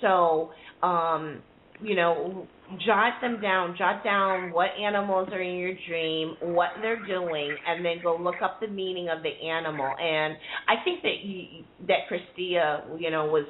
[0.00, 0.52] So,
[0.82, 1.42] um
[1.80, 2.50] you know,
[2.84, 3.74] jot them down.
[3.76, 8.42] Jot down what animals are in your dream, what they're doing, and then go look
[8.42, 9.86] up the meaning of the animal.
[10.00, 10.36] And
[10.68, 13.46] I think that you, that Christia, you know, was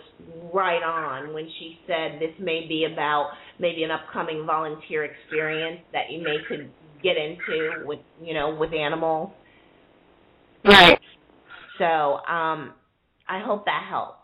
[0.52, 6.10] right on when she said this may be about maybe an upcoming volunteer experience that
[6.10, 6.70] you may could
[7.02, 9.30] get into with, you know, with animals.
[10.64, 10.98] Right.
[11.78, 12.74] So um,
[13.28, 14.16] I hope that helps.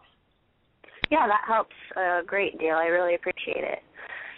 [1.10, 2.74] Yeah, that helps a great deal.
[2.74, 3.78] I really appreciate it.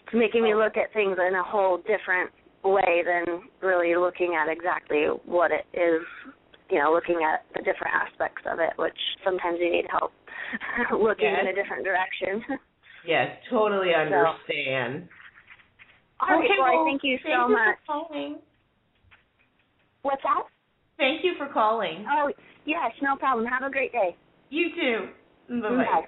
[0.06, 2.30] It's making me look at things in a whole different
[2.62, 6.02] way than really looking at exactly what it is,
[6.70, 10.12] you know, looking at the different aspects of it, which sometimes you need help
[11.00, 11.40] looking Yes.
[11.42, 12.58] in a different direction.
[13.06, 15.08] Yes, totally understand.
[16.20, 17.76] All right, Okay, well, well, thank you thank so you much.
[17.86, 18.38] for calling.
[20.02, 20.42] What's that?
[20.98, 22.06] Thank you for calling.
[22.10, 22.30] Oh,
[22.64, 23.46] yes, no problem.
[23.46, 24.16] Have a great day.
[24.50, 25.60] You too.
[25.62, 25.84] Bye-bye.
[25.84, 26.06] Bye.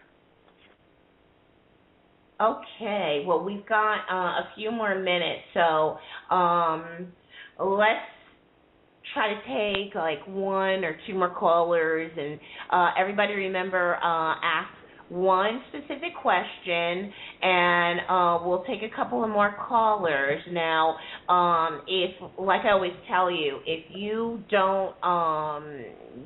[2.40, 5.98] Okay, well we've got uh, a few more minutes, so
[6.32, 7.08] um,
[7.58, 7.98] let's
[9.12, 12.38] try to take like one or two more callers, and
[12.70, 14.70] uh, everybody remember uh, ask
[15.08, 17.12] one specific question,
[17.42, 20.40] and uh, we'll take a couple of more callers.
[20.52, 20.96] Now,
[21.28, 25.84] um, if like I always tell you, if you don't um,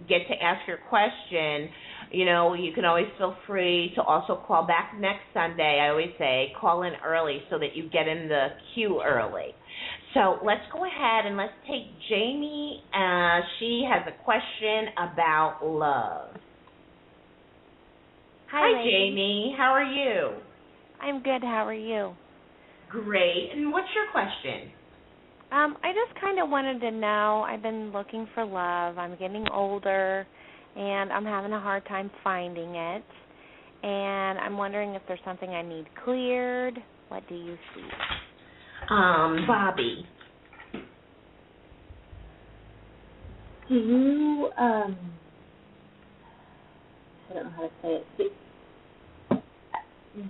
[0.08, 1.70] get to ask your question
[2.12, 5.80] you know, you can always feel free to also call back next Sunday.
[5.82, 9.54] I always say call in early so that you get in the queue early.
[10.14, 12.82] So let's go ahead and let's take Jamie.
[12.94, 16.36] Uh, she has a question about love.
[18.50, 18.92] Hi, ladies.
[18.92, 19.54] Jamie.
[19.56, 20.36] How are you?
[21.00, 21.42] I'm good.
[21.42, 22.14] How are you?
[22.90, 23.50] Great.
[23.54, 24.70] And what's your question?
[25.50, 27.44] Um, I just kind of wanted to know.
[27.46, 28.98] I've been looking for love.
[28.98, 30.26] I'm getting older,
[30.76, 33.04] and I'm having a hard time finding it.
[33.82, 36.78] And I'm wondering if there's something I need cleared.
[37.08, 37.88] What do you see?
[38.90, 40.06] Um, Bobby.
[43.68, 44.96] Do you um
[47.30, 48.06] I don't know how to say it.
[48.18, 48.28] Do,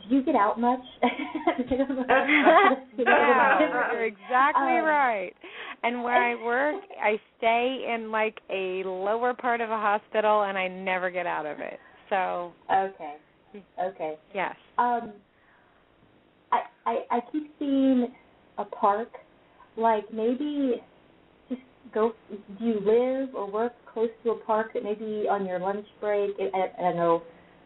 [0.09, 0.81] do you get out much?
[1.03, 5.35] I don't know how to say yeah, you're exactly Um, right.
[5.85, 10.57] And where I work, I stay in like a lower part of a hospital, and
[10.57, 11.81] I never get out of it.
[12.09, 13.17] So Okay.
[13.81, 14.17] Okay.
[14.35, 14.55] yes.
[14.79, 15.13] Um
[16.53, 18.09] I I I keep seeing
[18.59, 19.09] a park
[19.77, 20.83] like maybe
[21.49, 22.13] just go
[22.59, 26.31] do you live or work close to a park that maybe on your lunch break
[26.39, 27.23] I, I I don't know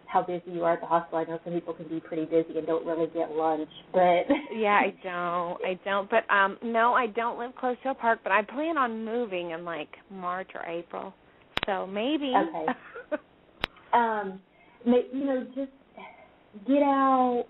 [0.07, 1.19] how busy you are at the hospital.
[1.19, 4.24] I know some people can be pretty busy and don't really get lunch, but
[4.57, 5.59] Yeah, I don't.
[5.65, 6.11] I don't.
[6.11, 9.51] But um no, I don't live close to a park, but I plan on moving
[9.51, 11.15] in like March or April.
[11.66, 12.33] So maybe.
[12.37, 12.66] Okay.
[13.93, 14.41] um
[14.85, 15.73] you know just
[16.66, 17.47] get out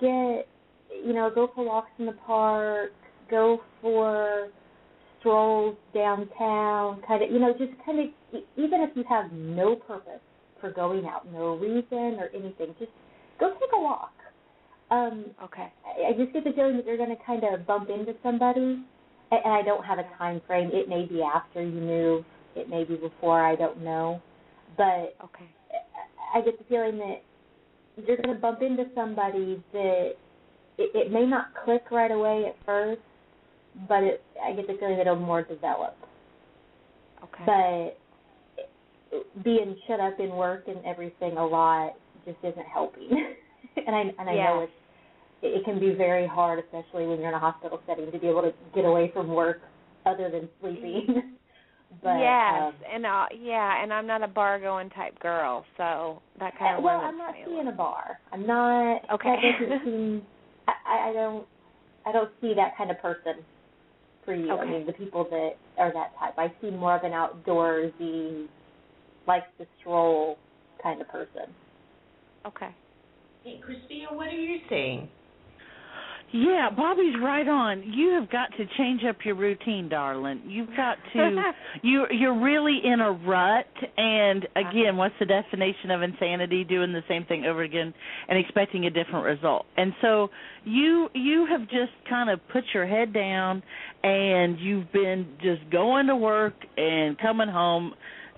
[0.00, 0.46] get
[1.04, 2.92] you know go for walks in the park
[3.30, 4.48] go for
[5.18, 10.20] strolls downtown kind of you know just kind of even if you have no purpose
[10.64, 11.30] for going out.
[11.30, 12.74] No reason or anything.
[12.78, 12.90] Just
[13.38, 14.14] go take a walk.
[14.90, 15.70] Um okay.
[15.84, 18.82] I, I just get the feeling that you're going to kind of bump into somebody
[19.30, 20.70] and, and i don't have a time frame.
[20.72, 22.24] It may be after you move
[22.56, 23.44] it may be before.
[23.44, 24.22] I don't know.
[24.76, 25.50] But okay.
[26.34, 27.22] I get the feeling that
[28.06, 30.12] you're going to bump into somebody that
[30.78, 33.00] it, it may not click right away at first,
[33.88, 35.96] but it, I get the feeling that it'll more develop.
[37.22, 37.44] Okay.
[37.46, 37.98] But
[39.42, 43.10] being shut up in work and everything a lot just isn't helping.
[43.76, 44.72] and I and I know it's
[45.42, 48.42] it, can be very hard, especially when you're in a hospital setting, to be able
[48.42, 49.60] to get away from work
[50.06, 51.34] other than sleeping.
[52.02, 56.22] but yes, um, and uh yeah, and I'm not a bar going type girl, so
[56.40, 58.18] that kind Uh, of well, I'm not seeing a bar.
[58.32, 59.02] I'm not.
[59.12, 59.36] Okay.
[59.60, 60.22] That doesn't seem.
[60.66, 61.46] I, I I don't.
[62.06, 63.44] I don't see that kind of person
[64.24, 64.50] for you.
[64.52, 66.34] I mean, the people that are that type.
[66.38, 68.46] I see more of an outdoorsy,
[69.26, 70.38] likes to stroll
[70.82, 71.52] kind of person.
[72.46, 72.74] Okay.
[73.42, 75.08] Hey, Christia, what are you saying?
[76.36, 77.84] Yeah, Bobby's right on.
[77.84, 80.42] You have got to change up your routine, darling.
[80.46, 81.52] You've got to
[81.82, 86.64] you you're really in a rut and again, what's the definition of insanity?
[86.64, 87.94] Doing the same thing over again
[88.28, 89.66] and expecting a different result.
[89.76, 90.28] And so
[90.64, 93.62] you you have just kind of put your head down
[94.02, 97.94] and you've been just going to work and coming home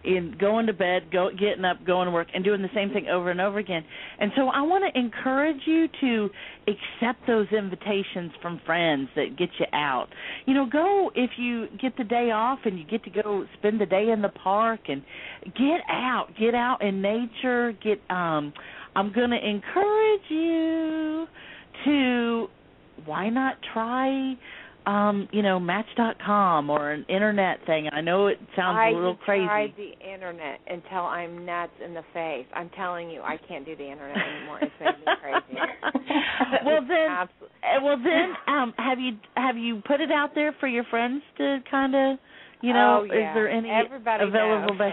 [0.06, 3.08] in going to bed, go getting up, going to work, and doing the same thing
[3.08, 3.84] over and over again.
[4.18, 6.30] And so I want to encourage you to
[6.68, 10.08] accept those invitations from friends that get you out.
[10.46, 13.80] You know, go if you get the day off and you get to go spend
[13.80, 15.02] the day in the park and
[15.44, 18.52] get out, get out in nature, get um
[18.94, 21.26] I'm going to encourage you
[21.84, 22.46] to
[23.04, 24.34] why not try
[24.86, 27.88] um, you know, match.com or an internet thing.
[27.92, 29.44] I know it sounds I a little crazy.
[29.44, 32.46] tried the internet until I'm nuts in the face.
[32.54, 34.60] I'm telling you, I can't do the internet anymore.
[34.62, 35.60] It's making me crazy.
[36.64, 40.54] well then, Absol- uh, well then, um, have you have you put it out there
[40.60, 42.18] for your friends to kind of,
[42.62, 43.30] you know, oh, yeah.
[43.30, 44.78] is there any Everybody available.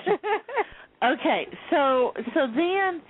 [1.04, 3.02] Okay, so so then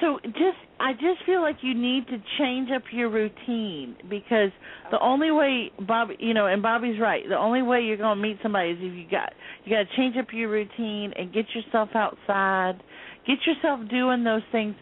[0.00, 4.50] so just I just feel like you need to change up your routine because
[4.90, 7.22] the only way Bobby, you know, and Bobby's right.
[7.28, 9.32] The only way you're going to meet somebody is if you got
[9.64, 12.82] you got to change up your routine and get yourself outside,
[13.26, 14.74] get yourself doing those things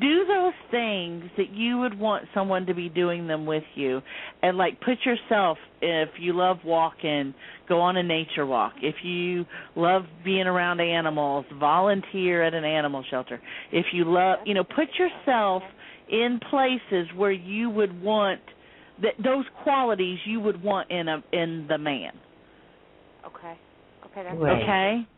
[0.00, 4.00] do those things that you would want someone to be doing them with you.
[4.42, 7.34] And like put yourself if you love walking
[7.68, 8.74] go on a nature walk.
[8.82, 9.46] If you
[9.76, 13.40] love being around animals volunteer at an animal shelter.
[13.72, 15.62] If you love you know put yourself
[16.08, 18.40] in places where you would want
[19.02, 22.12] that those qualities you would want in a in the man.
[23.26, 23.58] Okay.
[24.06, 24.62] Okay, that's Right.
[24.62, 25.08] okay?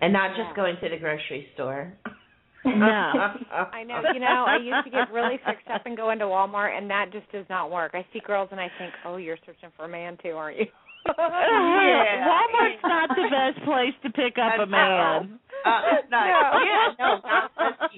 [0.00, 1.92] And not just going to the grocery store.
[2.64, 3.34] no
[3.72, 4.02] I know.
[4.12, 7.06] You know, I used to get really fixed up and go into Walmart, and that
[7.12, 7.92] just does not work.
[7.94, 10.66] I see girls and I think, oh, you're searching for a man too, aren't you?
[11.06, 11.14] Yeah.
[12.28, 15.38] Walmart's not the best place to pick up a man.
[15.64, 15.80] Uh.
[16.10, 16.18] No.
[16.18, 17.90] Yeah, no, not unless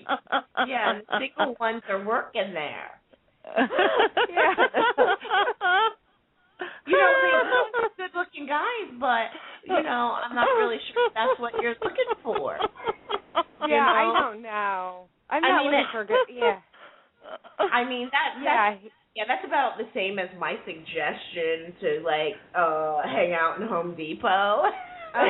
[0.69, 3.01] yeah, the single ones are working there.
[6.87, 7.13] You know,
[7.97, 9.31] they good looking guys, but
[9.67, 12.59] you know, I'm not really sure if that's what you're looking for.
[13.63, 14.21] You yeah, I know?
[14.21, 15.05] don't know.
[15.31, 16.17] I'm I not mean, looking for good.
[16.29, 16.59] Yeah.
[17.73, 18.75] I mean that Yeah.
[18.75, 23.69] that's yeah, that's about the same as my suggestion to like uh hang out in
[23.69, 24.65] Home Depot.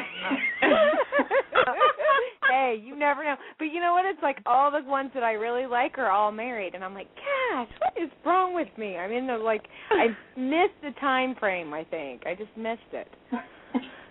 [2.50, 3.34] hey, you never know.
[3.58, 4.04] But you know what?
[4.06, 7.08] It's like all the ones that I really like are all married, and I'm like,
[7.16, 8.96] gosh, what is wrong with me?
[8.96, 10.06] I mean, the like, I
[10.38, 11.74] missed the time frame.
[11.74, 13.08] I think I just missed it.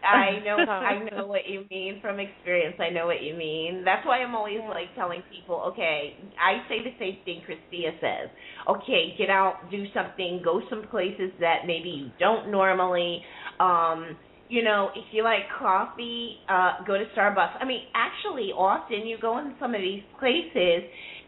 [0.03, 2.75] I know I know what you mean from experience.
[2.79, 3.83] I know what you mean.
[3.85, 8.29] That's why I'm always like telling people, okay, I say the same thing Christia says.
[8.69, 13.21] Okay, get out, do something, go some places that maybe you don't normally
[13.59, 14.17] um
[14.49, 17.57] you know, if you like coffee, uh go to Starbucks.
[17.59, 20.83] I mean, actually often you go in some of these places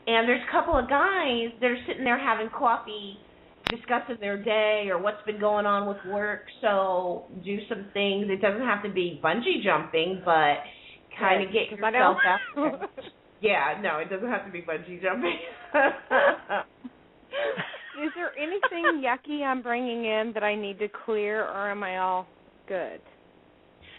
[0.06, 3.18] and there's a couple of guys that are sitting there having coffee
[3.76, 6.41] discussing their day or what's been going on with work.
[6.62, 8.28] So do some things.
[8.30, 10.58] It doesn't have to be bungee jumping, but
[11.20, 12.90] kind of get yourself out.
[13.41, 15.38] Yeah, no, it doesn't have to be bungee jumping.
[18.04, 21.98] Is there anything yucky I'm bringing in that I need to clear, or am I
[21.98, 22.26] all
[22.68, 23.02] good?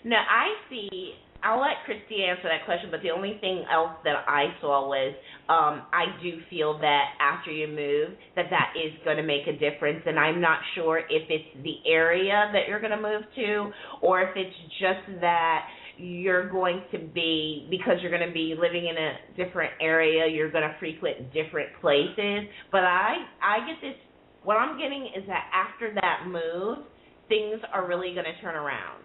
[0.04, 1.12] No, I see.
[1.44, 5.14] I'll let Christy answer that question, but the only thing else that I saw was
[5.48, 9.52] um, I do feel that after you move, that that is going to make a
[9.52, 13.70] difference, and I'm not sure if it's the area that you're going to move to,
[14.00, 15.66] or if it's just that
[15.98, 20.50] you're going to be because you're going to be living in a different area, you're
[20.50, 22.48] going to frequent different places.
[22.72, 23.96] But I I get this.
[24.42, 26.84] What I'm getting is that after that move,
[27.28, 29.04] things are really going to turn around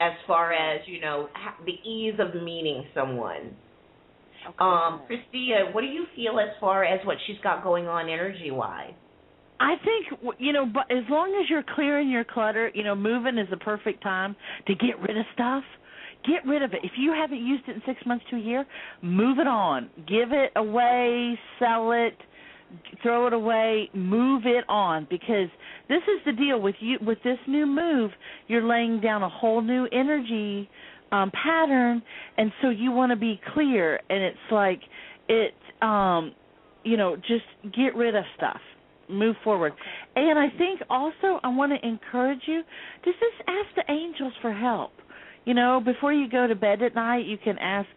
[0.00, 1.28] as far as you know
[1.64, 3.56] the ease of meeting someone.
[4.60, 8.50] Um, Christia, what do you feel as far as what she's got going on energy
[8.50, 8.94] wise?
[9.60, 12.94] I think w- you know, but as long as you're clearing your clutter, you know,
[12.94, 15.64] moving is the perfect time to get rid of stuff.
[16.24, 16.80] Get rid of it.
[16.82, 18.64] If you haven't used it in six months to a year,
[19.02, 19.90] move it on.
[20.06, 22.16] Give it away, sell it,
[23.02, 25.48] throw it away, move it on because
[25.88, 28.10] this is the deal with you with this new move,
[28.46, 30.68] you're laying down a whole new energy
[31.10, 32.02] um pattern
[32.36, 34.80] and so you want to be clear and it's like
[35.30, 36.34] it um
[36.84, 38.60] you know, just get rid of stuff.
[39.10, 39.72] Move forward.
[40.16, 42.62] And I think also I want to encourage you
[43.04, 44.92] to just ask the angels for help.
[45.48, 47.88] You know, before you go to bed at night, you can ask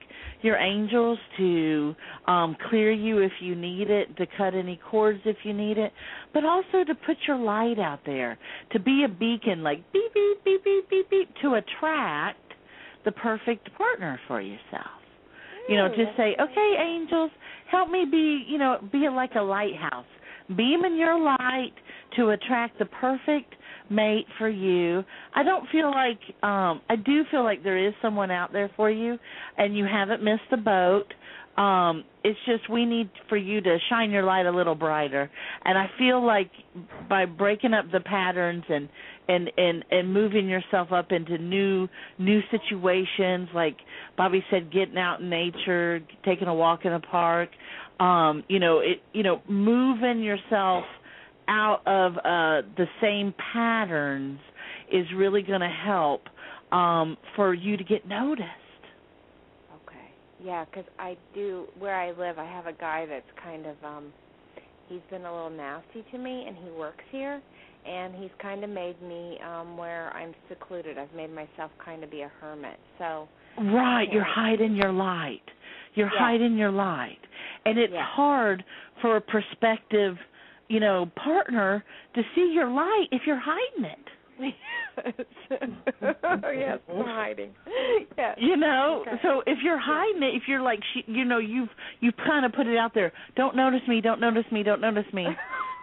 [0.41, 1.93] your angels to
[2.25, 5.91] um clear you if you need it, to cut any cords if you need it,
[6.33, 8.39] but also to put your light out there,
[8.71, 12.39] to be a beacon like beep beep beep beep beep beep to attract
[13.03, 15.01] the perfect partner for yourself.
[15.67, 17.31] You know, just say, "Okay, angels,
[17.69, 20.05] help me be, you know, be like a lighthouse.
[20.55, 21.73] Beam in your light
[22.15, 23.55] to attract the perfect
[23.91, 25.03] mate for you.
[25.35, 28.89] I don't feel like um I do feel like there is someone out there for
[28.89, 29.17] you
[29.57, 31.13] and you haven't missed the boat.
[31.61, 35.29] Um it's just we need for you to shine your light a little brighter.
[35.65, 36.51] And I feel like
[37.09, 38.87] by breaking up the patterns and
[39.27, 41.87] and and and moving yourself up into new
[42.17, 43.77] new situations like
[44.17, 47.49] Bobby said getting out in nature, taking a walk in the park,
[47.99, 50.85] um you know, it you know, moving yourself
[51.47, 54.39] out of uh the same patterns
[54.91, 56.21] is really going to help
[56.71, 58.47] um for you to get noticed.
[59.73, 60.07] Okay.
[60.43, 62.39] Yeah, because I do where I live.
[62.39, 64.13] I have a guy that's kind of um
[64.89, 67.41] he's been a little nasty to me, and he works here,
[67.85, 70.97] and he's kind of made me um where I'm secluded.
[70.97, 72.77] I've made myself kind of be a hermit.
[72.97, 73.27] So
[73.57, 75.41] Right, you're hiding your light.
[75.95, 76.19] You're Yeah.
[76.19, 77.19] hiding your light.
[77.65, 78.05] And it's Yeah.
[78.05, 78.63] hard
[79.01, 80.17] for a prospective,
[80.71, 81.83] you know, partner
[82.15, 84.07] to see your light if you're hiding it.
[85.51, 87.51] yes, I'm hiding.
[88.17, 88.37] Yes.
[88.39, 89.17] You know, Okay.
[89.21, 91.69] so if you're hiding it, if you're like, she, you know, you've
[91.99, 93.11] you've kind of put it out there.
[93.35, 94.01] Don't notice me.
[94.01, 94.63] Don't notice me.
[94.63, 95.27] Don't notice me.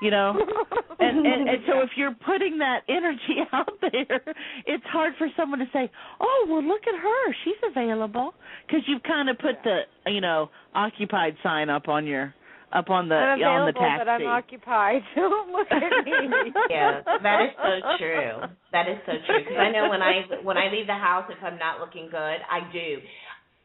[0.00, 0.34] You know,
[1.00, 4.22] and, and and so if you're putting that energy out there,
[4.66, 5.90] it's hard for someone to say,
[6.20, 7.34] "Oh, well, look at her.
[7.44, 8.34] She's available,"
[8.66, 12.34] because you've kind of put the you know occupied sign up on your
[12.72, 14.04] up on the I'm on the taxi.
[14.04, 15.02] but I'm occupied.
[15.16, 16.52] Don't look at me.
[16.70, 18.32] yeah, that is so true.
[18.72, 19.38] That is so true.
[19.40, 22.38] Because I know when I when I leave the house, if I'm not looking good,
[22.50, 22.98] I do.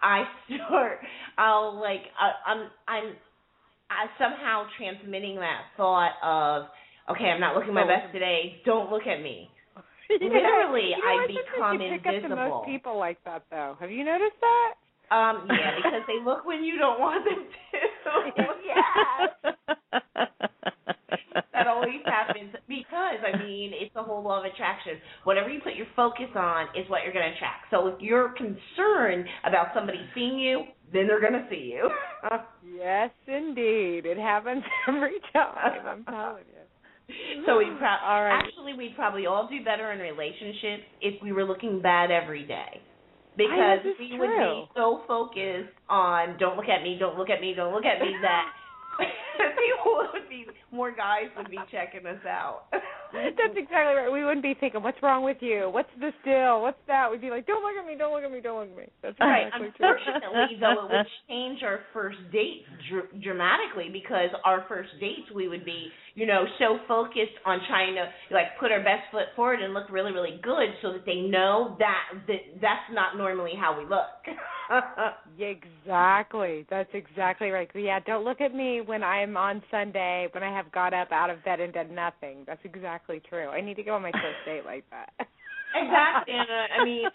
[0.02, 0.24] I
[0.56, 1.00] start.
[1.38, 2.02] I'll like.
[2.20, 2.70] I, I'm.
[2.88, 3.16] I'm.
[3.90, 6.68] I somehow transmitting that thought of,
[7.16, 8.56] okay, I'm not looking my best today.
[8.66, 9.50] Don't look at me.
[10.10, 12.36] Literally, You know, I I think become you pick up the invisible.
[12.36, 13.78] most people like that, though.
[13.80, 14.74] Have you noticed that?
[15.12, 17.78] Um, yeah, because they look when you don't want them to.
[18.66, 19.52] yeah.
[21.54, 24.94] that always happens because I mean it's the whole law of attraction.
[25.24, 27.66] Whatever you put your focus on is what you're going to attract.
[27.72, 31.90] So if you're concerned about somebody seeing you, then they're going to see you.
[32.76, 34.06] yes, indeed.
[34.06, 35.86] It happens every time.
[35.86, 37.44] I'm telling you.
[37.46, 38.42] so we pro- All right.
[38.44, 42.82] actually we'd probably all do better in relationships if we were looking bad every day.
[43.36, 46.98] Because I know, this is we would be so focused on don't look at me,
[47.00, 48.46] don't look at me, don't look at me that
[49.58, 52.66] people would be more guys would be checking us out.
[53.38, 54.12] That's exactly right.
[54.12, 55.70] We wouldn't be thinking, "What's wrong with you?
[55.72, 56.62] What's this deal?
[56.62, 57.96] What's that?" We'd be like, "Don't look at me!
[57.98, 58.42] Don't look at me!
[58.42, 59.50] Don't look at me!" That's Right.
[59.54, 65.48] Unfortunately, though, it would change our first dates dr- dramatically because our first dates we
[65.48, 69.62] would be, you know, so focused on trying to like put our best foot forward
[69.62, 73.78] and look really, really good, so that they know that that that's not normally how
[73.78, 74.10] we look.
[75.40, 76.66] Exactly.
[76.70, 77.70] That's exactly right.
[77.76, 81.30] Yeah, don't look at me when I'm on Sunday when I have got up out
[81.30, 82.44] of bed and done nothing.
[82.48, 83.50] That's exactly true.
[83.50, 85.10] I need to go on my first date like that.
[85.76, 86.34] exactly.
[86.34, 87.10] Uh, I mean,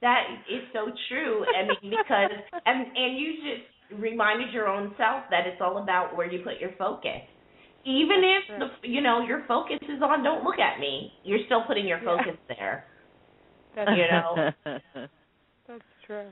[0.00, 1.44] that is so true.
[1.44, 2.30] I mean, because
[2.66, 6.60] and and you just reminded your own self that it's all about where you put
[6.60, 7.22] your focus.
[7.84, 11.62] Even if the you know your focus is on don't look at me, you're still
[11.66, 12.16] putting your Yeah.
[12.16, 12.84] focus there.
[13.76, 14.52] That's You know.
[15.68, 16.26] That's true.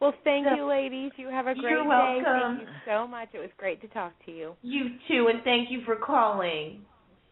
[0.00, 1.12] Well, thank you, ladies.
[1.16, 1.88] You have a great You're day.
[1.88, 2.56] welcome.
[2.56, 3.28] Thank you so much.
[3.32, 4.54] It was great to talk to you.
[4.62, 6.84] You too, and thank you for calling.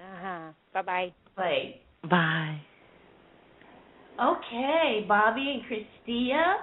[0.03, 0.53] Uh huh.
[0.75, 1.13] Bye bye.
[1.37, 1.75] Bye.
[2.11, 2.61] Bye.
[4.21, 6.57] Okay, Bobby and Christia.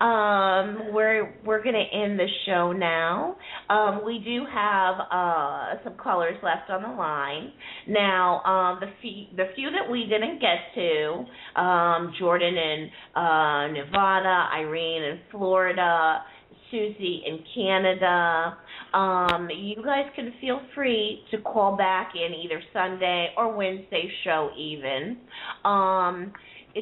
[0.00, 3.36] Um, we're we're gonna end the show now.
[3.70, 7.52] Um, we do have uh, some callers left on the line.
[7.88, 13.68] Now, um, the few the few that we didn't get to, um, Jordan in uh,
[13.68, 16.22] Nevada, Irene in Florida,
[16.70, 18.56] Susie in Canada.
[18.94, 24.50] Um, you guys can feel free to call back in either Sunday or Wednesday show
[24.58, 25.18] even.
[25.64, 26.32] Um,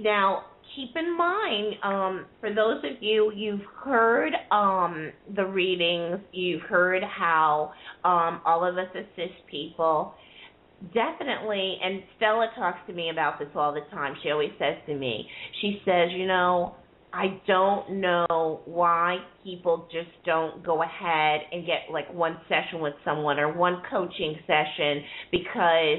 [0.03, 0.45] now,
[0.75, 7.03] keep in mind, um, for those of you, you've heard um, the readings, you've heard
[7.03, 7.73] how
[8.05, 10.15] um, all of us assist people.
[10.93, 14.15] Definitely, and Stella talks to me about this all the time.
[14.23, 15.27] She always says to me,
[15.61, 16.75] she says, you know,
[17.15, 22.95] I don't know why people just don't go ahead and get like one session with
[23.05, 25.99] someone or one coaching session because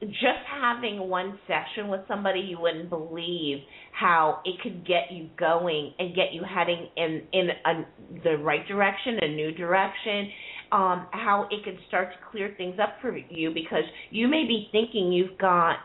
[0.00, 3.58] just having one session with somebody you wouldn't believe
[3.92, 7.84] how it could get you going and get you heading in in a,
[8.24, 10.28] the right direction a new direction
[10.72, 14.66] um how it could start to clear things up for you because you may be
[14.72, 15.76] thinking you've got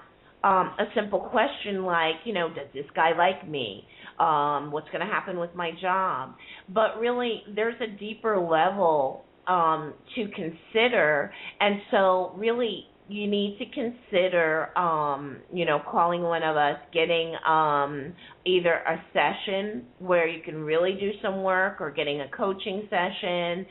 [0.43, 3.83] um a simple question like you know does this guy like me
[4.19, 6.35] um what's going to happen with my job.
[6.69, 11.31] But really there's a deeper level um to consider.
[11.59, 17.35] And so really you need to consider um you know calling one of us getting
[17.47, 18.13] um
[18.45, 23.65] either a session where you can really do some work or getting a coaching session.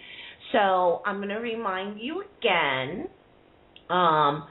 [0.52, 3.09] So i'm going to remind you again
[3.90, 4.47] um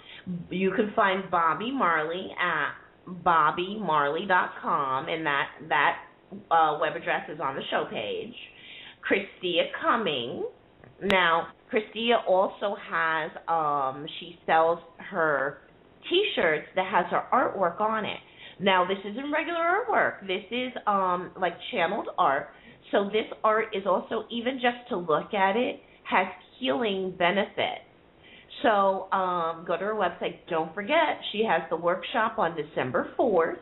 [0.50, 2.74] you can find bobby marley at
[3.08, 5.98] bobbymarley.com and that that
[6.52, 8.34] uh web address is on the show page
[9.08, 10.44] christia cumming
[11.04, 15.60] now, Christia also has um she sells her
[16.10, 18.18] t-shirts that has her artwork on it.
[18.60, 20.22] Now, this isn't regular artwork.
[20.22, 22.50] This is um like channeled art.
[22.92, 26.28] So this art is also even just to look at it has
[26.60, 27.85] healing benefits.
[28.64, 30.38] So, um go to her website.
[30.50, 33.58] Don't forget, she has the workshop on December 4th.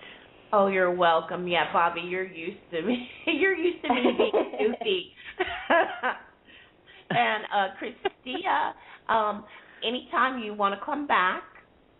[0.56, 1.48] Oh, you're welcome.
[1.48, 3.08] Yeah, Bobby, you're used to me.
[3.26, 5.10] you're used to me being goofy.
[7.10, 8.72] and uh Christia,
[9.12, 9.44] um,
[9.84, 11.42] anytime you want to come back,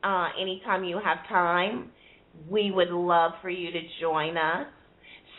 [0.04, 1.90] uh, anytime you have time,
[2.48, 4.68] we would love for you to join us.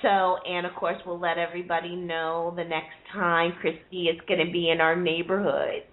[0.02, 4.52] So, and of course, we'll let everybody know the next time Christy is going to
[4.52, 5.84] be in our neighborhood.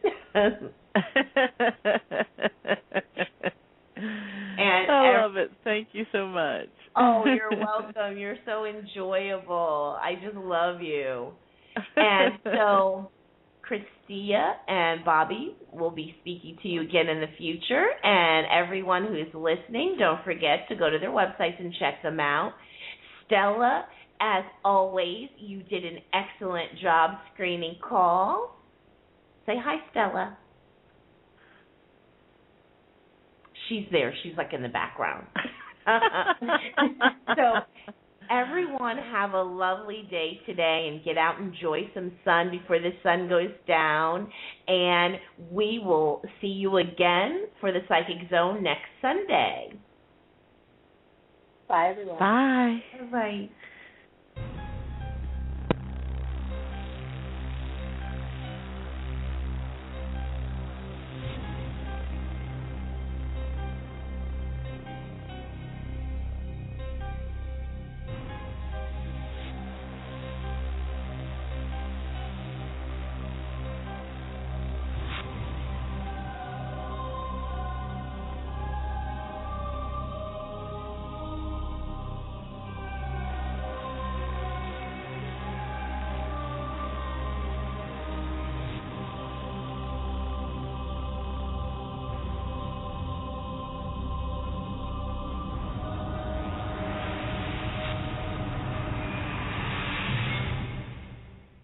[4.62, 5.50] And I love it.
[5.64, 6.68] Thank you so much.
[6.96, 8.18] oh, you're welcome.
[8.18, 9.98] You're so enjoyable.
[10.00, 11.32] I just love you.
[11.96, 13.10] And so,
[13.68, 17.86] Christia and Bobby will be speaking to you again in the future.
[18.02, 22.20] And everyone who is listening, don't forget to go to their websites and check them
[22.20, 22.52] out.
[23.26, 23.86] Stella,
[24.20, 28.56] as always, you did an excellent job screening call.
[29.46, 30.36] Say hi, Stella.
[33.72, 34.12] She's there.
[34.22, 35.26] She's like in the background.
[37.36, 37.60] so
[38.30, 42.90] everyone have a lovely day today and get out and enjoy some sun before the
[43.02, 44.30] sun goes down.
[44.68, 45.14] And
[45.50, 49.72] we will see you again for the psychic zone next sunday.
[51.66, 52.18] Bye everyone.
[52.18, 52.82] Bye.
[53.10, 53.48] Bye